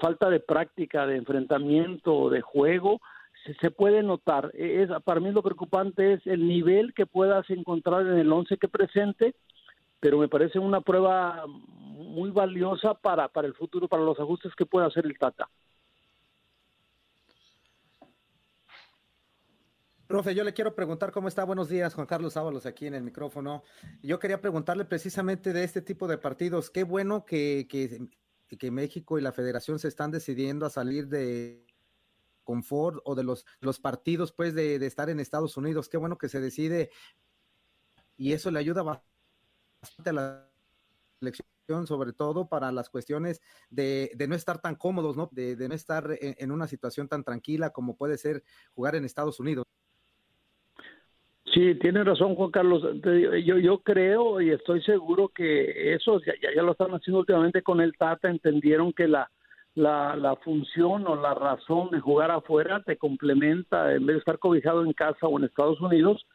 falta 0.00 0.30
de 0.30 0.40
práctica, 0.40 1.06
de 1.06 1.16
enfrentamiento, 1.16 2.30
de 2.30 2.40
juego, 2.40 3.00
se, 3.60 3.70
puede 3.70 4.02
notar. 4.02 4.50
Es, 4.54 4.88
para 5.04 5.20
mí 5.20 5.30
lo 5.30 5.42
preocupante 5.42 6.14
es 6.14 6.26
el 6.26 6.46
nivel 6.46 6.94
que 6.94 7.06
puedas 7.06 7.48
encontrar 7.50 8.02
en 8.06 8.18
el 8.18 8.32
11 8.32 8.56
que 8.56 8.68
presente, 8.68 9.34
pero 10.02 10.18
me 10.18 10.28
parece 10.28 10.58
una 10.58 10.80
prueba 10.80 11.46
muy 11.46 12.32
valiosa 12.32 12.92
para, 12.92 13.28
para 13.28 13.46
el 13.46 13.54
futuro, 13.54 13.86
para 13.86 14.02
los 14.02 14.18
ajustes 14.18 14.52
que 14.56 14.66
pueda 14.66 14.86
hacer 14.86 15.06
el 15.06 15.16
Tata. 15.16 15.48
Profe, 20.08 20.34
yo 20.34 20.42
le 20.42 20.54
quiero 20.54 20.74
preguntar 20.74 21.12
cómo 21.12 21.28
está. 21.28 21.44
Buenos 21.44 21.68
días, 21.68 21.94
Juan 21.94 22.08
Carlos 22.08 22.36
Ábalos, 22.36 22.66
aquí 22.66 22.88
en 22.88 22.94
el 22.94 23.04
micrófono. 23.04 23.62
Yo 24.02 24.18
quería 24.18 24.40
preguntarle 24.40 24.84
precisamente 24.84 25.52
de 25.52 25.62
este 25.62 25.82
tipo 25.82 26.08
de 26.08 26.18
partidos. 26.18 26.68
Qué 26.68 26.82
bueno 26.82 27.24
que, 27.24 27.68
que, 27.70 28.08
que 28.58 28.70
México 28.72 29.20
y 29.20 29.22
la 29.22 29.30
Federación 29.30 29.78
se 29.78 29.86
están 29.86 30.10
decidiendo 30.10 30.66
a 30.66 30.70
salir 30.70 31.06
de 31.06 31.64
confort 32.42 32.98
o 33.04 33.14
de 33.14 33.22
los, 33.22 33.46
los 33.60 33.78
partidos, 33.78 34.32
pues, 34.32 34.52
de, 34.52 34.84
estar 34.84 35.10
en 35.10 35.20
Estados 35.20 35.56
Unidos. 35.56 35.88
Qué 35.88 35.96
bueno 35.96 36.18
que 36.18 36.28
se 36.28 36.40
decide 36.40 36.90
y 38.16 38.32
eso 38.32 38.50
le 38.50 38.58
ayuda 38.58 38.82
bastante 38.82 39.11
a 40.04 40.12
la 40.12 40.48
selección, 41.18 41.86
sobre 41.86 42.12
todo 42.12 42.48
para 42.48 42.72
las 42.72 42.88
cuestiones 42.88 43.40
de, 43.70 44.10
no 44.28 44.34
estar 44.34 44.60
tan 44.60 44.74
cómodos, 44.76 45.16
¿no? 45.16 45.28
De, 45.32 45.56
no 45.68 45.74
estar 45.74 46.04
en, 46.20 46.50
una 46.52 46.66
situación 46.66 47.08
tan 47.08 47.24
tranquila 47.24 47.70
como 47.70 47.96
puede 47.96 48.18
ser 48.18 48.42
jugar 48.74 48.94
en 48.94 49.04
Estados 49.04 49.40
Unidos. 49.40 49.64
Sí, 51.52 51.74
tiene 51.80 52.02
razón 52.02 52.34
Juan 52.34 52.50
Carlos. 52.50 52.82
Yo, 53.44 53.58
yo 53.58 53.78
creo 53.80 54.40
y 54.40 54.50
estoy 54.50 54.82
seguro 54.82 55.28
que 55.28 55.94
eso 55.94 56.20
ya, 56.20 56.32
ya 56.54 56.62
lo 56.62 56.72
están 56.72 56.92
haciendo 56.92 57.20
últimamente 57.20 57.62
con 57.62 57.80
el 57.80 57.96
Tata, 57.96 58.30
entendieron 58.30 58.92
que 58.92 59.06
la, 59.06 59.30
la, 59.74 60.16
la 60.16 60.36
función 60.36 61.06
o 61.06 61.16
la 61.16 61.34
razón 61.34 61.90
de 61.90 62.00
jugar 62.00 62.30
afuera 62.30 62.82
te 62.82 62.96
complementa 62.96 63.92
en 63.92 64.06
vez 64.06 64.14
de 64.14 64.18
estar 64.20 64.38
cobijado 64.38 64.84
en 64.84 64.92
casa 64.92 65.26
o 65.26 65.38
en 65.38 65.44
Estados 65.44 65.80
Unidos. 65.80 66.26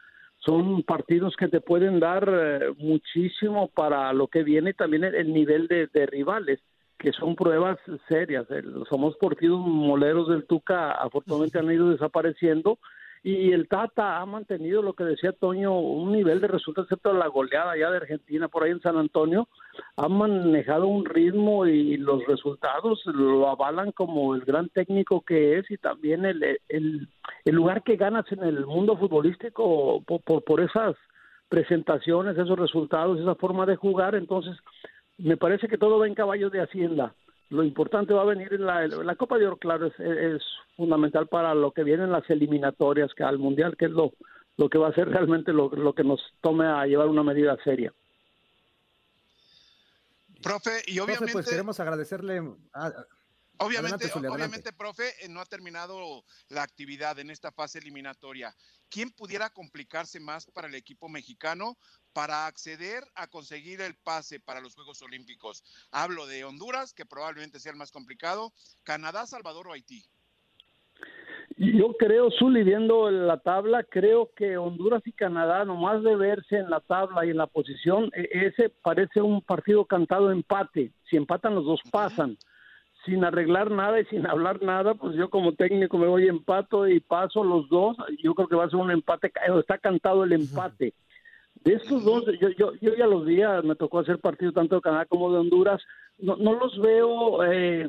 Son 0.47 0.81
partidos 0.83 1.35
que 1.35 1.49
te 1.49 1.59
pueden 1.59 1.99
dar 1.99 2.25
eh, 2.31 2.73
muchísimo 2.77 3.67
para 3.67 4.13
lo 4.13 4.27
que 4.27 4.43
viene 4.43 4.73
también 4.73 5.03
el, 5.03 5.33
nivel 5.33 5.67
de, 5.67 5.87
de, 5.87 6.05
rivales, 6.05 6.61
que 6.97 7.11
son 7.11 7.35
pruebas 7.35 7.77
serias. 8.07 8.49
Los 8.49 8.87
famosos 8.87 9.19
partidos 9.19 9.59
moleros 9.59 10.29
del 10.29 10.45
Tuca 10.45 10.91
afortunadamente 10.91 11.59
han 11.59 11.69
ido 11.69 11.89
desapareciendo 11.89 12.79
y 13.29 13.51
el 13.51 13.67
Tata 13.67 14.21
ha 14.21 14.25
mantenido 14.25 14.81
lo 14.81 14.93
que 14.93 15.03
decía 15.03 15.33
Toño, 15.33 15.77
un 15.77 16.13
nivel 16.13 16.39
de 16.39 16.47
resultados, 16.47 16.87
excepto 16.89 17.11
la 17.11 17.27
goleada 17.27 17.77
ya 17.77 17.91
de 17.91 17.97
Argentina 17.97 18.47
por 18.47 18.63
ahí 18.63 18.71
en 18.71 18.79
San 18.79 18.97
Antonio, 18.97 19.49
ha 19.97 20.07
manejado 20.07 20.87
un 20.87 21.03
ritmo 21.03 21.65
y 21.65 21.97
los 21.97 22.25
resultados 22.25 23.01
lo 23.07 23.49
avalan 23.49 23.91
como 23.91 24.33
el 24.33 24.45
gran 24.45 24.69
técnico 24.69 25.25
que 25.25 25.57
es 25.59 25.69
y 25.69 25.75
también 25.77 26.23
el, 26.23 26.41
el, 26.69 27.09
lugar 27.47 27.83
que 27.83 27.97
ganas 27.97 28.31
en 28.31 28.43
el 28.45 28.65
mundo 28.65 28.95
futbolístico 28.95 30.01
por, 30.05 30.43
por, 30.45 30.61
esas 30.61 30.95
presentaciones, 31.49 32.37
esos 32.37 32.57
resultados, 32.57 33.19
esa 33.19 33.35
forma 33.35 33.65
de 33.65 33.75
jugar. 33.75 34.15
Entonces, 34.15 34.55
me 35.17 35.35
parece 35.35 35.67
que 35.67 35.77
todo 35.77 35.99
va 35.99 36.07
en 36.07 36.15
caballo 36.15 36.49
de 36.49 36.61
Hacienda 36.61 37.13
Lo 37.49 37.63
importante 37.63 38.13
va 38.13 38.23
a 38.23 38.25
venir 38.25 38.53
en 38.53 38.65
la, 38.65 38.87
la 38.87 39.15
Copa 39.15 39.37
de 39.37 39.47
Oro, 39.47 39.57
claro, 39.57 39.87
es, 39.87 39.99
es 39.99 40.41
fundamental 40.75 41.27
para 41.27 41.55
lo 41.55 41.71
que 41.71 41.83
vienen 41.83 42.11
las 42.11 42.29
eliminatorias 42.29 43.13
que 43.13 43.23
al 43.23 43.39
Mundial, 43.39 43.77
que 43.77 43.85
es 43.85 43.91
lo, 43.91 44.13
lo 44.57 44.69
que 44.69 44.77
va 44.77 44.89
a 44.89 44.93
ser 44.93 45.07
realmente 45.09 45.53
lo, 45.53 45.69
lo 45.69 45.93
que 45.93 46.03
nos 46.03 46.19
tome 46.41 46.65
a 46.65 46.85
llevar 46.85 47.07
una 47.07 47.23
medida 47.23 47.57
seria. 47.63 47.93
Profe, 50.43 50.81
y 50.87 50.99
obviamente... 50.99 51.19
Profe, 51.19 51.33
pues 51.33 51.49
queremos 51.49 51.79
agradecerle... 51.79 52.41
A, 52.73 52.91
Obviamente, 53.59 54.11
obviamente, 54.13 54.73
profe, 54.73 55.09
eh, 55.21 55.29
no 55.29 55.41
ha 55.41 55.45
terminado 55.45 56.23
la 56.49 56.63
actividad 56.63 57.17
en 57.19 57.29
esta 57.29 57.51
fase 57.51 57.79
eliminatoria. 57.79 58.55
¿Quién 58.89 59.11
pudiera 59.11 59.49
complicarse 59.49 60.19
más 60.19 60.45
para 60.45 60.67
el 60.67 60.75
equipo 60.75 61.09
mexicano 61.09 61.77
para 62.13 62.45
acceder 62.47 63.03
a 63.15 63.27
conseguir 63.27 63.81
el 63.81 63.95
pase 63.95 64.39
para 64.39 64.61
los 64.61 64.75
Juegos 64.75 65.01
Olímpicos? 65.01 65.63
Hablo 65.91 66.27
de 66.27 66.43
Honduras, 66.43 66.93
que 66.93 67.05
probablemente 67.05 67.59
sea 67.59 67.71
el 67.71 67.77
más 67.77 67.91
complicado, 67.91 68.53
Canadá, 68.83 69.25
Salvador 69.25 69.67
o 69.67 69.73
Haití. 69.73 70.05
Yo 71.57 71.95
creo, 71.97 72.29
Zuli, 72.29 72.63
viendo 72.63 73.09
la 73.09 73.39
tabla, 73.39 73.83
creo 73.83 74.31
que 74.35 74.57
Honduras 74.57 75.01
y 75.05 75.11
Canadá, 75.11 75.65
nomás 75.65 76.03
de 76.03 76.15
verse 76.15 76.57
en 76.57 76.69
la 76.69 76.81
tabla 76.81 77.25
y 77.25 77.31
en 77.31 77.37
la 77.37 77.47
posición, 77.47 78.11
e- 78.13 78.29
ese 78.31 78.69
parece 78.69 79.21
un 79.21 79.41
partido 79.41 79.83
cantado 79.85 80.31
empate. 80.31 80.91
Si 81.09 81.17
empatan 81.17 81.55
los 81.55 81.65
dos 81.65 81.81
pasan. 81.91 82.37
Sin 83.07 83.23
arreglar 83.23 83.71
nada 83.71 83.99
y 83.99 84.05
sin 84.05 84.27
hablar 84.27 84.61
nada, 84.61 84.93
pues 84.93 85.15
yo 85.15 85.29
como 85.29 85.53
técnico 85.53 85.97
me 85.97 86.07
voy 86.07 86.27
empato 86.27 86.87
y 86.87 86.99
paso 86.99 87.43
los 87.43 87.67
dos. 87.69 87.97
Yo 88.21 88.35
creo 88.35 88.47
que 88.47 88.55
va 88.55 88.65
a 88.65 88.69
ser 88.69 88.79
un 88.79 88.91
empate, 88.91 89.31
está 89.59 89.79
cantado 89.79 90.25
el 90.25 90.33
empate. 90.33 90.93
De 91.63 91.73
estos 91.73 92.03
dos, 92.03 92.25
yo, 92.39 92.49
yo, 92.49 92.73
yo 92.81 92.95
ya 92.95 93.07
los 93.07 93.25
vi, 93.25 93.41
me 93.63 93.75
tocó 93.75 93.99
hacer 93.99 94.19
partido 94.19 94.51
tanto 94.51 94.75
de 94.75 94.81
Canadá 94.81 95.05
como 95.05 95.31
de 95.31 95.39
Honduras. 95.39 95.81
No, 96.19 96.35
no 96.35 96.53
los 96.53 96.79
veo 96.79 97.43
eh, 97.45 97.87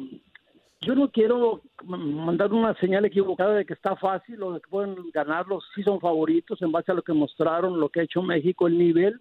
yo 0.81 0.95
no 0.95 1.11
quiero 1.11 1.63
mandar 1.85 2.53
una 2.53 2.75
señal 2.75 3.05
equivocada 3.05 3.55
de 3.55 3.65
que 3.65 3.75
está 3.75 3.97
fácil 3.97 4.41
o 4.43 4.53
de 4.53 4.61
que 4.61 4.69
pueden 4.69 4.97
ganarlos. 5.13 5.65
Sí 5.75 5.83
son 5.83 5.99
favoritos 6.01 6.63
en 6.63 6.71
base 6.71 6.93
a 6.93 6.95
lo 6.95 7.03
que 7.03 7.13
mostraron, 7.13 7.81
lo 7.81 7.89
que 7.89 8.01
ha 8.01 8.05
hecho 8.05 8.23
México, 8.23 8.69
el 8.69 8.79
nivel 8.79 9.21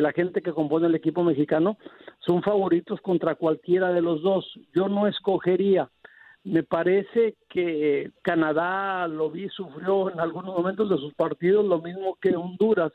la 0.00 0.12
gente 0.12 0.42
que 0.42 0.52
compone 0.52 0.86
el 0.86 0.94
equipo 0.94 1.22
mexicano. 1.22 1.78
Son 2.20 2.42
favoritos 2.42 3.00
contra 3.00 3.34
cualquiera 3.34 3.92
de 3.92 4.02
los 4.02 4.22
dos. 4.22 4.46
Yo 4.74 4.88
no 4.88 5.06
escogería. 5.06 5.90
Me 6.44 6.62
parece 6.62 7.36
que 7.48 8.10
Canadá 8.22 9.06
lo 9.06 9.30
vi, 9.30 9.48
sufrió 9.48 10.10
en 10.10 10.18
algunos 10.18 10.56
momentos 10.56 10.90
de 10.90 10.96
sus 10.96 11.14
partidos 11.14 11.64
lo 11.64 11.80
mismo 11.80 12.16
que 12.20 12.34
Honduras, 12.34 12.92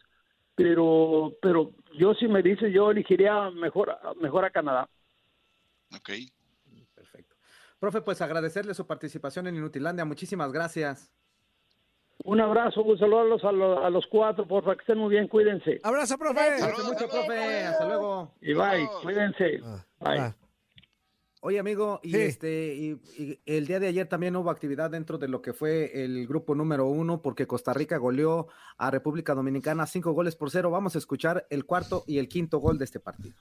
pero, 0.53 1.33
pero 1.41 1.71
yo 1.97 2.13
si 2.13 2.27
me 2.27 2.41
dice, 2.41 2.71
yo 2.71 2.91
elegiría 2.91 3.49
mejor, 3.51 3.97
mejor 4.19 4.43
a 4.43 4.49
Canadá. 4.49 4.89
Ok. 5.95 6.09
Perfecto. 6.93 7.35
Profe, 7.79 8.01
pues 8.01 8.21
agradecerle 8.21 8.73
su 8.73 8.85
participación 8.85 9.47
en 9.47 9.55
Inutilandia. 9.55 10.03
Muchísimas 10.03 10.51
gracias. 10.51 11.11
Un 12.23 12.41
abrazo, 12.41 12.81
un 12.83 12.97
saludo 12.97 13.19
a 13.21 13.23
los, 13.25 13.43
a 13.43 13.51
los, 13.51 13.85
a 13.85 13.89
los 13.89 14.05
cuatro, 14.07 14.47
por 14.47 14.63
favor, 14.63 14.77
que 14.77 14.81
estén 14.81 14.97
muy 14.97 15.09
bien, 15.11 15.27
cuídense. 15.27 15.79
Abrazo, 15.83 16.17
profe. 16.17 16.41
Cuídate 16.57 16.83
mucho, 16.83 17.07
profe. 17.07 17.63
Hasta 17.63 17.85
luego. 17.87 18.33
Y 18.41 18.53
bye, 18.53 18.87
cuídense. 19.03 19.59
Bye. 19.99 20.19
Ah. 20.19 20.35
Oye, 21.41 21.59
amigo, 21.59 21.99
y 22.03 22.11
Sí. 22.13 22.21
este, 22.21 22.73
y, 22.75 22.99
y 23.17 23.39
el 23.45 23.67
día 23.67 23.79
de 23.79 23.87
ayer 23.87 24.07
también 24.07 24.35
hubo 24.35 24.49
actividad 24.49 24.89
dentro 24.89 25.19
de 25.19 25.27
lo 25.27 25.41
que 25.41 25.53
fue 25.53 26.03
el 26.03 26.27
grupo 26.27 26.55
número 26.55 26.87
uno, 26.87 27.21
porque 27.21 27.45
Costa 27.45 27.71
Rica 27.73 27.97
goleó 27.97 28.47
a 28.77 28.89
República 28.89 29.35
Dominicana 29.35 29.85
cinco 29.85 30.11
goles 30.13 30.35
por 30.35 30.49
cero. 30.49 30.71
Vamos 30.71 30.95
a 30.95 30.97
escuchar 30.97 31.45
el 31.51 31.65
cuarto 31.65 32.03
y 32.07 32.17
el 32.17 32.27
quinto 32.27 32.57
gol 32.57 32.79
de 32.79 32.85
este 32.85 32.99
partido. 32.99 33.37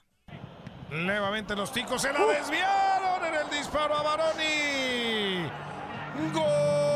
Nuevamente 0.91 1.57
los 1.57 1.73
ticos 1.73 2.03
se 2.03 2.13
la 2.13 2.25
desviaron 2.27 3.25
en 3.27 3.35
el 3.35 3.51
disparo 3.51 3.95
a 3.95 4.03
Baroni. 4.03 5.51
Gol. 6.33 6.96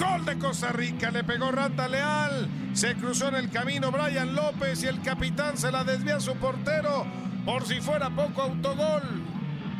Gol 0.00 0.24
de 0.24 0.38
Costa 0.38 0.72
Rica. 0.72 1.10
Le 1.10 1.22
pegó 1.24 1.52
Randa 1.52 1.86
Leal. 1.86 2.48
Se 2.72 2.94
cruzó 2.96 3.28
en 3.28 3.34
el 3.34 3.50
camino 3.50 3.90
Brian 3.92 4.34
López 4.34 4.82
y 4.82 4.86
el 4.86 5.02
capitán 5.02 5.58
se 5.58 5.70
la 5.70 5.84
desvía 5.84 6.16
a 6.16 6.20
su 6.20 6.34
portero. 6.36 7.04
Por 7.44 7.66
si 7.66 7.80
fuera 7.80 8.08
poco 8.08 8.42
autogol. 8.42 9.02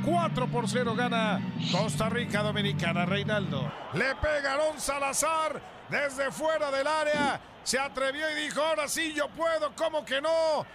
4 0.04 0.48
por 0.48 0.68
0 0.68 0.94
gana 0.94 1.40
Costa 1.72 2.08
Rica 2.08 2.42
Dominicana. 2.42 3.06
Reinaldo. 3.06 3.72
Le 3.94 4.14
pegaron 4.16 4.78
Salazar 4.78 5.60
desde 5.88 6.30
fuera 6.30 6.70
del 6.70 6.86
área. 6.86 7.40
Se 7.62 7.78
atrevió 7.78 8.30
y 8.30 8.44
dijo, 8.44 8.60
ahora 8.60 8.88
sí 8.88 9.14
yo 9.14 9.28
puedo, 9.28 9.74
¿cómo 9.74 10.04
que 10.04 10.20
no? 10.20 10.66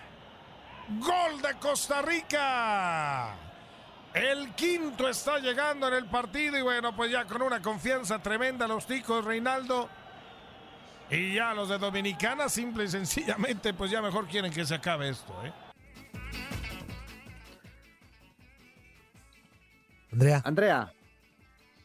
Gol 0.99 1.41
de 1.41 1.53
Costa 1.59 2.01
Rica. 2.01 3.44
El 4.15 4.53
quinto 4.55 5.09
está 5.09 5.39
llegando 5.39 5.87
en 5.89 5.93
el 5.95 6.05
partido 6.05 6.57
y 6.57 6.61
bueno, 6.61 6.95
pues 6.95 7.11
ya 7.11 7.25
con 7.25 7.41
una 7.41 7.61
confianza 7.61 8.17
tremenda 8.19 8.65
los 8.67 8.87
ticos, 8.87 9.25
Reinaldo. 9.25 9.89
Y 11.11 11.33
ya 11.35 11.53
los 11.53 11.67
de 11.69 11.77
Dominicana, 11.77 12.47
simple 12.49 12.85
y 12.85 12.87
sencillamente, 12.87 13.73
pues 13.73 13.91
ya 13.91 14.01
mejor 14.01 14.27
quieren 14.27 14.51
que 14.53 14.65
se 14.65 14.73
acabe 14.75 15.09
esto, 15.09 15.33
¿eh? 15.45 15.51
Andrea. 20.11 20.41
Andrea. 20.45 20.93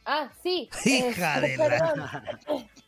Ah, 0.06 0.30
sí. 0.42 0.68
Hija 0.84 1.34
Este, 1.40 1.48
de 1.48 1.56
la- 1.56 1.68
Perdón. 1.68 2.68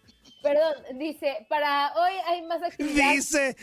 Perdón, 0.43 0.99
dice, 0.99 1.47
para 1.49 1.93
hoy 1.95 2.13
hay 2.27 2.43
más 2.43 2.61
actividad. 2.65 3.13
Dice 3.13 3.57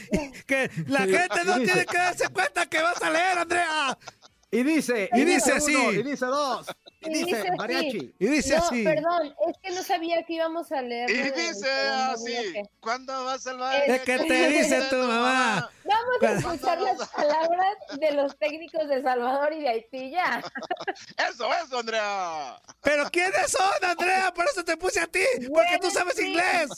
que 0.47 0.71
la 0.87 1.03
Sí, 1.05 1.11
gente 1.13 1.43
no 1.45 1.55
tiene 1.57 1.85
que 1.85 1.97
darse 1.97 2.29
cuenta 2.29 2.65
que 2.67 2.81
vas 2.81 3.01
a 3.03 3.09
leer, 3.09 3.37
Andrea. 3.37 3.97
Y 4.51 4.63
dice, 4.63 5.09
Y 5.13 5.25
dice 5.25 5.51
así. 5.53 5.75
uno, 5.75 5.91
y 5.91 6.01
dice 6.01 6.25
dos, 6.25 6.65
y 7.01 7.07
Y 7.07 7.13
dice 7.13 7.25
dice 7.25 7.37
así. 7.49 7.57
mariachi. 7.57 8.15
Y 8.17 8.27
dice 8.27 8.57
no, 8.57 8.63
así. 8.63 8.83
perdón, 8.83 9.35
es 9.47 9.57
que 9.61 9.69
no 9.75 9.83
sabía 9.83 10.23
que 10.23 10.33
íbamos 10.33 10.71
a 10.71 10.81
leer. 10.81 11.09
Y 11.09 11.13
dice 11.21 11.53
segundo 11.53 12.11
así, 12.13 12.31
bloque. 12.33 12.61
¿cuándo 12.79 13.25
vas 13.25 13.45
al 13.45 13.53
Es 13.55 13.59
baile? 13.59 13.95
Es 13.95 14.01
que 14.01 14.17
te 14.17 14.47
dice 14.49 14.81
tu 14.89 14.95
mamá. 14.95 15.69
Vamos 15.83 16.23
a 16.23 16.31
escuchar 16.33 16.81
las 16.81 17.07
palabras 17.15 17.73
de 17.99 18.11
los 18.13 18.37
técnicos 18.39 18.87
de 18.89 19.03
Salvador 19.03 19.53
y 19.53 19.61
de 19.61 19.69
Haití 19.69 20.09
ya. 20.11 20.43
Eso, 21.29 21.47
eso, 21.63 21.77
Andrea. 21.79 22.59
Pero 22.81 23.07
¿quiénes 23.11 23.51
son, 23.51 23.83
Andrea? 23.87 24.33
Por 24.33 24.45
eso 24.45 24.63
te 24.63 24.75
puse 24.77 24.99
a 24.99 25.05
ti, 25.07 25.23
porque 25.53 25.77
tú 25.79 25.91
sabes 25.91 26.15
Sí. 26.15 26.25
inglés. 26.27 26.69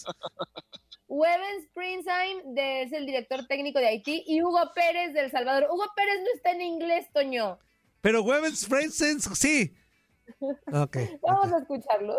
Weben 1.13 1.61
Springsheim 1.65 2.53
de- 2.55 2.83
es 2.83 2.93
el 2.93 3.05
director 3.05 3.45
técnico 3.45 3.79
de 3.79 3.87
Haití 3.87 4.23
y 4.25 4.41
Hugo 4.41 4.59
Pérez 4.73 5.13
del 5.13 5.29
Salvador. 5.29 5.67
Hugo 5.69 5.83
Pérez 5.93 6.15
no 6.21 6.27
está 6.35 6.51
en 6.53 6.61
inglés, 6.61 7.05
Toño. 7.13 7.59
Pero 7.99 8.23
Webens 8.23 8.65
Friends, 8.65 8.95
sí. 9.35 9.73
Ok. 10.71 10.97
Vamos 11.21 11.51
a 11.51 11.57
escucharlos. 11.59 12.17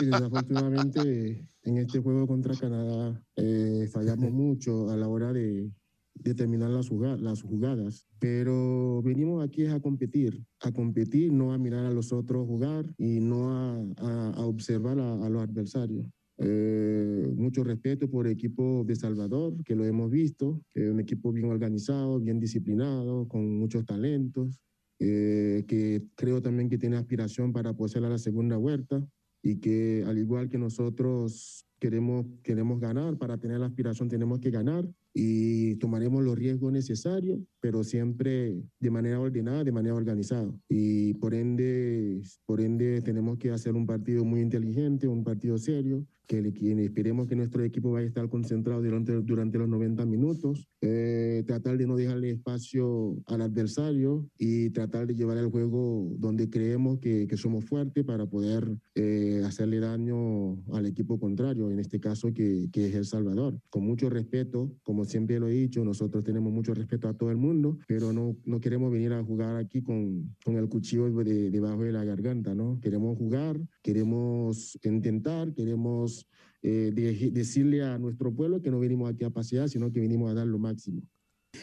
Y 0.00 0.06
desafortunadamente 0.06 1.44
en 1.64 1.78
este 1.78 1.98
juego 2.00 2.28
contra 2.28 2.54
Canadá 2.54 3.20
eh, 3.34 3.88
fallamos 3.92 4.30
mucho 4.30 4.90
a 4.90 4.96
la 4.96 5.08
hora 5.08 5.32
de, 5.32 5.68
de 6.14 6.34
terminar 6.36 6.70
las, 6.70 6.88
las 7.20 7.42
jugadas. 7.42 8.06
Pero 8.20 9.02
venimos 9.02 9.44
aquí 9.44 9.64
es 9.64 9.72
a 9.72 9.80
competir, 9.80 10.40
a 10.60 10.70
competir, 10.70 11.32
no 11.32 11.52
a 11.52 11.58
mirar 11.58 11.84
a 11.84 11.90
los 11.90 12.12
otros 12.12 12.46
jugar 12.46 12.84
y 12.96 13.18
no 13.18 13.50
a, 13.50 13.76
a- 14.06 14.30
a 14.36 14.46
observar 14.46 15.00
a, 15.00 15.12
a 15.14 15.28
los 15.28 15.42
adversarios. 15.42 16.06
Eh, 16.40 17.32
mucho 17.36 17.64
respeto 17.64 18.08
por 18.08 18.26
el 18.26 18.32
equipo 18.32 18.84
de 18.86 18.94
Salvador, 18.94 19.54
que 19.64 19.74
lo 19.74 19.84
hemos 19.84 20.10
visto, 20.10 20.62
que 20.72 20.88
un 20.88 21.00
equipo 21.00 21.32
bien 21.32 21.50
organizado, 21.50 22.20
bien 22.20 22.38
disciplinado, 22.38 23.26
con 23.26 23.58
muchos 23.58 23.84
talentos, 23.84 24.60
eh, 25.00 25.64
que 25.66 26.04
creo 26.14 26.40
también 26.40 26.68
que 26.68 26.78
tiene 26.78 26.96
aspiración 26.96 27.52
para 27.52 27.76
pasar 27.76 28.04
a 28.04 28.08
la 28.08 28.18
segunda 28.18 28.56
vuelta 28.56 29.04
y 29.42 29.56
que 29.56 30.04
al 30.06 30.18
igual 30.18 30.48
que 30.48 30.58
nosotros 30.58 31.64
queremos, 31.80 32.26
queremos 32.42 32.80
ganar, 32.80 33.18
para 33.18 33.38
tener 33.38 33.58
la 33.58 33.66
aspiración 33.66 34.08
tenemos 34.08 34.38
que 34.40 34.50
ganar 34.50 34.88
y 35.14 35.76
tomaremos 35.76 36.22
los 36.22 36.36
riesgos 36.36 36.72
necesarios, 36.72 37.40
pero 37.60 37.82
siempre 37.84 38.62
de 38.80 38.90
manera 38.90 39.20
ordenada, 39.20 39.64
de 39.64 39.72
manera 39.72 39.94
organizada. 39.94 40.52
Y 40.68 41.14
por 41.14 41.34
ende, 41.34 42.20
por 42.46 42.60
ende 42.60 43.00
tenemos 43.02 43.38
que 43.38 43.50
hacer 43.50 43.74
un 43.74 43.86
partido 43.86 44.24
muy 44.24 44.40
inteligente, 44.40 45.08
un 45.08 45.24
partido 45.24 45.58
serio, 45.58 46.06
que, 46.26 46.42
le- 46.42 46.52
que 46.52 46.84
esperemos 46.84 47.26
que 47.26 47.34
nuestro 47.34 47.64
equipo 47.64 47.90
vaya 47.92 48.04
a 48.04 48.08
estar 48.08 48.28
concentrado 48.28 48.82
durante, 48.82 49.14
durante 49.22 49.56
los 49.56 49.66
90 49.68 50.04
minutos, 50.04 50.68
eh, 50.82 51.42
tratar 51.46 51.78
de 51.78 51.86
no 51.86 51.96
dejarle 51.96 52.28
espacio 52.30 53.16
al 53.26 53.40
adversario 53.40 54.28
y 54.38 54.68
tratar 54.70 55.06
de 55.06 55.14
llevar 55.14 55.38
el 55.38 55.46
juego 55.48 56.12
donde 56.18 56.50
creemos 56.50 56.98
que, 56.98 57.26
que 57.26 57.36
somos 57.38 57.64
fuertes 57.64 58.04
para 58.04 58.26
poder 58.26 58.76
eh, 58.94 59.40
hacerle 59.42 59.80
daño 59.80 60.62
al 60.74 60.84
equipo 60.84 61.18
contrario, 61.18 61.70
en 61.70 61.78
este 61.78 61.98
caso 61.98 62.32
que, 62.34 62.68
que 62.72 62.88
es 62.88 62.94
El 62.94 63.06
Salvador. 63.06 63.58
Con 63.70 63.84
mucho 63.86 64.10
respeto, 64.10 64.70
como 64.82 65.06
siempre 65.06 65.40
lo 65.40 65.48
he 65.48 65.52
dicho, 65.54 65.82
nosotros 65.82 66.24
tenemos 66.24 66.52
mucho 66.52 66.74
respeto 66.74 67.08
a 67.08 67.14
todo 67.14 67.30
el 67.30 67.38
mundo, 67.38 67.47
pero 67.86 68.12
no, 68.12 68.36
no 68.44 68.60
queremos 68.60 68.90
venir 68.92 69.12
a 69.12 69.22
jugar 69.24 69.56
aquí 69.56 69.82
con, 69.82 70.34
con 70.44 70.56
el 70.56 70.68
cuchillo 70.68 71.10
de- 71.24 71.50
debajo 71.50 71.82
de 71.82 71.92
la 71.92 72.04
garganta, 72.04 72.54
¿no? 72.54 72.78
Queremos 72.80 73.16
jugar, 73.18 73.60
queremos 73.82 74.78
intentar, 74.84 75.52
queremos 75.54 76.26
eh, 76.62 76.92
de- 76.94 77.30
decirle 77.30 77.82
a 77.82 77.98
nuestro 77.98 78.34
pueblo 78.34 78.60
que 78.60 78.70
no 78.70 78.78
venimos 78.80 79.10
aquí 79.10 79.24
a 79.24 79.30
pasear, 79.30 79.68
sino 79.68 79.92
que 79.92 80.00
venimos 80.00 80.30
a 80.30 80.34
dar 80.34 80.46
lo 80.46 80.58
máximo. 80.58 81.02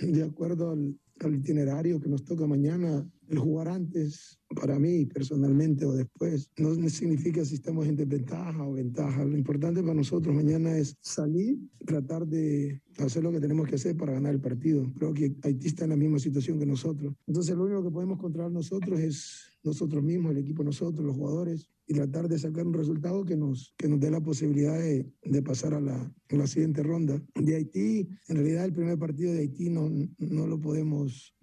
de 0.01 0.23
acuerdo 0.23 0.71
al, 0.71 0.97
al 1.19 1.35
itinerario 1.35 1.99
que 1.99 2.09
nos 2.09 2.23
toca 2.23 2.45
mañana, 2.47 3.07
el 3.29 3.39
jugar 3.39 3.67
antes, 3.67 4.39
para 4.55 4.79
mí 4.79 5.05
personalmente 5.05 5.85
o 5.85 5.93
después, 5.93 6.51
no 6.57 6.75
significa 6.89 7.43
si 7.43 7.55
estamos 7.55 7.87
en 7.87 7.95
desventaja 7.95 8.63
o 8.63 8.73
ventaja. 8.73 9.25
Lo 9.25 9.37
importante 9.37 9.81
para 9.81 9.93
nosotros 9.93 10.35
mañana 10.35 10.77
es 10.77 10.97
salir, 11.01 11.57
tratar 11.85 12.27
de 12.27 12.81
hacer 12.99 13.23
lo 13.23 13.31
que 13.31 13.39
tenemos 13.39 13.67
que 13.67 13.75
hacer 13.75 13.97
para 13.97 14.13
ganar 14.13 14.33
el 14.33 14.41
partido. 14.41 14.91
Creo 14.97 15.13
que 15.13 15.35
Haití 15.43 15.67
está 15.67 15.85
en 15.85 15.91
la 15.91 15.97
misma 15.97 16.19
situación 16.19 16.59
que 16.59 16.65
nosotros. 16.65 17.13
Entonces 17.27 17.55
lo 17.55 17.63
único 17.63 17.83
que 17.83 17.91
podemos 17.91 18.19
controlar 18.19 18.51
nosotros 18.51 18.99
es 18.99 19.55
nosotros 19.63 20.03
mismos, 20.03 20.31
el 20.31 20.37
equipo 20.37 20.63
nosotros, 20.63 21.05
los 21.05 21.15
jugadores, 21.15 21.69
y 21.87 21.93
tratar 21.93 22.27
de 22.27 22.39
sacar 22.39 22.65
un 22.65 22.73
resultado 22.73 23.25
que 23.25 23.35
nos, 23.35 23.73
que 23.77 23.87
nos 23.87 23.99
dé 23.99 24.09
la 24.09 24.21
posibilidad 24.21 24.77
de, 24.77 25.11
de 25.23 25.41
pasar 25.41 25.73
a 25.73 25.81
la, 25.81 26.13
a 26.29 26.35
la 26.35 26.47
siguiente 26.47 26.83
ronda. 26.83 27.21
De 27.35 27.55
Haití, 27.55 28.07
en 28.27 28.35
realidad 28.35 28.65
el 28.65 28.73
primer 28.73 28.97
partido 28.97 29.33
de 29.33 29.39
Haití 29.39 29.69
no, 29.69 29.89
no 30.17 30.47
lo 30.47 30.59
podemos 30.59 31.34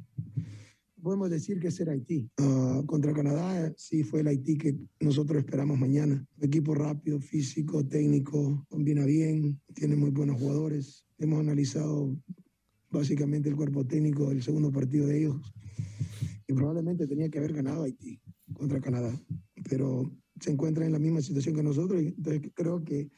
podemos 1.03 1.29
decir 1.29 1.59
que 1.59 1.69
es 1.69 1.81
el 1.81 1.89
Haití. 1.89 2.31
Ah, 2.39 2.83
contra 2.87 3.13
Canadá 3.13 3.73
sí 3.77 4.05
fue 4.05 4.21
el 4.21 4.29
Haití 4.29 4.57
que 4.57 4.77
nosotros 5.01 5.39
esperamos 5.39 5.79
mañana. 5.79 6.25
Equipo 6.41 6.75
rápido, 6.75 7.21
físico, 7.21 7.85
técnico, 7.85 8.65
combina 8.69 9.05
bien, 9.05 9.61
tiene 9.75 9.97
muy 9.97 10.11
buenos 10.11 10.41
jugadores. 10.41 11.05
Hemos 11.19 11.41
analizado 11.41 12.17
básicamente 12.91 13.49
el 13.49 13.57
cuerpo 13.57 13.85
técnico 13.85 14.29
del 14.29 14.43
segundo 14.43 14.71
partido 14.71 15.07
de 15.07 15.19
ellos 15.19 15.53
y 16.47 16.53
probablemente 16.53 17.07
tenía 17.07 17.29
que 17.29 17.39
haber 17.39 17.53
ganado 17.53 17.83
Haití 17.83 18.21
contra 18.53 18.81
Canadá, 18.81 19.19
pero 19.69 20.11
se 20.41 20.51
encuentra 20.51 20.87
en 20.87 20.93
la 20.93 20.99
misma 20.99 21.21
situación 21.21 21.55
que 21.55 21.63
nosotros 21.63 22.03
y 22.03 22.09
entonces 22.09 22.53
creo 22.55 22.85
que 22.85 23.11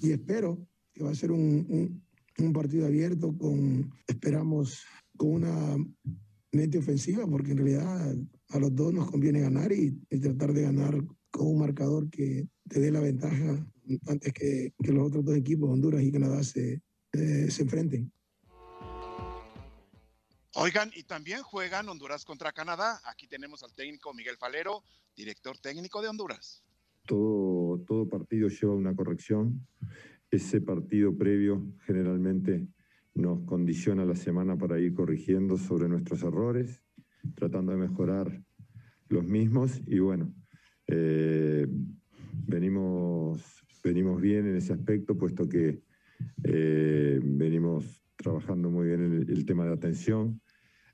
y 0.00 0.10
espero 0.10 0.66
que 0.92 1.02
va 1.02 1.10
a 1.10 1.14
ser 1.14 1.32
un, 1.32 1.66
un, 1.68 2.02
un 2.38 2.52
partido 2.52 2.86
abierto 2.86 3.36
con, 3.36 3.90
esperamos, 4.06 4.82
con 5.16 5.30
una 5.30 5.76
mente 6.52 6.78
ofensiva, 6.78 7.26
porque 7.26 7.52
en 7.52 7.58
realidad 7.58 8.14
a 8.48 8.58
los 8.58 8.74
dos 8.74 8.92
nos 8.92 9.10
conviene 9.10 9.40
ganar 9.40 9.72
y, 9.72 9.98
y, 10.10 10.20
tratar 10.20 10.52
de 10.52 10.62
ganar 10.62 11.02
con 11.30 11.46
un 11.46 11.58
marcador 11.60 12.10
que 12.10 12.46
te 12.68 12.80
dé 12.80 12.90
la 12.90 13.00
ventaja 13.00 13.66
antes 14.06 14.32
que, 14.32 14.72
que 14.82 14.92
los 14.92 15.08
otros 15.08 15.24
dos 15.24 15.36
equipos, 15.36 15.70
Honduras 15.70 16.02
y 16.02 16.12
Canadá, 16.12 16.42
se, 16.42 16.82
eh, 17.12 17.50
se 17.50 17.62
enfrenten. 17.62 18.12
Oigan, 20.54 20.90
y 20.94 21.04
también 21.04 21.42
juegan 21.42 21.88
Honduras 21.88 22.24
contra 22.24 22.52
Canadá. 22.52 23.00
Aquí 23.06 23.26
tenemos 23.26 23.62
al 23.62 23.74
técnico 23.74 24.12
Miguel 24.12 24.36
Falero, 24.36 24.82
director 25.16 25.56
técnico 25.58 26.02
de 26.02 26.08
Honduras. 26.08 26.62
Todo, 27.06 27.82
todo 27.86 28.08
partido 28.08 28.48
lleva 28.48 28.74
una 28.74 28.94
corrección. 28.94 29.66
Ese 30.30 30.60
partido 30.60 31.16
previo 31.16 31.74
generalmente 31.86 32.68
nos 33.14 33.40
condiciona 33.42 34.04
la 34.04 34.14
semana 34.14 34.56
para 34.56 34.78
ir 34.78 34.94
corrigiendo 34.94 35.58
sobre 35.58 35.88
nuestros 35.88 36.22
errores, 36.22 36.82
tratando 37.34 37.72
de 37.72 37.78
mejorar 37.78 38.42
los 39.08 39.24
mismos 39.24 39.80
y 39.86 39.98
bueno, 39.98 40.34
eh, 40.86 41.66
venimos, 42.46 43.64
venimos 43.84 44.20
bien 44.20 44.46
en 44.46 44.56
ese 44.56 44.72
aspecto, 44.72 45.16
puesto 45.16 45.48
que 45.48 45.82
eh, 46.44 47.20
venimos 47.22 48.02
trabajando 48.16 48.70
muy 48.70 48.88
bien 48.88 49.00
el, 49.00 49.30
el 49.30 49.44
tema 49.44 49.66
de 49.66 49.72
atención, 49.72 50.40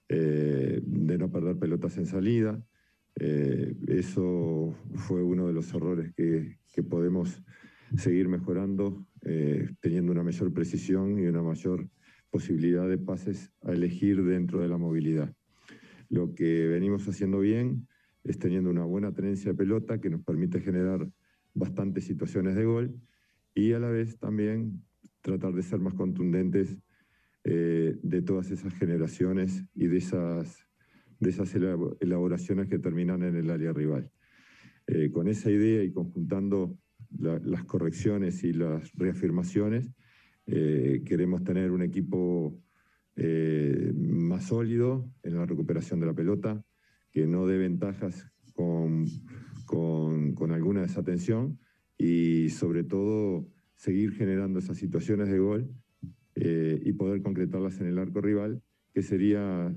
eh, 0.08 0.80
de 0.82 1.18
no 1.18 1.30
perder 1.30 1.58
pelotas 1.58 1.96
en 1.98 2.06
salida. 2.06 2.60
eso 3.16 4.74
fue 4.94 5.22
uno 5.22 5.46
de 5.48 5.52
los 5.52 5.72
errores 5.74 6.12
que, 6.14 6.58
que 6.72 6.82
podemos 6.82 7.42
seguir 7.96 8.28
mejorando, 8.28 9.04
teniendo 9.80 10.12
una 10.12 10.22
mayor 10.22 10.52
precisión 10.52 11.18
y 11.18 11.26
una 11.26 11.42
mayor 11.42 11.88
posibilidad 12.30 12.88
de 12.88 12.98
pases 12.98 13.52
a 13.62 13.72
elegir 13.72 14.22
dentro 14.24 14.60
de 14.60 14.68
la 14.68 14.78
movilidad. 14.78 15.34
Lo 16.08 16.34
que 16.34 16.66
venimos 16.66 17.06
haciendo 17.08 17.40
bien 17.40 17.86
es 18.24 18.38
teniendo 18.38 18.70
una 18.70 18.84
buena 18.84 19.12
tenencia 19.12 19.52
de 19.52 19.56
pelota 19.56 20.00
que 20.00 20.10
nos 20.10 20.22
permite 20.22 20.60
generar 20.60 21.08
bastantes 21.54 22.04
situaciones 22.04 22.54
de 22.54 22.64
gol 22.64 23.00
y 23.54 23.72
a 23.72 23.78
la 23.78 23.90
vez 23.90 24.18
también 24.18 24.82
tratar 25.20 25.52
de 25.54 25.62
ser 25.62 25.80
más 25.80 25.94
contundentes 25.94 26.78
eh, 27.44 27.96
de 28.02 28.22
todas 28.22 28.50
esas 28.50 28.74
generaciones 28.74 29.64
y 29.74 29.86
de 29.86 29.96
esas, 29.98 30.66
de 31.20 31.30
esas 31.30 31.54
elaboraciones 32.00 32.68
que 32.68 32.78
terminan 32.78 33.22
en 33.22 33.36
el 33.36 33.50
área 33.50 33.72
rival. 33.72 34.10
Eh, 34.86 35.10
con 35.10 35.28
esa 35.28 35.50
idea 35.50 35.82
y 35.82 35.92
conjuntando 35.92 36.78
la, 37.18 37.38
las 37.40 37.64
correcciones 37.64 38.44
y 38.44 38.52
las 38.52 38.92
reafirmaciones, 38.94 39.90
eh, 40.50 41.02
queremos 41.04 41.44
tener 41.44 41.70
un 41.70 41.82
equipo 41.82 42.58
eh, 43.16 43.92
más 43.94 44.46
sólido 44.46 45.12
en 45.22 45.34
la 45.34 45.44
recuperación 45.44 46.00
de 46.00 46.06
la 46.06 46.14
pelota, 46.14 46.64
que 47.12 47.26
no 47.26 47.46
dé 47.46 47.58
ventajas 47.58 48.26
con, 48.54 49.04
con, 49.66 50.50
alguna 50.50 50.80
desatención 50.80 51.58
y 51.98 52.48
sobre 52.48 52.82
todo 52.82 53.46
seguir 53.74 54.12
generando 54.12 54.58
esas 54.58 54.78
situaciones 54.78 55.28
de 55.28 55.38
gol 55.38 55.70
eh, 56.34 56.80
y 56.82 56.92
poder 56.94 57.20
concretarlas 57.20 57.78
en 57.80 57.88
el 57.88 57.98
arco 57.98 58.22
rival, 58.22 58.62
que 58.94 59.02
sería 59.02 59.70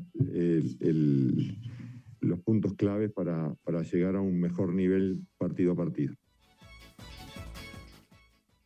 los 2.22 2.40
puntos 2.40 2.76
claves 2.76 3.12
para, 3.12 3.54
para 3.64 3.82
llegar 3.82 4.16
a 4.16 4.22
un 4.22 4.40
mejor 4.40 4.74
nivel 4.74 5.20
partido 5.38 5.74
a 5.74 5.76
partido. 5.76 6.16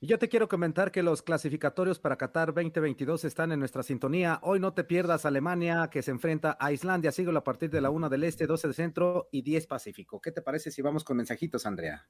Y 0.05 0.07
yo 0.07 0.19
te 0.19 0.29
quiero 0.29 0.47
comentar 0.47 0.91
que 0.91 1.01
los 1.01 1.23
clasificatorios 1.23 1.97
para 1.97 2.15
Qatar 2.15 2.53
2022 2.53 3.25
están 3.25 3.51
en 3.51 3.57
nuestra 3.57 3.81
sintonía. 3.81 4.37
Hoy 4.43 4.59
no 4.59 4.71
te 4.71 4.83
pierdas 4.83 5.25
Alemania 5.25 5.89
que 5.91 6.03
se 6.03 6.11
enfrenta 6.11 6.55
a 6.59 6.71
Islandia. 6.71 7.11
Sigo 7.11 7.35
a 7.35 7.43
partir 7.43 7.71
de 7.71 7.81
la 7.81 7.89
1 7.89 8.07
del 8.09 8.23
Este, 8.23 8.45
12 8.45 8.67
del 8.67 8.75
Centro 8.75 9.29
y 9.31 9.41
10 9.41 9.65
Pacífico. 9.65 10.21
¿Qué 10.21 10.31
te 10.31 10.43
parece 10.43 10.69
si 10.69 10.83
vamos 10.83 11.03
con 11.03 11.17
mensajitos, 11.17 11.65
Andrea? 11.65 12.07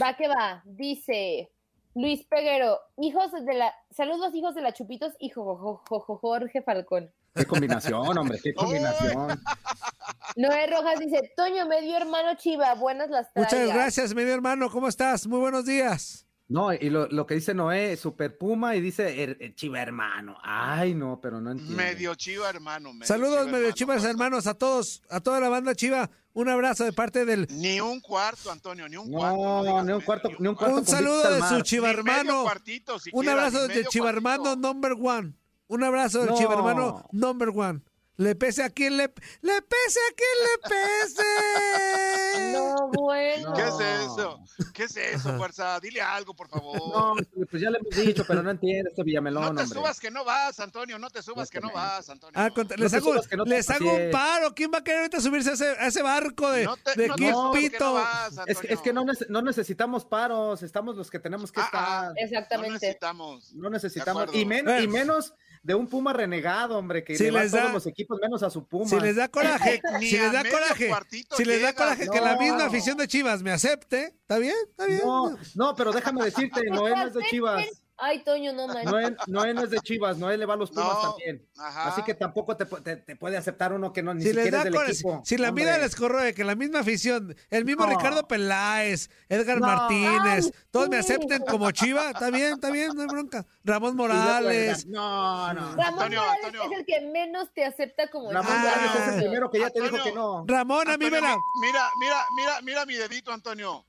Va 0.00 0.16
que 0.16 0.28
va. 0.28 0.62
Dice 0.64 1.50
Luis 1.96 2.24
Peguero, 2.24 2.78
hijos 2.98 3.32
de 3.32 3.54
la... 3.54 3.74
Saludos 3.90 4.32
hijos 4.32 4.54
de 4.54 4.62
la 4.62 4.72
Chupitos 4.72 5.14
y 5.18 5.30
Jorge 5.30 6.62
Falcón. 6.62 7.12
Qué 7.34 7.46
combinación, 7.46 8.16
hombre, 8.16 8.38
qué 8.40 8.54
combinación. 8.54 9.40
Noé 10.36 10.68
Rojas 10.68 11.00
dice, 11.00 11.32
Toño, 11.36 11.66
medio 11.66 11.96
hermano 11.96 12.36
Chiva, 12.36 12.74
buenas 12.74 13.10
las 13.10 13.32
traigas. 13.32 13.52
Muchas 13.52 13.74
gracias, 13.74 14.14
medio 14.14 14.34
hermano, 14.34 14.70
¿cómo 14.70 14.86
estás? 14.86 15.26
Muy 15.26 15.40
buenos 15.40 15.66
días. 15.66 16.28
No, 16.54 16.72
y 16.72 16.88
lo, 16.88 17.08
lo, 17.08 17.26
que 17.26 17.34
dice 17.34 17.52
Noé, 17.52 17.96
Super 17.96 18.38
Puma, 18.38 18.76
y 18.76 18.80
dice 18.80 19.24
er, 19.24 19.36
er, 19.40 19.56
Chiva 19.56 19.82
hermano. 19.82 20.36
Ay, 20.40 20.94
no, 20.94 21.18
pero 21.20 21.40
no 21.40 21.50
entiendo. 21.50 21.74
Medio 21.74 22.14
Chiva 22.14 22.48
hermano. 22.48 22.92
Medio 22.92 23.06
Saludos, 23.08 23.46
chiva 23.46 23.58
medio 23.58 23.72
Chivas 23.72 24.04
hermanos, 24.04 24.46
a 24.46 24.54
todos, 24.54 25.02
a 25.10 25.18
toda 25.18 25.40
la 25.40 25.48
banda 25.48 25.74
Chiva. 25.74 26.08
Un 26.32 26.48
abrazo 26.48 26.84
de 26.84 26.92
parte 26.92 27.24
del. 27.24 27.48
Ni 27.50 27.80
un 27.80 28.00
cuarto, 28.00 28.52
Antonio, 28.52 28.88
ni 28.88 28.96
un 28.96 29.10
no, 29.10 29.18
cuarto. 29.18 29.64
No, 29.64 29.82
ni 29.82 29.92
un 29.94 30.00
cuarto, 30.00 30.30
ni 30.38 30.46
un 30.46 30.54
cuarto. 30.54 30.76
Un 30.76 30.86
saludo 30.86 31.28
de 31.34 31.42
su 31.42 31.60
Chiva 31.62 31.90
hermano. 31.90 32.44
Cuartito, 32.44 33.00
si 33.00 33.10
un 33.12 33.28
abrazo 33.28 33.66
de 33.66 33.84
Chiva 33.86 34.10
hermano 34.10 34.54
number 34.54 34.92
one. 34.92 35.32
Un 35.66 35.82
abrazo 35.82 36.20
del 36.20 36.28
No. 36.28 36.36
Chiva 36.36 36.54
hermano 36.54 37.04
number 37.10 37.48
one. 37.48 37.80
Le 38.16 38.36
pese 38.36 38.62
a 38.62 38.70
quien 38.70 38.96
le, 38.96 39.12
le 39.42 39.62
pese 39.62 39.98
a 39.98 40.14
quien 40.14 40.36
le 40.44 40.68
pese. 40.68 41.22
No, 42.52 42.88
bueno. 42.92 43.52
¿Qué 43.54 43.62
es 43.62 43.80
eso? 44.04 44.40
¿Qué 44.72 44.84
es 44.84 44.96
eso, 44.96 45.36
fuerza? 45.36 45.78
Dile 45.80 46.00
algo, 46.00 46.34
por 46.34 46.48
favor. 46.48 46.76
No, 46.76 47.14
pues 47.50 47.62
ya 47.62 47.70
le 47.70 47.78
hemos 47.78 47.94
dicho, 47.94 48.24
pero 48.26 48.42
no 48.42 48.50
entiende 48.50 48.90
este 48.90 49.02
Villamelón, 49.04 49.42
No 49.42 49.54
te 49.54 49.62
hombre. 49.62 49.78
subas 49.78 50.00
que 50.00 50.10
no 50.10 50.24
vas, 50.24 50.58
Antonio, 50.60 50.98
no 50.98 51.10
te 51.10 51.22
subas 51.22 51.48
que 51.50 51.60
no 51.60 51.70
vas, 51.72 52.08
Antonio. 52.10 52.32
Ah, 52.38 52.50
contra- 52.50 52.76
No 52.76 52.84
les 52.84 52.94
hago, 52.94 53.14
no 53.36 53.44
les 53.44 53.70
hago 53.70 53.92
un 53.92 54.10
paro. 54.10 54.54
¿Quién 54.54 54.70
va 54.72 54.78
a 54.78 54.84
querer 54.84 55.00
ahorita 55.00 55.20
subirse 55.20 55.50
a 55.50 55.52
ese, 55.54 55.66
a 55.78 55.86
ese 55.86 56.02
barco 56.02 56.50
de, 56.50 56.64
No 56.64 56.76
te- 56.76 56.94
de 56.94 57.08
no 57.08 57.14
te 57.16 57.22
Kid 57.22 57.30
subas 57.32 57.52
que 57.54 57.62
no 57.66 57.70
Pito? 57.70 57.92
vas, 57.94 58.38
Es, 58.46 58.58
que- 58.58 58.72
es 58.74 58.80
que 58.80 58.92
no, 58.92 59.04
nece- 59.04 59.26
no 59.28 59.42
necesitamos 59.42 60.04
paros, 60.04 60.62
estamos 60.62 60.96
los 60.96 61.10
que 61.10 61.18
tenemos 61.20 61.50
que 61.52 61.60
Ah, 61.60 61.64
estar. 61.64 61.84
ah, 61.86 62.08
No 62.08 62.14
Exactamente. 62.16 62.72
necesitamos. 62.74 63.52
No 63.54 63.70
necesitamos. 63.70 64.34
Y, 64.34 64.44
men- 64.44 64.66
y 64.82 64.88
menos 64.88 65.34
de 65.64 65.74
un 65.74 65.88
Puma 65.88 66.12
renegado, 66.12 66.78
hombre, 66.78 67.02
que 67.02 67.16
Si 67.16 67.24
le 67.24 67.30
va 67.32 67.40
a 67.40 67.42
les 67.44 67.52
todos 67.52 67.64
da- 67.64 67.72
los 67.72 67.86
equipos 67.86 68.18
menos 68.22 68.42
a 68.42 68.50
su 68.50 68.66
Puma. 68.68 68.86
Si 68.88 69.00
les 69.00 69.16
da 69.16 69.28
coraje, 69.28 69.80
si 70.00 70.16
les 70.18 70.30
da 70.32 70.44
coraje, 70.48 70.90
si 71.36 71.44
les 71.44 71.62
da 71.62 71.72
coraje 71.74 72.06
que 72.08 72.20
la 72.20 72.34
No. 72.34 72.40
misma 72.40 72.66
afición 72.66 72.96
de 72.98 73.08
Chivas 73.08 73.42
me 73.42 73.50
acepte, 73.50 74.14
¿está 74.20 74.38
bien? 74.38 74.54
¿Está 74.70 74.84
bien? 74.86 75.00
No, 75.02 75.36
no, 75.54 75.74
pero 75.74 75.90
déjame 75.92 76.22
decirte, 76.22 76.62
Noé 76.70 76.90
no 76.94 77.06
es 77.08 77.14
de 77.14 77.22
Chivas. 77.30 77.64
Ay, 77.96 78.24
Toño, 78.24 78.52
no 78.52 78.66
manches. 78.66 78.84
Noé, 78.90 79.16
Noé 79.28 79.54
no 79.54 79.62
es 79.62 79.70
de 79.70 79.78
Chivas, 79.78 80.18
Noé 80.18 80.36
le 80.36 80.46
va 80.46 80.54
a 80.54 80.56
los 80.56 80.70
Pumas 80.70 80.94
No, 80.94 81.10
también. 81.12 81.46
ajá. 81.56 81.86
Así 81.88 82.02
que 82.02 82.14
tampoco 82.14 82.56
te, 82.56 82.64
te- 82.66 82.96
te 82.96 83.14
puede 83.14 83.36
aceptar 83.36 83.72
uno 83.72 83.92
que 83.92 84.02
no 84.02 84.12
ni 84.14 84.22
Si 84.22 84.32
les 84.32 84.44
siquiera 84.46 84.58
da 84.58 84.64
es 84.64 84.72
del 84.72 84.90
equipo. 84.90 85.22
si 85.24 85.36
la 85.36 85.50
Hombre. 85.50 85.64
vida 85.64 85.78
les 85.78 85.94
corroe 85.94 86.34
que 86.34 86.42
la 86.42 86.56
misma 86.56 86.80
afición, 86.80 87.36
el 87.50 87.64
mismo 87.64 87.86
No. 87.86 87.90
Ricardo 87.96 88.26
Peláez, 88.26 89.10
Edgar 89.28 89.60
No. 89.60 89.66
Martínez, 89.68 90.46
Ay, 90.46 90.52
todos 90.72 90.88
me 90.88 90.98
acepten 90.98 91.42
como 91.48 91.70
Chiva, 91.70 92.10
está 92.10 92.30
bien, 92.30 92.54
está 92.54 92.70
bien, 92.70 92.90
no 92.96 93.02
hay 93.02 93.06
bronca. 93.06 93.46
Ramón 93.62 93.94
Morales, 93.94 94.86
No, 94.86 95.54
no. 95.54 95.60
Ramón 95.60 95.80
Antonio, 95.84 96.20
Morales 96.20 96.44
Antonio. 96.46 96.72
es 96.72 96.78
el 96.80 96.86
que 96.86 97.00
menos 97.12 97.52
te 97.54 97.64
acepta 97.64 98.08
como 98.10 98.32
Ramón 98.32 98.52
Ah. 98.52 98.58
Morales 98.58 99.02
es 99.08 99.14
el 99.14 99.20
primero 99.20 99.50
que 99.50 99.60
ya 99.60 99.70
te 99.70 99.80
dijo 99.80 100.02
que 100.02 100.12
no. 100.12 100.44
Ramón, 100.48 100.88
a 100.90 100.98
mí 100.98 101.04
me 101.10 101.20
la... 101.20 101.36
Mira, 101.60 101.88
mira, 102.00 102.26
mira, 102.36 102.60
mira 102.62 102.86
mi 102.86 102.94
dedito, 102.94 103.32
Antonio. 103.32 103.86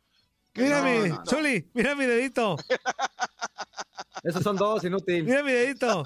Mira 0.55 0.81
no, 0.81 0.83
mi, 0.85 1.09
no, 1.09 1.15
no. 1.15 1.23
Chuli, 1.23 1.69
mira 1.73 1.95
mi 1.95 2.05
dedito, 2.05 2.55
Esos 4.23 4.41
son 4.41 4.55
dos, 4.55 4.83
inútil. 4.83 5.23
mira 5.25 5.43
mi 5.43 5.51
dedito. 5.51 6.03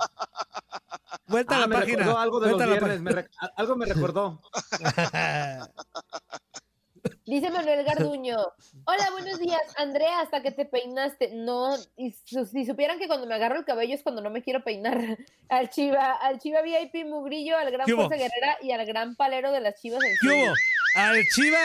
Vuelta 1.27 1.55
a 1.55 1.57
Ah, 1.57 1.61
la 1.61 1.67
me 1.67 1.75
página. 1.75 1.97
recordó 1.99 2.17
algo 2.19 2.39
de 2.39 2.47
los 2.49 2.55
Vuelta 2.57 2.63
a 2.63 2.67
la 2.79 2.87
viernes, 2.87 3.01
me 3.15 3.21
a- 3.39 3.51
algo 3.55 3.75
me 3.75 3.85
recordó. 3.85 4.41
Dice 7.29 7.51
Manuel 7.51 7.83
Garduño. 7.83 8.37
Hola, 8.85 9.09
buenos 9.11 9.39
días. 9.39 9.61
Andrea, 9.77 10.21
hasta 10.21 10.41
que 10.41 10.49
te 10.51 10.65
peinaste. 10.65 11.29
No, 11.33 11.75
y 11.95 12.11
su- 12.25 12.45
si 12.47 12.65
supieran 12.65 12.97
que 12.97 13.07
cuando 13.07 13.27
me 13.27 13.35
agarro 13.35 13.59
el 13.59 13.65
cabello 13.65 13.93
es 13.93 14.01
cuando 14.01 14.21
no 14.21 14.31
me 14.31 14.41
quiero 14.41 14.63
peinar. 14.63 14.97
Al 15.49 15.69
Chiva, 15.69 16.13
al 16.21 16.39
Chiva 16.39 16.61
VIP 16.61 17.05
Mugrillo, 17.05 17.57
al 17.57 17.71
gran. 17.71 17.87
Fuerza 17.87 18.15
Guerrera 18.15 18.57
y 18.61 18.71
al 18.71 18.85
gran 18.85 19.15
palero 19.15 19.51
de 19.51 19.59
las 19.61 19.79
Chivas. 19.81 20.03
en 20.03 20.15
¿Qué 20.21 20.27
hubo? 20.27 20.53
Al 20.95 21.23
Chiva 21.35 21.59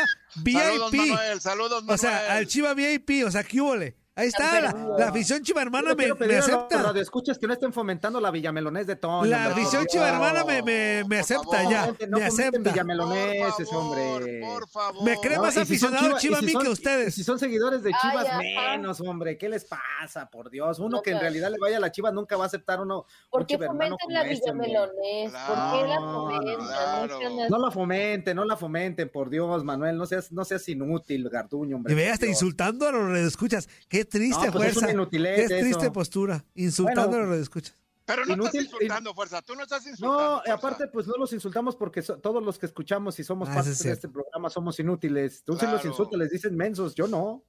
Saludos, 0.53 0.91
VIP. 0.91 1.01
Manuel. 1.11 1.41
Saludos, 1.41 1.83
Manuel. 1.85 1.95
O 1.95 1.99
sea, 1.99 2.37
al 2.37 2.47
Chiva 2.47 2.75
VIP. 2.75 3.25
O 3.27 3.31
sea, 3.31 3.43
¿qué 3.43 3.61
hubo? 3.61 3.75
le? 3.77 3.95
Ahí 4.17 4.29
está. 4.29 4.61
La, 4.61 4.73
la 4.97 5.09
afición 5.09 5.43
chiva 5.43 5.61
hermana 5.61 5.91
Yo 5.91 5.97
me, 5.97 6.27
me 6.27 6.37
acepta. 6.37 6.83
radioescuchas 6.83 7.37
que 7.37 7.49
no 7.49 7.53
estén 7.53 7.73
fomentando 7.73 8.21
la 8.21 8.31
villamelonés 8.31 8.87
de 8.87 8.95
Toño. 8.95 9.25
La 9.25 9.49
hombre, 9.49 9.53
afición 9.63 9.83
por 9.83 9.91
chiva 9.91 10.05
Dios. 10.07 10.15
hermana 10.15 10.45
me, 10.45 10.63
me, 10.63 11.05
me 11.09 11.19
acepta 11.19 11.57
favor. 11.57 11.71
ya. 11.73 11.87
No 11.87 11.91
Me 11.91 11.97
fomenten 11.99 12.23
acepta. 12.27 12.71
villameloneses, 12.71 13.55
Por 13.57 13.67
favor, 13.67 13.99
hombre. 14.19 14.41
por 14.41 14.69
favor. 14.69 15.03
Me 15.05 15.17
cree 15.17 15.37
No, 15.37 15.43
más 15.43 15.51
y 15.51 15.57
si 15.57 15.61
aficionado 15.63 16.19
chiva 16.19 16.39
a 16.39 16.41
mí 16.43 16.47
si 16.47 16.53
son- 16.53 16.63
que 16.63 16.69
ustedes. 16.69 17.15
Si 17.15 17.25
son 17.25 17.39
seguidores 17.41 17.83
de 17.83 17.91
Ay, 17.93 18.01
Chivas, 18.01 18.27
ajá. 18.29 18.39
menos, 18.39 19.01
hombre. 19.01 19.37
¿Qué 19.37 19.49
les 19.49 19.65
pasa? 19.65 20.31
Por 20.31 20.49
Dios. 20.49 20.79
Uno 20.79 20.89
No, 20.99 21.03
que 21.03 21.11
en 21.11 21.19
realidad 21.19 21.51
le 21.51 21.59
vaya 21.59 21.79
a 21.79 21.81
la 21.81 21.91
Chivas 21.91 22.13
nunca 22.13 22.37
va 22.37 22.45
a 22.45 22.47
aceptar 22.47 22.81
uno. 22.81 23.07
¿Por 23.31 23.41
un 23.41 23.47
qué 23.49 23.59
fomentan 23.59 23.99
la 24.11 24.23
este, 24.23 24.53
villamelonés? 24.53 25.33
¿Por 25.33 25.57
qué 25.57 25.89
la 25.89 25.99
No, 26.01 26.13
fomentan? 26.31 26.67
claro. 26.67 27.19
No 27.51 27.59
la 27.59 27.71
fomenten, 27.73 28.37
no 28.37 28.45
la 28.45 28.57
fomenten, 28.57 29.09
por 29.09 29.29
Dios, 29.29 29.65
Manuel. 29.65 29.97
No 29.99 30.07
seas, 30.07 30.31
no 30.31 30.45
seas 30.45 30.69
inútil, 30.69 31.29
Garduño, 31.29 31.75
hombre. 31.77 31.93
Y 31.93 31.97
ve 31.97 32.05
por 32.05 32.13
hasta 32.13 32.27
Dios. 32.27 32.37
insultando 32.41 32.87
a 32.87 32.93
los 32.93 33.11
redescuchas. 33.11 33.69
Qué 33.89 34.04
triste 34.05 34.47
No, 34.47 34.53
pues 34.53 34.69
es 34.69 34.73
fuerza. 34.75 34.81
una 34.81 34.93
inutilez 34.93 35.49
Qué 35.49 35.61
triste 35.61 35.85
eso. 35.85 35.93
postura. 35.93 36.45
Insultando 36.55 37.03
Bueno, 37.09 37.17
a 37.17 37.21
los 37.27 37.29
redescuchas. 37.31 37.75
Pero 38.07 38.27
no 38.27 38.35
Inútil- 38.35 38.47
estás 38.61 38.65
insultando, 38.65 39.15
fuerza. 39.15 39.41
Tú 39.43 39.55
no 39.55 39.63
estás 39.63 39.87
insultando. 39.87 40.23
No, 40.31 40.37
fuerza. 40.39 40.53
aparte, 40.55 40.87
pues 40.89 41.07
no 41.07 41.15
los 41.19 41.33
insultamos 41.33 41.75
porque 41.75 42.03
so- 42.03 42.19
todos 42.19 42.43
los 42.43 42.59
que 42.59 42.67
escuchamos 42.67 43.19
y 43.19 43.25
somos 43.25 43.49
Ah, 43.49 43.55
parte 43.55 43.71
es 43.71 43.79
de 43.83 43.93
este 43.93 44.09
programa 44.09 44.51
somos 44.51 44.79
inútiles. 44.79 45.43
Tú 45.43 45.55
sí 45.57 45.63
los 45.65 45.75
Claro. 45.81 45.89
insultas, 45.89 46.19
les 46.19 46.31
dices 46.31 46.53
mensos, 46.53 46.95
yo 46.95 47.07
no. 47.09 47.45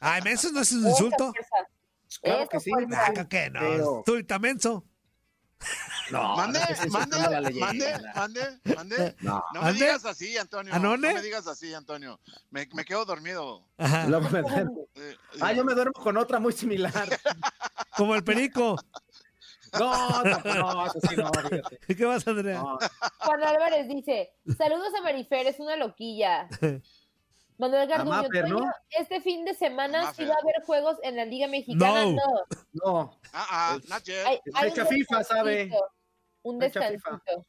Ay, 0.00 0.22
menso 0.22 0.50
no 0.50 0.60
es 0.60 0.72
un 0.72 0.86
insulto. 0.86 1.32
Claro 2.22 2.48
que 2.48 2.58
sí. 2.60 2.70
fuerza. 2.70 3.04
Ah, 3.16 3.28
¿qué 3.28 3.50
no? 3.50 3.60
Pero- 3.60 4.02
Tú 4.06 4.16
menso. 4.40 4.84
No, 6.10 6.36
Mande, 6.36 6.60
mande, 6.90 7.16
mande, 7.18 7.98
mande, 8.14 8.60
mande. 8.76 9.16
No. 9.20 9.42
No 9.52 9.62
me 9.62 9.68
¿Ande? 9.68 9.80
digas 9.84 10.04
así, 10.04 10.36
Antonio. 10.38 10.72
¿Anone? 10.72 11.08
No 11.08 11.14
me 11.14 11.22
digas 11.22 11.46
así, 11.48 11.74
Antonio. 11.74 12.20
Me, 12.50 12.68
me 12.74 12.84
quedo 12.84 13.04
dormido. 13.04 13.66
Ajá. 13.76 14.06
Luego 14.06 14.30
me 14.30 14.42
duermo. 14.42 14.86
Eh, 14.94 15.16
Ah, 15.40 15.52
yo 15.52 15.64
me 15.64 15.74
duermo 15.74 15.92
con 15.94 16.16
otra 16.16 16.38
muy 16.38 16.52
similar. 16.52 16.92
Como 17.96 18.14
el 18.14 18.22
perico. 18.22 18.76
No, 19.78 20.22
no, 20.22 20.36
sí 20.90 21.16
no, 21.16 21.30
fíjate. 21.32 21.96
¿Qué 21.96 22.06
más, 22.06 22.26
Andrea? 22.28 22.58
No. 22.58 22.78
Juan 23.18 23.42
Álvarez 23.42 23.88
dice, 23.88 24.30
saludos 24.56 24.92
a 24.98 25.02
Marifer, 25.02 25.46
es 25.48 25.58
una 25.58 25.76
loquilla. 25.76 26.48
Manuel 27.58 27.88
Garduño, 27.88 28.10
Mapper, 28.10 28.48
¿no? 28.48 28.58
Toño, 28.58 28.72
este 28.90 29.20
fin 29.20 29.44
de 29.44 29.54
semana 29.54 30.12
sí 30.12 30.24
va 30.24 30.34
a 30.34 30.38
haber 30.42 30.62
juegos 30.66 30.96
en 31.02 31.16
la 31.16 31.24
Liga 31.24 31.48
Mexicana. 31.48 32.04
No. 32.04 32.16
No, 32.16 32.44
No, 32.84 33.18
Ah, 33.32 33.46
ah, 33.50 33.78
not 33.88 34.02
yet. 34.04 34.24
hay, 34.26 34.40
hay 34.54 34.70
Fecha 34.70 34.82
un 34.82 34.88
FIFA, 34.88 35.24
¿sabe? 35.24 35.50
descansito, 35.56 35.90
Un 36.42 36.58
descansito. 36.58 37.46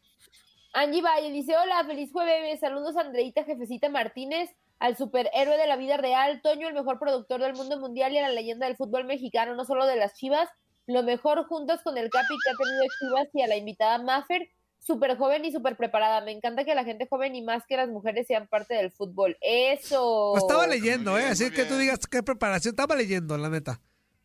Angie 0.74 1.02
Valle 1.02 1.32
dice, 1.32 1.58
hola, 1.58 1.84
feliz 1.86 2.12
jueves, 2.12 2.60
saludos 2.60 2.96
a 2.98 3.02
Andreita 3.02 3.44
Jefecita 3.44 3.90
Martínez, 3.90 4.50
al 4.80 4.96
superhéroe 4.96 5.58
de 5.58 5.66
la 5.68 5.76
vida 5.76 5.98
real, 5.98 6.42
Toño, 6.42 6.68
el 6.68 6.74
mejor 6.74 7.00
productor 7.00 7.42
del 7.42 7.54
mundo 7.56 7.80
mundial 7.80 8.12
y 8.14 8.20
a 8.20 8.22
la 8.22 8.30
leyenda 8.30 8.68
del 8.68 8.76
fútbol 8.78 9.06
mexicano, 9.06 9.56
no 9.56 9.66
solo 9.66 9.86
de 9.88 9.96
las 9.96 10.14
Chivas, 10.14 10.48
lo 10.86 11.04
mejor 11.04 11.48
juntos 11.48 11.82
con 11.82 11.98
el 11.98 12.10
Capi 12.10 12.36
que 12.44 12.50
ha 12.52 12.54
tenido 12.56 12.84
Chivas 13.00 13.28
y 13.34 13.42
a 13.42 13.48
la 13.48 13.56
invitada 13.58 13.98
Maffer, 13.98 14.50
súper 14.88 15.18
joven 15.18 15.46
y 15.46 15.52
súper 15.52 15.76
preparada. 15.78 16.22
Me 16.22 16.32
encanta 16.32 16.64
que 16.64 16.74
la 16.74 16.84
gente 16.86 17.06
joven 17.10 17.36
y 17.36 17.44
más 17.44 17.64
que 17.68 17.76
las 17.78 17.90
mujeres 17.90 18.26
sean 18.26 18.48
parte 18.48 18.74
del 18.74 18.92
fútbol. 18.92 19.38
Eso. 19.42 20.32
Pues 20.34 20.44
estaba 20.44 20.66
leyendo, 20.66 21.20
¿eh? 21.20 21.26
Así 21.26 21.52
que 21.52 21.66
tú 21.66 21.78
digas 21.78 22.00
qué 22.10 22.24
preparación. 22.24 22.72
Estaba 22.72 22.96
leyendo, 22.96 23.38
la 23.38 23.50
neta. 23.50 23.80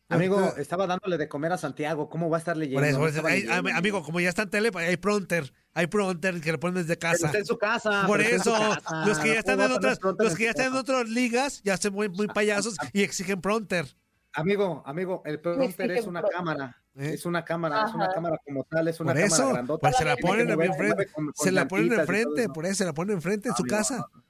Amigo, 0.09 0.53
estaba 0.57 0.85
dándole 0.85 1.17
de 1.17 1.27
comer 1.27 1.53
a 1.53 1.57
Santiago. 1.57 2.07
¿Cómo 2.09 2.29
va 2.29 2.37
a 2.37 2.39
estar 2.39 2.55
leyendo? 2.55 2.79
Por 2.81 2.87
eso, 2.87 2.99
por 2.99 3.07
eso. 3.09 3.17
estaba 3.17 3.33
Hay- 3.33 3.41
leyendo. 3.43 3.69
am- 3.69 3.75
amigo, 3.77 4.03
como 4.03 4.19
ya 4.19 4.29
está 4.29 4.43
en 4.43 4.49
tele, 4.51 4.71
pues, 4.71 4.87
hay 4.87 4.97
pronter. 4.97 5.51
Hay 5.73 5.87
pronter 5.87 6.39
que 6.39 6.51
le 6.51 6.57
ponen 6.59 6.75
desde 6.83 6.97
Pero 6.97 7.11
casa. 7.13 7.25
está 7.27 7.37
en 7.39 7.45
su 7.45 7.57
casa. 7.57 8.03
Por 8.05 8.21
eso, 8.21 8.51
casa. 8.53 9.05
los 9.07 9.17
que 9.17 9.29
ya 9.33 9.39
están 9.39 9.55
¿Cómo 9.57 9.65
en 9.69 9.71
otras, 9.77 9.99
los 10.19 10.35
que 10.35 10.43
ya 10.43 10.49
están 10.51 10.67
en 10.67 10.73
otras 10.75 11.09
ligas, 11.09 11.61
ya 11.63 11.77
se 11.77 11.89
muy, 11.89 12.09
muy 12.09 12.27
payasos 12.35 12.75
y 12.91 13.01
exigen 13.01 13.41
pronter. 13.41 13.87
Amigo, 14.35 14.81
amigo, 14.85 15.21
el 15.25 15.39
prompter 15.39 15.91
sí, 15.91 15.97
es 15.99 16.07
una 16.07 16.23
cámara. 16.23 16.75
¿Eh? 16.95 17.11
Es 17.13 17.25
una 17.25 17.43
cámara, 17.43 17.85
es 17.87 17.93
una 17.93 18.09
cámara 18.09 18.37
como 18.45 18.63
tal, 18.65 18.87
es 18.87 18.99
una 18.99 19.13
Por 19.13 19.21
cámara 19.21 19.35
eso, 19.35 19.49
grandota. 19.53 19.81
pues 19.81 19.95
se 19.97 20.05
la 20.05 20.15
ponen 20.17 20.49
enfrente. 20.49 21.07
Se 21.35 21.51
la 21.51 21.67
ponen 21.67 21.93
enfrente, 21.93 22.49
por 22.49 22.65
eso 22.65 22.75
se 22.75 22.85
la 22.85 22.93
ponen 22.93 23.15
enfrente 23.15 23.49
en 23.49 23.55
su 23.55 23.63
casa. 23.63 23.97
no, 23.97 24.07
no. 24.15 24.22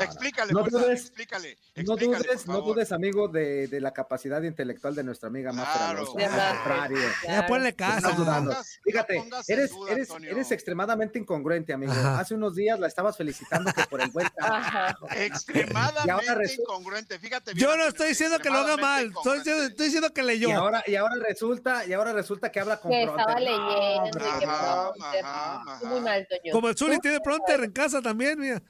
Explícale, 0.00 0.52
No 0.52 0.62
dudes, 0.64 1.00
explícale. 1.02 1.56
No 1.76 1.96
dudes, 1.96 2.46
no 2.46 2.60
dudes, 2.62 2.92
amigo, 2.92 3.28
de, 3.28 3.68
de 3.68 3.80
la 3.80 3.92
capacidad 3.92 4.42
intelectual 4.42 4.94
de 4.94 5.04
nuestra 5.04 5.28
amiga 5.28 5.52
Mafra 5.52 5.74
Claro. 5.74 6.00
Al 6.00 6.06
contrario. 6.06 6.98
Ya 7.26 7.46
ponle 7.46 7.74
no 7.78 8.52
Fíjate, 8.84 9.22
eres, 9.48 9.70
duda, 9.70 9.92
eres, 9.92 10.10
eres 10.22 10.50
extremadamente 10.50 11.18
incongruente, 11.18 11.72
amigo. 11.72 11.92
Ajá. 11.92 12.18
Hace 12.20 12.34
unos 12.34 12.54
días 12.54 12.78
la 12.80 12.86
estabas 12.86 13.16
felicitando 13.16 13.72
que 13.72 13.84
por 13.84 14.00
el 14.00 14.10
buen 14.10 14.28
trabajo. 14.36 15.06
Y 15.16 15.22
Extremadamente 15.22 16.54
incongruente. 16.60 17.18
Fíjate 17.18 17.54
bien, 17.54 17.66
Yo 17.68 17.76
no 17.76 17.86
estoy 17.86 18.08
diciendo 18.08 18.38
que 18.38 18.50
lo 18.50 18.56
haga 18.58 18.76
mal, 18.76 19.12
estoy 19.16 19.38
diciendo, 19.38 19.62
estoy 19.64 19.86
diciendo 19.86 20.12
que 20.12 20.20
Y 20.22 20.24
leyó. 20.24 20.54
ahora, 20.56 20.82
y 20.86 20.96
ahora 20.96 21.14
resulta, 21.26 21.86
y 21.86 21.92
ahora 21.92 22.12
resulta 22.12 22.50
que 22.50 22.60
habla 22.60 22.80
con 22.80 22.90
Que 22.90 23.04
Pronter. 23.04 23.20
estaba 23.20 23.40
leyendo. 23.40 24.02
hombre, 24.02 24.24
y 24.24 24.38
que 24.38 24.44
Ajá, 24.46 24.92
pronter. 24.92 25.24
ajá, 25.24 25.62
ajá. 25.66 25.86
Muy 25.86 26.00
mal, 26.00 26.26
Toño. 26.28 26.52
Como 26.52 26.68
el 26.68 26.76
Zuli 26.76 26.98
tiene 26.98 27.20
pronter 27.20 27.62
en 27.64 27.72
casa 27.72 28.02
también, 28.02 28.38
mira. 28.38 28.62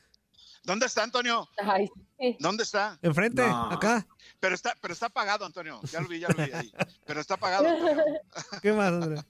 ¿Dónde 0.65 0.87
está 0.87 1.03
Antonio? 1.03 1.49
Ay, 1.59 1.89
sí. 2.19 2.37
¿Dónde 2.41 2.63
está? 2.63 2.99
Enfrente, 3.03 3.47
No. 3.47 3.71
acá. 3.73 4.07
Pero 4.41 4.55
está, 4.55 4.75
pero 4.81 4.93
está 4.95 5.07
apagado, 5.07 5.45
Antonio. 5.45 5.81
Ya 5.91 6.01
lo 6.01 6.09
vi, 6.09 6.21
ya 6.21 6.29
lo 6.29 6.35
vi 6.45 6.53
ahí. 6.53 6.73
Pero 7.07 7.21
está 7.21 7.35
apagado. 7.35 7.67
Antonio. 7.69 8.05
¿Qué 8.63 8.73
más, 8.73 8.93
Andrea? 8.93 9.25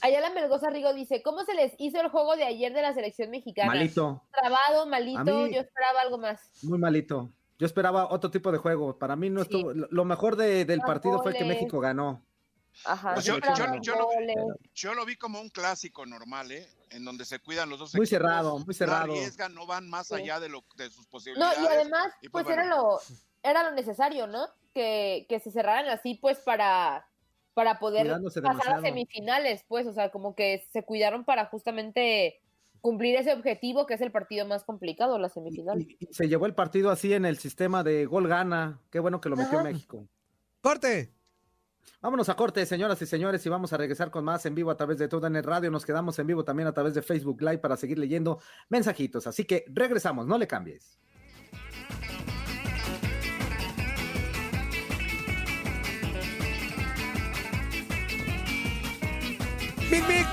Ayala 0.00 0.30
Melgoza 0.30 0.70
Rigo 0.70 0.92
dice, 0.92 1.22
¿cómo 1.22 1.44
se 1.44 1.54
les 1.54 1.72
hizo 1.78 2.00
el 2.00 2.08
juego 2.08 2.34
de 2.36 2.44
ayer 2.44 2.72
de 2.74 2.82
la 2.82 2.92
selección 2.92 3.30
mexicana? 3.30 3.68
Malito, 3.68 4.22
Trabado, 4.32 4.86
malito, 4.86 5.46
yo 5.46 5.60
esperaba 5.60 6.00
algo 6.00 6.18
más. 6.18 6.40
muy 6.62 6.78
malito. 6.78 7.30
Yo 7.58 7.66
esperaba 7.66 8.10
otro 8.10 8.30
tipo 8.30 8.50
de 8.50 8.58
juego. 8.58 8.98
Para 8.98 9.14
mí 9.14 9.30
no 9.30 9.42
estuvo. 9.42 9.72
Lo 9.72 10.04
mejor 10.04 10.34
de- 10.34 10.64
del 10.64 10.80
partido 10.80 11.22
fue 11.22 11.32
que. 11.32 11.44
México 11.44 11.78
ganó. 11.78 12.20
Ajá, 12.84 13.14
Pues 13.14 13.24
yo 13.24 13.34
yo- 13.34 13.38
esperaba 13.38 13.76
yo- 13.76 13.82
yo 13.82 13.94
lo- 13.96 14.06
goles. 14.06 14.36
Yo 14.74 14.94
lo 14.94 15.04
vi 15.06 15.14
como 15.16 15.40
un 15.40 15.48
clásico 15.48 16.04
normal, 16.04 16.50
¿eh? 16.50 16.68
En 16.94 17.04
donde 17.04 17.24
se 17.24 17.40
cuidan 17.40 17.68
los 17.68 17.80
dos 17.80 17.92
Muy 17.94 18.04
equipos, 18.06 18.08
cerrado, 18.10 18.58
muy 18.60 18.72
cerrado. 18.74 19.06
No 19.08 19.12
arriesgan, 19.14 19.52
no 19.54 19.66
van 19.66 19.88
más 19.90 20.06
Sí. 20.06 20.14
allá 20.14 20.38
de, 20.38 20.48
lo, 20.48 20.64
de 20.76 20.90
sus 20.90 21.04
No, 21.06 21.10
posibilidades. 21.10 21.58
y 21.60 21.66
además, 21.66 22.12
Y 22.22 22.28
pues, 22.28 22.44
pues, 22.44 22.56
era 22.56 22.64
lo 22.66 23.00
era 23.42 23.62
lo 23.68 23.72
necesario, 23.72 24.26
¿no? 24.26 24.46
Que, 24.72 25.26
que 25.28 25.40
se 25.40 25.50
cerraran 25.50 25.88
así, 25.88 26.14
pues, 26.14 26.38
para, 26.38 27.06
para 27.52 27.78
poder 27.78 28.02
Cuidándose 28.02 28.40
pasar 28.40 28.74
a 28.74 28.80
semifinales, 28.80 29.64
pues, 29.68 29.86
o 29.86 29.92
sea, 29.92 30.10
como 30.10 30.34
que 30.34 30.66
se 30.72 30.84
cuidaron 30.84 31.24
para 31.24 31.46
justamente 31.46 32.40
cumplir 32.80 33.16
ese 33.16 33.32
objetivo, 33.32 33.86
que 33.86 33.94
es 33.94 34.00
el 34.00 34.12
partido 34.12 34.46
más 34.46 34.62
complicado, 34.64 35.18
la 35.18 35.28
semifinal. 35.28 35.80
Y, 35.80 35.96
y 35.98 36.12
se 36.14 36.28
llevó 36.28 36.46
el 36.46 36.54
partido 36.54 36.90
así 36.90 37.12
en 37.12 37.24
el 37.24 37.38
sistema 37.38 37.82
de 37.82 38.06
gol 38.06 38.28
gana. 38.28 38.80
Qué 38.90 39.00
bueno 39.00 39.20
que 39.20 39.28
lo 39.30 39.36
metió 39.36 39.58
Ajá. 39.58 39.64
México. 39.64 40.06
¡Corte! 40.60 41.13
Vámonos 42.00 42.28
a 42.28 42.36
corte, 42.36 42.66
señoras 42.66 43.00
y 43.00 43.06
señores, 43.06 43.44
y 43.46 43.48
vamos 43.48 43.72
a 43.72 43.76
regresar 43.76 44.10
con 44.10 44.24
más 44.24 44.44
en 44.46 44.54
vivo 44.54 44.70
a 44.70 44.76
través 44.76 44.98
de 44.98 45.08
todo 45.08 45.26
en 45.26 45.36
el 45.36 45.42
radio. 45.42 45.70
Nos 45.70 45.86
quedamos 45.86 46.18
en 46.18 46.26
vivo 46.26 46.44
también 46.44 46.66
a 46.68 46.72
través 46.72 46.94
de 46.94 47.02
Facebook 47.02 47.40
Live 47.40 47.58
para 47.58 47.76
seguir 47.76 47.98
leyendo 47.98 48.40
mensajitos. 48.68 49.26
Así 49.26 49.44
que 49.44 49.64
regresamos, 49.68 50.26
no 50.26 50.36
le 50.36 50.46
cambies. 50.46 50.98
¡Mic, 59.90 60.08
mic! 60.08 60.26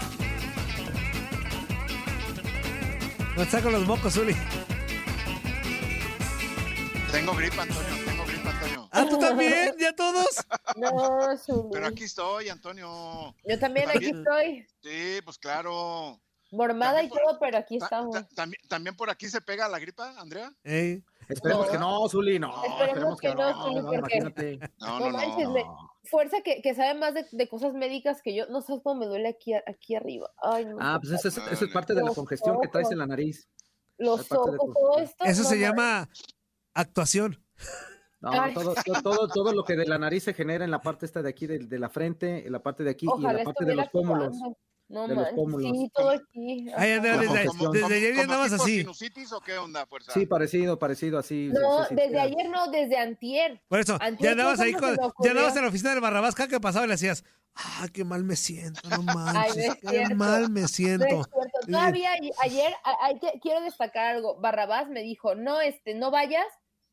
No 3.38 3.45
saco 3.45 3.70
los 3.70 3.86
mocos, 3.88 4.14
Zuli. 4.14 4.36
Tengo 7.12 7.34
gripa, 7.34 7.64
Antonio. 7.64 8.01
¿Ah, 8.92 9.06
tú 9.10 9.18
también? 9.18 9.74
¿Ya 9.80 9.96
todos? 9.96 10.26
No, 10.76 11.38
Zuli. 11.38 11.70
Pero 11.72 11.88
aquí 11.88 12.04
estoy, 12.06 12.50
Antonio. 12.50 13.36
Yo 13.48 13.60
también 13.60 13.89
aquí 13.89 14.08
estoy, 14.10 14.66
Sí, 14.82 15.20
pues 15.24 15.38
claro. 15.38 16.20
mormada 16.52 17.02
y 17.04 17.08
por- 17.10 17.20
todo, 17.22 17.39
pero 17.39 17.58
aquí 17.58 17.78
Ta- 17.78 17.86
estamos. 17.86 18.14
ta- 18.14 18.28
también, 18.36 18.62
¿También 18.68 18.96
por 18.96 19.10
aquí 19.10 19.28
se 19.30 19.42
pega 19.42 19.68
la 19.70 19.80
gripa, 19.80 20.14
Andrea? 20.20 20.52
Ey. 20.64 21.04
Esperemos 21.30 21.68
No. 21.68 21.72
que 21.72 21.78
no, 21.78 22.10
Zuli, 22.10 22.39
no. 22.39 22.50
Esperemos 22.64 22.88
Esperemos 22.88 23.20
que 23.22 23.28
que 23.30 23.36
no, 23.36 23.64
Zuli, 23.64 23.76
no, 23.82 23.89
porque-. 23.92 24.60
No, 24.80 25.00
No 25.00 25.00
no, 25.00 25.10
manches, 25.18 25.44
no. 25.48 25.54
me- 25.54 25.66
Fuerza 26.04 26.38
que, 26.44 26.62
que 26.64 26.74
sabe 26.74 26.96
más 27.00 27.14
de, 27.14 27.26
de 27.32 27.48
cosas 27.48 27.74
médicas 27.74 28.22
que 28.24 28.34
yo. 28.36 28.48
No 28.48 28.62
sabes 28.62 28.82
cómo 28.84 29.00
me 29.02 29.06
duele 29.06 29.30
aquí, 29.30 29.54
aquí 29.54 29.96
arriba. 29.96 30.32
Ay, 30.42 30.66
no. 30.66 30.78
Ah, 30.82 31.00
pues 31.02 31.14
eso 31.14 31.28
es, 31.28 31.72
parte 31.72 31.94
de 31.94 32.02
la 32.04 32.12
congestión 32.14 32.60
que 32.60 32.68
traes 32.68 32.89
en 32.92 32.98
la 32.98 33.06
nariz. 33.08 33.48
Los 33.98 34.30
ojos, 34.32 34.58
todo 34.58 34.98
esto. 35.00 35.24
Eso 35.24 35.44
no 35.44 35.50
se 35.50 35.60
llama 35.60 36.10
actuación. 36.74 37.42
No, 38.22 38.30
Ay. 38.32 38.54
todo, 38.54 38.76
todo, 38.86 39.02
todo, 39.02 39.28
todo 39.28 39.54
lo 39.54 39.64
que 39.64 39.76
de 39.76 39.86
la 39.86 39.98
nariz 39.98 40.24
se 40.24 40.34
genera 40.34 40.64
en 40.64 40.72
la 40.72 40.80
parte 40.82 41.06
esta 41.08 41.22
de 41.24 41.30
aquí, 41.30 41.48
de, 41.48 41.60
de 41.60 41.80
la 41.80 41.90
frente, 41.90 42.46
en 42.46 42.52
la 42.52 42.60
parte 42.62 42.84
de 42.84 42.92
aquí 42.92 43.08
y 43.08 43.26
en 43.26 43.36
la 43.38 43.44
parte 43.44 43.66
de 43.66 43.76
los 43.76 43.90
pómulos. 43.90 44.38
No 44.90 45.08
de 45.08 45.16
los 45.16 45.30
pómulos. 45.30 45.72
sí, 45.72 45.90
todo 45.94 46.10
aquí. 46.10 46.68
Ay, 46.76 47.00
desde, 47.00 47.46
Como- 47.46 47.70
desde 47.72 47.96
ayer 47.96 48.14
ya 48.14 48.22
¿Como 48.26 48.34
andabas 48.34 48.52
así. 48.54 48.80
sinusitis 48.80 49.32
o 49.32 49.40
qué 49.40 49.58
onda, 49.58 49.86
fuerza? 49.86 50.12
Sí, 50.12 50.26
parecido, 50.26 50.78
parecido 50.78 51.18
así. 51.18 51.50
No, 51.54 51.86
desde 51.90 52.20
ayer 52.20 52.50
no, 52.50 52.70
desde 52.70 52.98
antier. 52.98 53.62
Por 53.70 53.80
eso, 53.80 53.98
Antier 54.02 54.20
ya 54.22 54.32
andabas 54.34 54.60
ahí, 54.60 54.74
con, 54.74 54.96
ya 55.24 55.32
andabas 55.32 55.56
en 55.56 55.62
la 55.62 55.70
oficina 55.70 55.92
del 55.92 56.02
Barrabás, 56.02 56.36
cada 56.36 56.50
que 56.50 56.60
pasaba 56.60 56.84
y 56.86 56.90
le 56.90 56.96
hacías, 56.96 57.24
ah, 57.56 57.88
qué 57.94 58.04
mal 58.04 58.26
me 58.26 58.36
siento, 58.36 58.82
no 58.90 59.02
manches, 59.02 59.66
no 59.82 59.92
es 59.92 60.08
qué 60.10 60.14
mal 60.14 60.50
me 60.52 60.60
No 60.60 60.66
es 60.66 60.72
siento. 60.72 61.06
cierto. 61.06 61.40
Sí. 61.66 61.72
Todavía 61.72 62.10
ayer, 62.44 62.74
a- 62.84 63.40
quiero 63.42 63.62
destacar 63.62 64.16
algo. 64.18 64.42
Barrabás 64.42 64.90
me 64.90 65.04
dijo, 65.04 65.36
no, 65.36 65.62
este, 65.62 65.96
no 65.96 66.12
vayas 66.12 66.46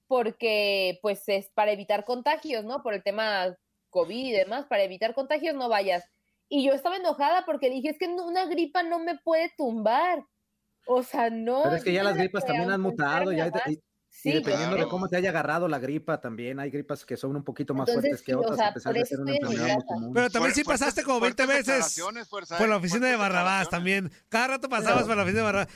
porque, 0.08 0.98
pues, 1.02 1.28
es 1.28 1.50
para 1.50 1.70
evitar 1.70 2.04
contagios, 2.04 2.64
¿no? 2.64 2.82
Por 2.82 2.94
el 2.94 3.02
tema 3.02 3.56
COVID 3.90 4.26
y 4.26 4.32
demás, 4.32 4.66
para 4.66 4.82
evitar 4.82 5.14
contagios 5.14 5.54
no 5.54 5.68
vayas. 5.68 6.04
Y 6.48 6.66
yo 6.66 6.72
estaba 6.72 6.96
enojada 6.96 7.44
porque 7.44 7.70
dije, 7.70 7.90
es 7.90 7.98
que 7.98 8.08
una 8.08 8.46
gripa 8.46 8.82
no 8.82 8.98
me 8.98 9.18
puede 9.18 9.52
tumbar. 9.56 10.24
O 10.86 11.02
sea, 11.02 11.28
no. 11.28 11.62
Pero 11.64 11.76
es 11.76 11.84
que 11.84 11.92
ya 11.92 12.02
las 12.02 12.16
gripas 12.16 12.46
también 12.46 12.70
han 12.70 12.80
mutado. 12.80 13.30
Ya, 13.30 13.52
y, 14.24 14.32
dependiendo 14.32 14.74
claro. 14.74 14.84
de 14.84 14.90
cómo 14.90 15.08
te 15.08 15.16
haya 15.16 15.30
agarrado 15.30 15.68
la 15.68 15.78
gripa 15.78 16.20
también, 16.20 16.58
hay 16.58 16.70
gripas 16.70 17.04
que 17.04 17.16
son 17.16 17.36
un 17.36 17.44
poquito 17.44 17.74
más 17.74 17.88
Entonces, 17.88 18.10
fuertes 18.10 18.26
que 18.26 18.32
sí, 18.32 18.36
o 18.36 18.40
otras, 18.40 18.56
sea, 18.56 18.68
a 18.68 18.74
pesar 18.74 18.94
de 18.94 19.06
ser 19.06 19.20
una 19.20 19.36
enfermedad 19.36 19.74
muy 19.74 19.84
común. 19.84 20.12
Pero 20.12 20.30
también 20.30 20.54
sí 20.54 20.64
pasaste 20.64 21.04
como 21.04 21.20
20 21.20 21.44
fuertes 21.44 21.66
veces 21.66 22.00
por 22.28 22.42
¿eh? 22.42 22.68
la 22.68 22.76
oficina 22.76 23.06
de 23.06 23.16
Barrabás 23.16 23.68
también. 23.68 24.10
Cada 24.28 24.48
rato 24.48 24.68
pasabas 24.68 25.04
por 25.04 25.16
la 25.16 25.22
oficina 25.22 25.40
de 25.40 25.44
Barrabás. 25.44 25.68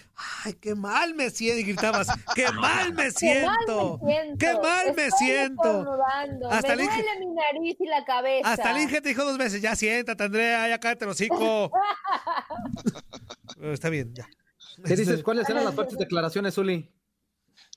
Ay, 0.44 0.54
qué 0.54 0.74
mal 0.74 1.14
me 1.14 1.30
siento. 1.30 1.60
Y 1.60 1.64
gritabas, 1.64 2.08
qué 2.34 2.50
mal 2.52 2.92
me 2.94 3.04
Qué 3.04 3.10
siento. 3.12 3.98
mal 3.98 4.06
me 4.06 4.16
siento. 4.16 4.38
Qué 4.38 4.54
mal 4.54 4.94
me 4.96 5.10
siento. 5.10 5.98
Hasta 6.50 6.76
me 6.76 6.84
duele 6.84 7.18
mi 7.20 7.26
nariz 7.26 7.76
y 7.78 7.86
la 7.86 8.04
cabeza. 8.04 8.52
Hasta 8.52 8.72
el 8.72 8.82
Inge 8.82 9.00
te 9.00 9.08
dijo 9.10 9.24
dos 9.24 9.38
veces, 9.38 9.62
ya 9.62 9.76
siéntate, 9.76 10.24
Andrea, 10.24 10.68
ya 10.68 10.78
cállate 10.78 11.04
el 11.04 11.10
hocico. 11.10 11.70
Pero 13.56 13.72
Está 13.72 13.88
bien, 13.88 14.12
ya. 14.14 14.26
¿Qué 14.84 14.96
dices? 14.96 15.22
¿Cuáles 15.22 15.48
eran 15.48 15.64
las 15.64 15.74
fuertes 15.74 15.98
declaraciones, 15.98 16.54
Zuli? 16.54 16.90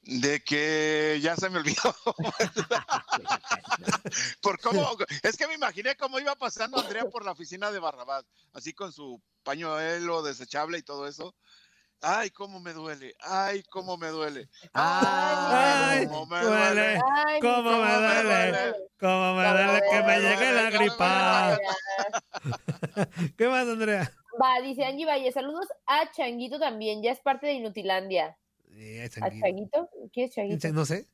De 0.04 0.44
que 0.44 1.20
ya 1.22 1.36
se 1.36 1.50
me 1.50 1.60
olvidó. 1.60 1.96
por 4.42 4.60
cómo, 4.60 4.96
es 5.24 5.36
que 5.36 5.48
me 5.48 5.56
imaginé 5.56 5.96
cómo 5.96 6.20
iba 6.20 6.36
pasando 6.36 6.80
Andrea 6.80 7.06
por 7.06 7.26
la 7.26 7.32
oficina 7.32 7.72
de 7.72 7.80
Barrabás, 7.80 8.24
así 8.54 8.74
con 8.74 8.94
su 8.94 9.20
pañuelo 9.44 10.22
desechable 10.22 10.78
y 10.78 10.84
todo 10.84 11.08
eso. 11.08 11.34
Ay, 12.02 12.30
cómo 12.30 12.60
me 12.60 12.74
duele. 12.74 13.16
Ay, 13.22 13.64
cómo 13.64 13.98
me 13.98 14.10
duele. 14.10 14.48
Ay, 14.74 16.06
cómo 16.06 16.28
me 16.28 16.40
duele. 16.40 17.00
¿Cómo 17.42 17.72
me 17.72 17.96
duele? 17.96 18.74
¿Cómo 19.00 19.34
me 19.34 19.50
duele 19.50 19.82
que 19.90 20.04
me 20.04 20.20
llegue 20.20 20.52
la 20.52 20.70
gripa? 20.70 21.58
¿Qué 23.38 23.48
más, 23.48 23.68
Andrea? 23.68 24.12
Va, 24.40 24.62
dice 24.62 24.86
Angie 24.86 25.06
Valle, 25.06 25.32
saludos 25.32 25.68
a 25.88 26.12
Changuito 26.12 26.60
también, 26.60 27.02
ya 27.02 27.12
es 27.12 27.22
parte 27.22 27.48
de 27.48 27.54
Inutilandia. 27.54 28.38
Eh, 28.76 29.04
¿A 29.22 29.30
Changuito? 29.30 29.90
¿Quién 30.12 30.28
es 30.28 30.36
Changuito? 30.36 30.68
No 30.74 30.86
sé. 30.86 31.08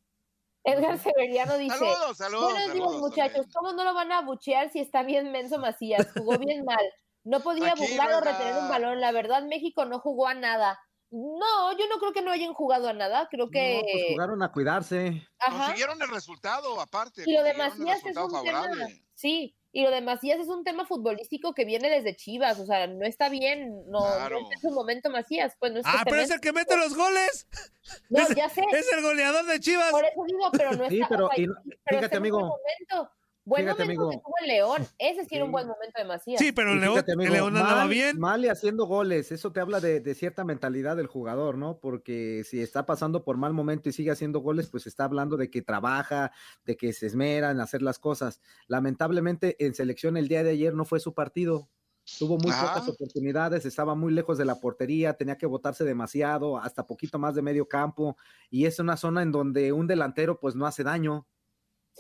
Edgar 0.64 0.99
Severiano 0.99 1.57
dice, 1.57 1.76
Saludos, 1.76 2.18
saludos, 2.18 2.53
buenos 2.53 2.74
días 2.74 2.86
saludos, 2.86 3.01
muchachos, 3.01 3.47
¿cómo 3.51 3.74
no 3.74 3.84
lo 3.84 3.95
van 3.95 4.12
a 4.12 4.20
abuchear 4.20 4.72
si 4.72 4.80
está 4.80 5.01
bien 5.01 5.32
menso 5.32 5.57
Macías? 5.57 6.07
Jugó 6.16 6.38
bien 6.38 6.64
mal, 6.66 6.86
no 7.24 7.39
podía 7.41 7.74
Tranquilo, 7.74 7.88
burlar 7.89 8.14
o 8.14 8.20
Edgar. 8.20 8.34
retener 8.34 8.62
un 8.62 8.70
balón, 8.70 9.01
la 9.01 9.12
verdad 9.12 9.43
México 9.43 9.86
no 9.86 9.99
jugó 9.99 10.28
a 10.28 10.36
nada. 10.36 10.80
No, 11.09 11.72
yo 11.78 11.88
no 11.89 11.97
creo 11.99 12.14
que 12.14 12.22
no 12.22 12.32
hayan 12.32 12.53
jugado 12.53 12.88
a 12.89 12.93
nada, 12.93 13.28
creo 13.30 13.49
que... 13.49 13.78
No, 13.78 13.82
pues 13.91 14.03
jugaron 14.14 14.43
a 14.43 14.51
cuidarse. 14.51 15.28
Ajá. 15.39 15.57
Consiguieron 15.66 16.01
el 16.01 16.09
resultado, 16.09 16.80
aparte. 16.80 17.24
Y 17.26 17.34
lo 17.34 17.43
de 17.43 17.53
Macías 17.55 17.97
es 18.05 18.05
un 18.05 18.14
tema, 18.14 18.30
favorable. 18.30 19.03
sí, 19.14 19.57
y 19.74 19.84
lo 19.84 19.91
de 19.91 20.01
Macías 20.01 20.39
es 20.39 20.47
un 20.47 20.63
tema 20.63 20.86
futbolístico 20.86 21.53
que 21.53 21.63
viene 21.65 21.89
desde 21.89 22.15
Chivas, 22.15 22.59
o 22.59 22.65
sea, 22.65 22.88
no 22.88 23.05
está 23.05 23.30
bien, 23.30 23.84
no, 23.89 23.99
Claro. 23.99 24.41
no 24.41 24.51
en 24.51 24.59
su 24.59 24.69
momento 24.72 25.09
Macías, 25.09 25.55
pues 25.59 25.72
no 25.72 25.80
es 25.80 25.86
Ah, 25.88 26.01
pero 26.03 26.17
es 26.22 26.30
el 26.32 26.39
que 26.41 26.51
mete 26.53 26.76
los 26.78 26.95
goles. 26.95 27.47
No, 28.09 28.22
es, 28.22 28.36
ya 28.36 28.47
sé. 28.49 28.61
Es 28.74 28.91
el 28.93 29.01
goleador 29.01 29.45
de 29.45 29.59
Chivas. 29.59 29.89
Por 29.91 30.05
eso 30.05 30.24
digo, 30.28 30.49
pero 30.51 30.72
no 30.74 30.84
está, 30.84 30.89
Sí, 30.89 31.01
pero, 31.09 31.26
o 31.26 31.30
sea, 31.30 31.43
y 31.43 31.47
no- 31.47 31.55
pero 31.84 31.99
fíjate, 31.99 32.17
amigo. 32.17 32.39
momento. 32.39 33.11
Buen 33.51 33.63
Fíjate, 33.63 33.83
momento 33.83 34.09
que 34.09 34.17
tuvo 34.17 34.33
el 34.41 34.47
León, 34.47 34.87
ese 34.97 35.25
sí 35.25 35.35
era 35.35 35.43
un 35.43 35.51
buen 35.51 35.67
momento 35.67 35.99
de 35.99 36.05
Macías. 36.05 36.39
Sí, 36.39 36.53
pero 36.53 36.71
el 36.71 36.79
León, 36.79 36.93
fíjate, 36.93 37.11
amigo, 37.11 37.27
el 37.27 37.33
León 37.33 37.57
andaba 37.57 37.81
mal, 37.81 37.89
bien. 37.89 38.17
Mal 38.17 38.45
y 38.45 38.47
haciendo 38.47 38.85
goles, 38.85 39.29
eso 39.33 39.51
te 39.51 39.59
habla 39.59 39.81
de, 39.81 39.99
de 39.99 40.15
cierta 40.15 40.45
mentalidad 40.45 40.95
del 40.95 41.07
jugador, 41.07 41.57
¿no? 41.57 41.77
Porque 41.77 42.43
si 42.45 42.61
está 42.61 42.85
pasando 42.85 43.25
por 43.25 43.35
mal 43.35 43.51
momento 43.51 43.89
y 43.89 43.91
sigue 43.91 44.09
haciendo 44.09 44.39
goles, 44.39 44.69
pues 44.69 44.87
está 44.87 45.03
hablando 45.03 45.35
de 45.35 45.51
que 45.51 45.61
trabaja, 45.61 46.31
de 46.63 46.77
que 46.77 46.93
se 46.93 47.07
esmera 47.07 47.51
en 47.51 47.59
hacer 47.59 47.81
las 47.81 47.99
cosas. 47.99 48.39
Lamentablemente 48.67 49.57
en 49.59 49.75
selección 49.75 50.15
el 50.15 50.29
día 50.29 50.43
de 50.43 50.51
ayer 50.51 50.73
no 50.73 50.85
fue 50.85 51.01
su 51.01 51.13
partido. 51.13 51.69
Tuvo 52.17 52.37
muy 52.37 52.51
Ajá. 52.51 52.67
pocas 52.73 52.87
oportunidades, 52.89 53.65
estaba 53.65 53.95
muy 53.95 54.11
lejos 54.13 54.37
de 54.37 54.45
la 54.45 54.59
portería, 54.59 55.13
tenía 55.13 55.37
que 55.37 55.45
botarse 55.45 55.83
demasiado, 55.83 56.57
hasta 56.57 56.87
poquito 56.87 57.19
más 57.19 57.35
de 57.35 57.41
medio 57.41 57.67
campo, 57.67 58.17
y 58.49 58.65
es 58.65 58.79
una 58.79 58.97
zona 58.97 59.21
en 59.21 59.31
donde 59.31 59.71
un 59.71 59.87
delantero 59.87 60.39
pues 60.39 60.55
no 60.55 60.65
hace 60.65 60.83
daño. 60.83 61.27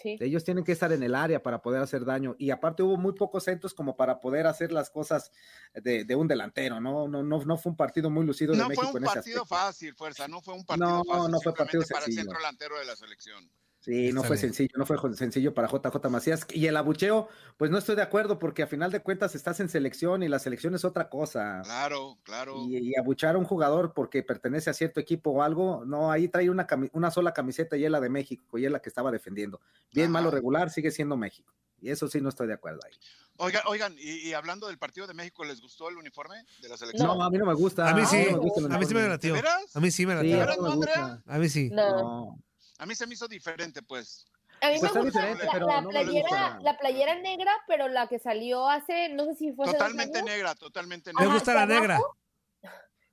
Sí. 0.01 0.17
Ellos 0.19 0.43
tienen 0.43 0.63
que 0.63 0.71
estar 0.71 0.91
en 0.91 1.03
el 1.03 1.13
área 1.15 1.41
para 1.43 1.61
poder 1.61 1.81
hacer 1.81 2.05
daño. 2.05 2.35
Y 2.39 2.49
aparte 2.51 2.83
hubo 2.83 2.97
muy 2.97 3.13
pocos 3.13 3.43
centros 3.43 3.73
como 3.73 3.95
para 3.95 4.19
poder 4.19 4.47
hacer 4.47 4.71
las 4.71 4.89
cosas 4.89 5.31
de, 5.73 6.03
de 6.05 6.15
un 6.15 6.27
delantero, 6.27 6.79
¿no? 6.79 7.07
No, 7.07 7.23
no, 7.23 7.43
no 7.45 7.57
fue 7.57 7.71
un 7.71 7.75
partido 7.77 8.09
muy 8.09 8.25
lucido 8.25 8.53
de 8.53 8.59
No 8.59 8.67
México 8.69 8.87
fue 8.89 8.91
un 8.91 8.97
en 8.97 9.03
ese 9.05 9.13
partido 9.15 9.41
aspecto. 9.43 9.55
fácil, 9.55 9.95
fuerza. 9.95 10.27
No 10.27 10.41
fue 10.41 10.53
un 10.53 10.65
partido 10.65 10.87
No, 10.89 11.03
fácil. 11.03 11.31
no 11.31 11.39
fue 11.41 11.53
partido 11.53 11.83
para 11.91 12.05
el 12.05 12.13
centro 12.13 12.37
delantero 12.37 12.79
de 12.79 12.85
la 12.85 12.95
selección. 12.95 13.49
Sí, 13.83 14.11
no 14.13 14.21
Está 14.21 14.27
fue 14.27 14.35
bien. 14.37 14.41
sencillo, 14.53 14.77
no 14.77 14.85
fue 14.85 14.97
sencillo 15.15 15.55
para 15.55 15.67
JJ 15.67 16.07
Macías. 16.09 16.45
Y 16.53 16.67
el 16.67 16.77
abucheo, 16.77 17.27
pues 17.57 17.71
no 17.71 17.79
estoy 17.79 17.95
de 17.95 18.03
acuerdo 18.03 18.37
porque 18.37 18.61
a 18.61 18.67
final 18.67 18.91
de 18.91 18.99
cuentas 19.01 19.33
estás 19.33 19.59
en 19.59 19.69
selección 19.69 20.21
y 20.21 20.27
la 20.29 20.37
selección 20.37 20.75
es 20.75 20.85
otra 20.85 21.09
cosa. 21.09 21.61
Claro, 21.63 22.19
claro. 22.21 22.57
Y, 22.67 22.77
y 22.77 22.95
abuchar 22.95 23.33
a 23.33 23.37
un 23.39 23.45
jugador 23.45 23.93
porque 23.95 24.21
pertenece 24.21 24.69
a 24.69 24.73
cierto 24.73 24.99
equipo 24.99 25.31
o 25.31 25.41
algo, 25.41 25.83
no, 25.83 26.11
ahí 26.11 26.27
trae 26.27 26.51
una, 26.51 26.67
cami- 26.67 26.91
una 26.93 27.09
sola 27.09 27.33
camiseta 27.33 27.75
y 27.75 27.83
es 27.83 27.89
la 27.89 27.99
de 27.99 28.09
México 28.09 28.59
y 28.59 28.65
es 28.65 28.71
la 28.71 28.83
que 28.83 28.89
estaba 28.89 29.09
defendiendo. 29.11 29.59
Bien, 29.91 30.05
Ajá. 30.05 30.13
malo, 30.13 30.29
regular, 30.29 30.69
sigue 30.69 30.91
siendo 30.91 31.17
México. 31.17 31.51
Y 31.81 31.89
eso 31.89 32.07
sí 32.07 32.21
no 32.21 32.29
estoy 32.29 32.45
de 32.45 32.53
acuerdo 32.53 32.81
ahí. 32.85 32.93
Oigan, 33.37 33.63
oigan 33.65 33.95
y, 33.97 34.27
y 34.29 34.33
hablando 34.33 34.67
del 34.67 34.77
partido 34.77 35.07
de 35.07 35.15
México, 35.15 35.43
¿les 35.43 35.59
gustó 35.59 35.89
el 35.89 35.97
uniforme 35.97 36.35
de 36.61 36.69
la 36.69 36.77
selección? 36.77 37.07
No, 37.07 37.23
a 37.23 37.31
mí 37.31 37.39
no 37.39 37.47
me 37.47 37.55
gusta. 37.55 37.89
A 37.89 37.95
mí 37.95 38.05
sí, 38.05 38.27
no 38.29 38.33
me 38.33 38.37
gusta 38.43 38.59
el 38.59 38.65
a 38.71 38.77
mí 38.77 38.85
sí 38.85 38.93
me 38.93 38.99
uniforme. 38.99 39.07
latió. 39.09 39.33
¿De 39.33 39.41
veras? 39.41 39.75
A 39.75 39.79
mí 39.79 39.89
sí 39.89 40.05
me 40.05 40.11
Sí, 40.21 40.29
latió. 40.29 40.35
a 40.35 40.39
¿Veras, 40.41 40.57
mí 40.59 40.63
no 40.63 40.69
me 40.69 40.75
gusta. 40.75 41.23
A 41.25 41.37
mí 41.39 41.49
sí. 41.49 41.69
No. 41.71 41.89
No. 42.01 42.39
A 42.81 42.85
mí 42.87 42.95
se 42.95 43.05
me 43.05 43.13
hizo 43.13 43.27
diferente, 43.27 43.83
pues. 43.83 44.25
A 44.59 44.69
mí 44.71 44.77
Pues 44.79 44.91
me 44.93 45.01
gusta 45.01 45.21
la, 45.23 45.51
pero 45.51 45.67
la 45.67 45.81
no 45.81 45.87
me 45.89 45.93
playera, 46.03 46.27
gusta. 46.29 46.59
la 46.63 46.77
playera 46.79 47.15
negra, 47.19 47.51
pero 47.67 47.87
la 47.87 48.07
que 48.07 48.17
salió 48.17 48.67
hace, 48.67 49.09
no 49.09 49.25
sé 49.25 49.35
si 49.35 49.53
fue 49.53 49.65
hace 49.65 49.77
Totalmente 49.77 50.23
negra, 50.23 50.55
totalmente 50.55 51.13
Me 51.13 51.19
negra. 51.21 51.33
gusta 51.35 51.51
que 51.53 51.59
la 51.59 51.65
negra. 51.67 51.95
abajo- 51.97 52.17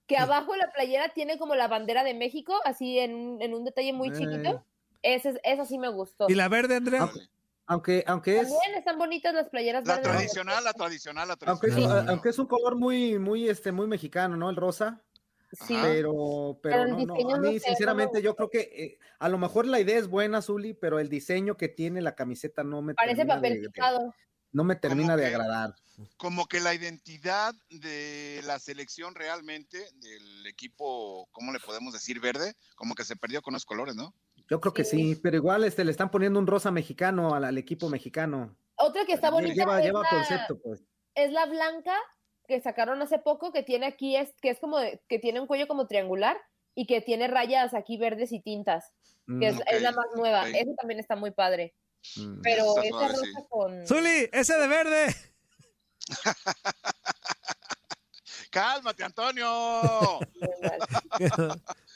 Que 0.07 0.17
abajo 0.17 0.57
la 0.57 0.73
playera 0.73 1.11
tiene 1.11 1.37
como 1.39 1.55
la 1.55 1.69
bandera 1.69 2.03
de 2.03 2.15
México, 2.15 2.59
así 2.65 2.99
en, 2.99 3.43
en 3.43 3.53
un 3.53 3.65
detalle 3.67 3.93
muy 3.93 4.09
Eh. 4.09 4.13
chiquito. 4.13 4.65
Ese, 5.03 5.39
esa 5.45 5.67
sí 5.67 5.77
me 5.77 5.89
gustó. 5.91 6.25
¿Y 6.31 6.35
la 6.35 6.49
verde, 6.49 6.77
Andrea? 6.77 7.05
Órale. 7.05 7.29
Aunque, 7.67 8.03
aunque 8.07 8.41
es, 8.41 8.49
También 8.49 8.75
están 8.79 8.97
bonitas 8.99 9.35
las 9.35 9.51
playeras 9.51 9.87
La 9.87 9.97
verdes. 9.97 10.11
tradicional, 10.13 10.65
la 10.65 10.73
tradicional, 10.73 11.29
la 11.29 11.37
aunque 11.47 11.67
es, 11.67 11.75
tradicional. 11.75 12.09
aunque 12.09 12.29
es 12.31 12.39
un 12.39 12.47
color 12.47 12.77
muy, 12.77 13.19
muy, 13.19 13.47
este, 13.51 13.71
muy 13.73 13.87
mexicano, 13.87 14.39
¿no? 14.39 14.49
El 14.49 14.57
rosa. 14.57 15.03
Sí. 15.53 15.77
Pero, 15.81 16.59
pero, 16.63 16.87
no, 16.87 16.99
no, 17.07 17.15
a 17.15 17.39
mí 17.39 17.55
no 17.55 17.61
sinceramente 17.61 18.21
yo 18.23 18.35
creo 18.37 18.51
que 18.51 18.61
eh, 18.61 18.99
a 19.19 19.29
lo 19.29 19.39
mejor 19.39 19.67
la 19.67 19.81
idea 19.81 19.99
es 19.99 20.07
buena, 20.09 20.43
Zuli, 20.43 20.75
pero 20.75 20.99
el 20.99 21.09
diseño 21.09 21.57
que 21.57 21.69
tiene 21.69 22.03
la 22.03 22.15
camiseta 22.15 22.65
no 22.65 22.83
me 22.83 22.95
Parece 22.95 23.17
termina 23.17 23.35
papel 23.37 23.53
de- 23.55 23.61
de- 23.61 23.69
picado. 23.71 24.15
no 24.53 24.65
me 24.65 24.77
termina 24.77 25.17
de 25.17 25.23
que? 25.23 25.29
agradar. 25.29 25.75
Como 26.17 26.47
que 26.47 26.61
la 26.61 26.75
identidad 26.75 27.55
de 27.71 28.41
la 28.45 28.59
selección 28.59 29.15
realmente, 29.15 29.79
del 29.95 30.47
equipo, 30.47 31.29
¿cómo 31.33 31.53
le 31.53 31.59
podemos 31.61 31.93
decir? 31.93 32.21
Verde, 32.21 32.55
como 32.77 32.95
que 32.95 33.05
se 33.05 33.17
perdió 33.17 33.43
con 33.43 33.55
los 33.55 33.65
colores, 33.65 33.97
¿no? 33.97 34.15
Yo 34.49 34.61
creo 34.61 34.73
que 34.75 34.85
Sí. 34.85 35.15
sí, 35.15 35.21
pero 35.21 35.37
igual 35.37 35.65
este 35.65 35.85
le 35.85 35.91
están 35.91 36.11
poniendo 36.11 36.39
un 36.39 36.47
rosa 36.47 36.71
mexicano 36.71 37.35
al, 37.35 37.45
al 37.45 37.59
equipo 37.59 37.89
mexicano. 37.89 38.57
Otra 38.77 39.05
que 39.07 39.15
está 39.15 39.31
bonita 39.31 39.55
Lleva, 39.55 39.81
es, 39.81 39.87
lleva 39.87 40.03
la, 40.03 40.09
concepto, 40.09 40.59
pues. 40.63 40.85
es 41.15 41.33
la 41.33 41.47
blanca 41.47 41.97
que 42.49 42.61
sacaron 42.61 43.01
hace 43.03 43.19
poco, 43.19 43.53
que 43.53 43.63
tiene 43.63 43.87
aquí, 43.87 44.17
es, 44.17 44.33
que 44.43 44.51
es 44.51 44.59
como, 44.59 44.79
de- 44.79 45.01
que 45.09 45.19
tiene 45.21 45.39
un 45.41 45.47
cuello 45.47 45.69
como 45.69 45.87
triangular 45.87 46.37
y 46.75 46.87
que 46.87 47.01
tiene 47.01 47.29
rayas 47.29 47.75
aquí 47.75 47.97
verdes 47.99 48.33
y 48.33 48.41
tintas, 48.41 48.93
que 49.39 49.49
es, 49.49 49.57
Mm, 49.57 49.61
es 49.67 49.83
la 49.83 49.93
más 49.93 50.07
nueva. 50.17 50.49
Esa 50.49 50.75
también 50.77 50.99
está 50.99 51.15
muy 51.15 51.31
padre. 51.31 51.75
mm. 52.17 52.41
Pero 52.43 52.83
esa 52.83 53.09
rosa 53.09 53.25
sí. 53.25 53.33
con... 53.51 53.87
Zuli, 53.87 54.29
ese 54.33 54.55
de 54.59 54.67
verde. 54.69 55.15
¡Cálmate, 58.51 59.05
Antonio! 59.05 60.19
Muy 60.41 60.49
mal, 60.63 60.79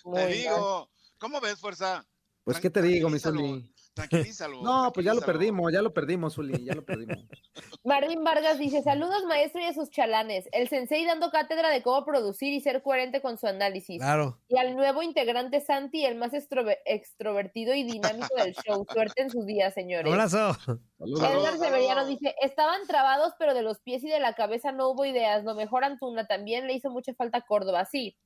muy 0.04 0.14
Te 0.16 0.22
mal. 0.24 0.32
digo. 0.32 0.90
¿Cómo 1.18 1.40
ves, 1.40 1.58
fuerza? 1.58 2.04
Pues, 2.44 2.60
¿qué 2.60 2.68
te 2.68 2.82
digo, 2.82 3.08
mi. 3.08 3.18
Zuli? 3.18 3.72
Tranquilízalo. 3.94 4.62
No, 4.62 4.90
pues 4.92 5.04
ya 5.04 5.12
lo 5.12 5.20
perdimos, 5.20 5.70
ya 5.70 5.82
lo 5.82 5.92
perdimos, 5.92 6.34
Zuli, 6.34 6.64
ya 6.64 6.74
lo 6.74 6.84
perdimos. 6.84 7.18
Marvin 7.84 8.24
Vargas 8.24 8.58
dice, 8.58 8.82
saludos 8.82 9.24
maestro 9.26 9.60
y 9.60 9.64
a 9.64 9.74
sus 9.74 9.90
chalanes. 9.90 10.48
El 10.52 10.68
sensei 10.68 11.04
dando 11.04 11.30
cátedra 11.30 11.68
de 11.68 11.82
cómo 11.82 12.04
producir 12.04 12.52
y 12.54 12.60
ser 12.60 12.82
coherente 12.82 13.20
con 13.20 13.36
su 13.36 13.46
análisis. 13.46 13.98
Claro. 14.00 14.38
Y 14.48 14.56
al 14.56 14.74
nuevo 14.76 15.02
integrante 15.02 15.60
Santi, 15.60 16.06
el 16.06 16.14
más 16.16 16.32
extrover- 16.32 16.78
extrovertido 16.86 17.74
y 17.74 17.82
dinámico 17.84 18.34
del 18.36 18.54
show. 18.54 18.86
Suerte 18.92 19.22
en 19.22 19.30
sus 19.30 19.44
días, 19.44 19.74
señores. 19.74 20.10
Abrazo. 20.10 20.56
Edgar 20.98 21.58
Severiano 21.58 22.06
dice, 22.06 22.34
estaban 22.40 22.86
trabados, 22.86 23.34
pero 23.38 23.52
de 23.52 23.62
los 23.62 23.80
pies 23.80 24.02
y 24.04 24.08
de 24.08 24.20
la 24.20 24.34
cabeza 24.34 24.72
no 24.72 24.88
hubo 24.88 25.04
ideas. 25.04 25.44
Lo 25.44 25.54
mejor 25.54 25.84
Antuna 25.84 26.26
también 26.26 26.66
le 26.66 26.74
hizo 26.74 26.90
mucha 26.90 27.12
falta 27.14 27.42
Córdoba. 27.42 27.84
Sí, 27.84 28.16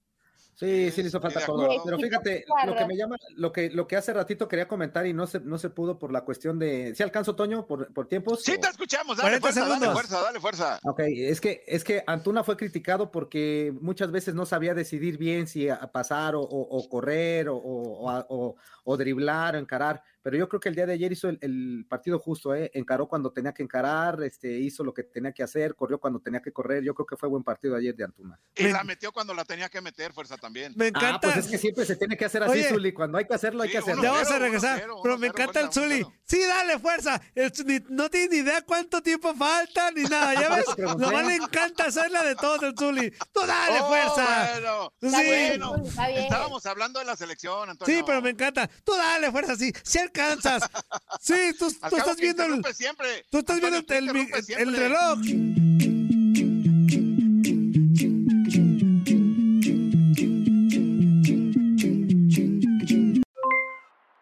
Sí, 0.59 0.90
sí 0.90 1.02
le 1.02 1.09
hizo 1.09 1.20
falta 1.20 1.38
acuerdo. 1.40 1.68
Pero 1.84 1.98
fíjate, 1.98 2.44
lo 2.66 2.74
que 2.74 2.86
me 2.86 2.96
llama, 2.96 3.16
lo 3.36 3.52
que, 3.52 3.68
lo 3.68 3.86
que 3.86 3.94
hace 3.96 4.14
ratito 4.14 4.48
quería 4.48 4.66
comentar 4.66 5.07
y 5.07 5.12
no 5.12 5.26
se, 5.26 5.38
no 5.40 5.59
se 5.59 5.68
pudo 5.68 5.98
por 5.98 6.11
la 6.11 6.22
cuestión 6.22 6.59
de. 6.59 6.94
¿Sí 6.96 7.02
alcanzo, 7.02 7.36
Toño, 7.36 7.66
por, 7.66 7.92
por 7.92 8.09
tiempos? 8.09 8.42
Sí, 8.42 8.54
o- 8.57 8.61
te 8.61 8.68
escuchamos. 8.68 9.18
Dale 9.18 9.38
40 9.38 9.61
fuerza, 9.66 9.68
dale 9.80 9.92
fuerza, 9.92 10.20
dale 10.22 10.40
fuerza. 10.40 10.80
Ok, 10.84 11.00
es 11.07 11.42
que, 11.42 11.62
es 11.66 11.84
que 11.84 12.02
Antuna 12.07 12.42
fue 12.42 12.57
criticado 12.57 13.11
porque 13.11 13.74
muchas 13.82 14.11
veces 14.11 14.34
no 14.34 14.46
sabía 14.46 14.72
decidir 14.72 15.18
bien 15.18 15.46
si 15.46 15.68
a 15.68 15.78
pasar 15.92 16.34
o, 16.34 16.40
o- 16.40 16.78
o 16.78 16.88
correr 16.88 17.50
o, 17.50 17.57
o- 17.57 18.11
o- 18.11 18.26
o- 18.30 18.57
o 18.84 18.96
driblar 18.96 19.57
o 19.57 19.59
encarar, 19.59 20.02
pero 20.27 20.39
yo 20.39 20.49
creo 20.49 20.59
que 20.59 20.68
el 20.68 20.74
día 20.74 20.87
de 20.87 20.95
ayer 20.95 21.12
hizo 21.12 21.29
el, 21.29 21.39
el 21.41 21.87
partido 21.89 22.18
justo, 22.18 22.53
¿eh? 22.53 22.68
encaró 22.74 23.07
cuando 23.07 23.31
tenía 23.31 23.53
que 23.55 23.62
encarar, 23.62 24.20
este, 24.24 24.59
hizo 24.59 24.83
lo 24.83 24.93
que 24.93 25.05
tenía 25.05 25.31
que 25.31 25.45
hacer, 25.45 25.77
corrió 25.77 26.01
cuando 26.01 26.18
tenía 26.18 26.43
que 26.43 26.51
correr, 26.53 26.83
yo 26.83 26.97
creo 26.97 27.07
que 27.07 27.16
fue 27.16 27.29
buen 27.29 27.45
partido 27.45 27.77
ayer 27.77 27.95
de 27.95 28.03
Antuna. 28.03 28.37
Y 28.57 28.64
Me- 28.64 28.72
la 28.72 28.83
metió 28.83 29.12
cuando 29.12 29.33
la 29.35 29.45
tenía 29.45 29.68
que 29.68 29.81
meter, 29.81 30.12
fuerza 30.12 30.37
también. 30.37 30.72
Me 30.74 30.87
Ah, 30.87 30.89
encanta. 30.89 31.18
pues 31.20 31.37
es 31.37 31.47
que 31.47 31.59
siempre 31.59 31.85
se 31.85 31.95
tiene 31.95 32.16
que 32.16 32.24
hacer 32.24 32.43
así, 32.43 32.59
Oye. 32.59 32.68
Zuli, 32.70 32.93
cuando 32.93 33.18
hay 33.18 33.24
que 33.24 33.35
hacerlo, 33.35 33.62
hay 33.62 33.68
Sí, 33.68 33.72
que 33.74 33.79
hacerlo. 33.79 34.03
Ya 34.03 34.11
vamos 34.11 34.31
a 34.33 34.39
regresar, 34.41 34.77
uno 34.91 35.01
pero 35.01 35.14
uno 35.14 35.18
me 35.20 35.29
cero, 35.29 35.39
encanta 35.39 35.61
el 35.61 35.72
Zuli. 35.72 35.97
cero. 35.99 36.12
Sí, 36.24 36.41
dale, 36.45 36.79
fuerza. 36.81 37.20
El 37.37 37.53
no 37.91 38.11
tiene 38.11 38.29
ni 38.29 38.37
idea 38.39 38.62
cuánto 38.62 39.01
tiempo 39.01 39.33
falta 39.33 39.93
ni 39.93 40.03
nada. 40.03 40.35
Ya 40.35 40.49
ves, 40.57 40.66
nomás 40.99 41.24
le 41.24 41.37
encanta 41.37 41.85
hacerla 41.85 42.24
de 42.24 42.35
todos 42.35 42.64
el 42.64 42.74
Zuli. 42.77 43.12
Tú 43.33 43.43
dale, 43.47 43.79
Oh, 43.81 43.87
fuerza. 43.87 44.49
Bueno, 44.55 44.93
Está 45.01 45.18
Sí. 45.20 45.24
bien, 45.24 45.61
bueno. 45.61 45.85
está 45.87 46.09
bien. 46.09 46.22
Estábamos 46.24 46.66
hablando 46.66 46.99
de 46.99 47.05
la 47.05 47.14
selección, 47.14 47.70
Antonio. 47.70 47.97
Sí, 47.97 48.03
pero 48.05 48.20
me 48.20 48.31
encanta. 48.31 48.68
Tú 48.83 48.93
dale, 48.97 49.31
fuerza, 49.31 49.55
sí. 49.55 49.72
Si 49.85 49.99
alcanzas. 50.20 50.70
Sí, 51.20 51.34
tú, 51.58 51.66
estás 51.66 52.16
viendo 52.16 52.44
el, 52.44 52.64
siempre. 52.74 53.24
tú 53.30 53.38
estás 53.38 53.56
Antonio, 53.56 53.82
viendo 53.88 54.12
el, 54.12 54.68
el- 54.68 54.76
reloj. 54.76 55.18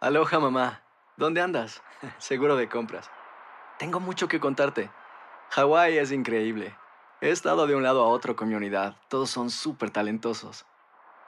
Aloha 0.01 0.39
mamá, 0.39 0.83
¿dónde 1.17 1.41
andas? 1.41 1.83
Seguro 2.19 2.57
de 2.57 2.69
compras. 2.69 3.11
Tengo 3.79 4.01
mucho 4.01 4.29
que 4.29 4.41
contarte. 4.41 4.91
Hawái 5.51 5.99
es 5.99 6.13
increíble. 6.13 6.77
He 7.21 7.31
estado 7.31 7.67
de 7.67 7.75
un 7.75 7.83
lado 7.83 8.03
a 8.03 8.09
otro 8.09 8.37
con 8.37 8.49
mi 8.49 8.55
unidad. 8.55 8.97
Todos 9.09 9.31
son 9.31 9.51
súper 9.51 9.91
talentosos. 9.91 10.67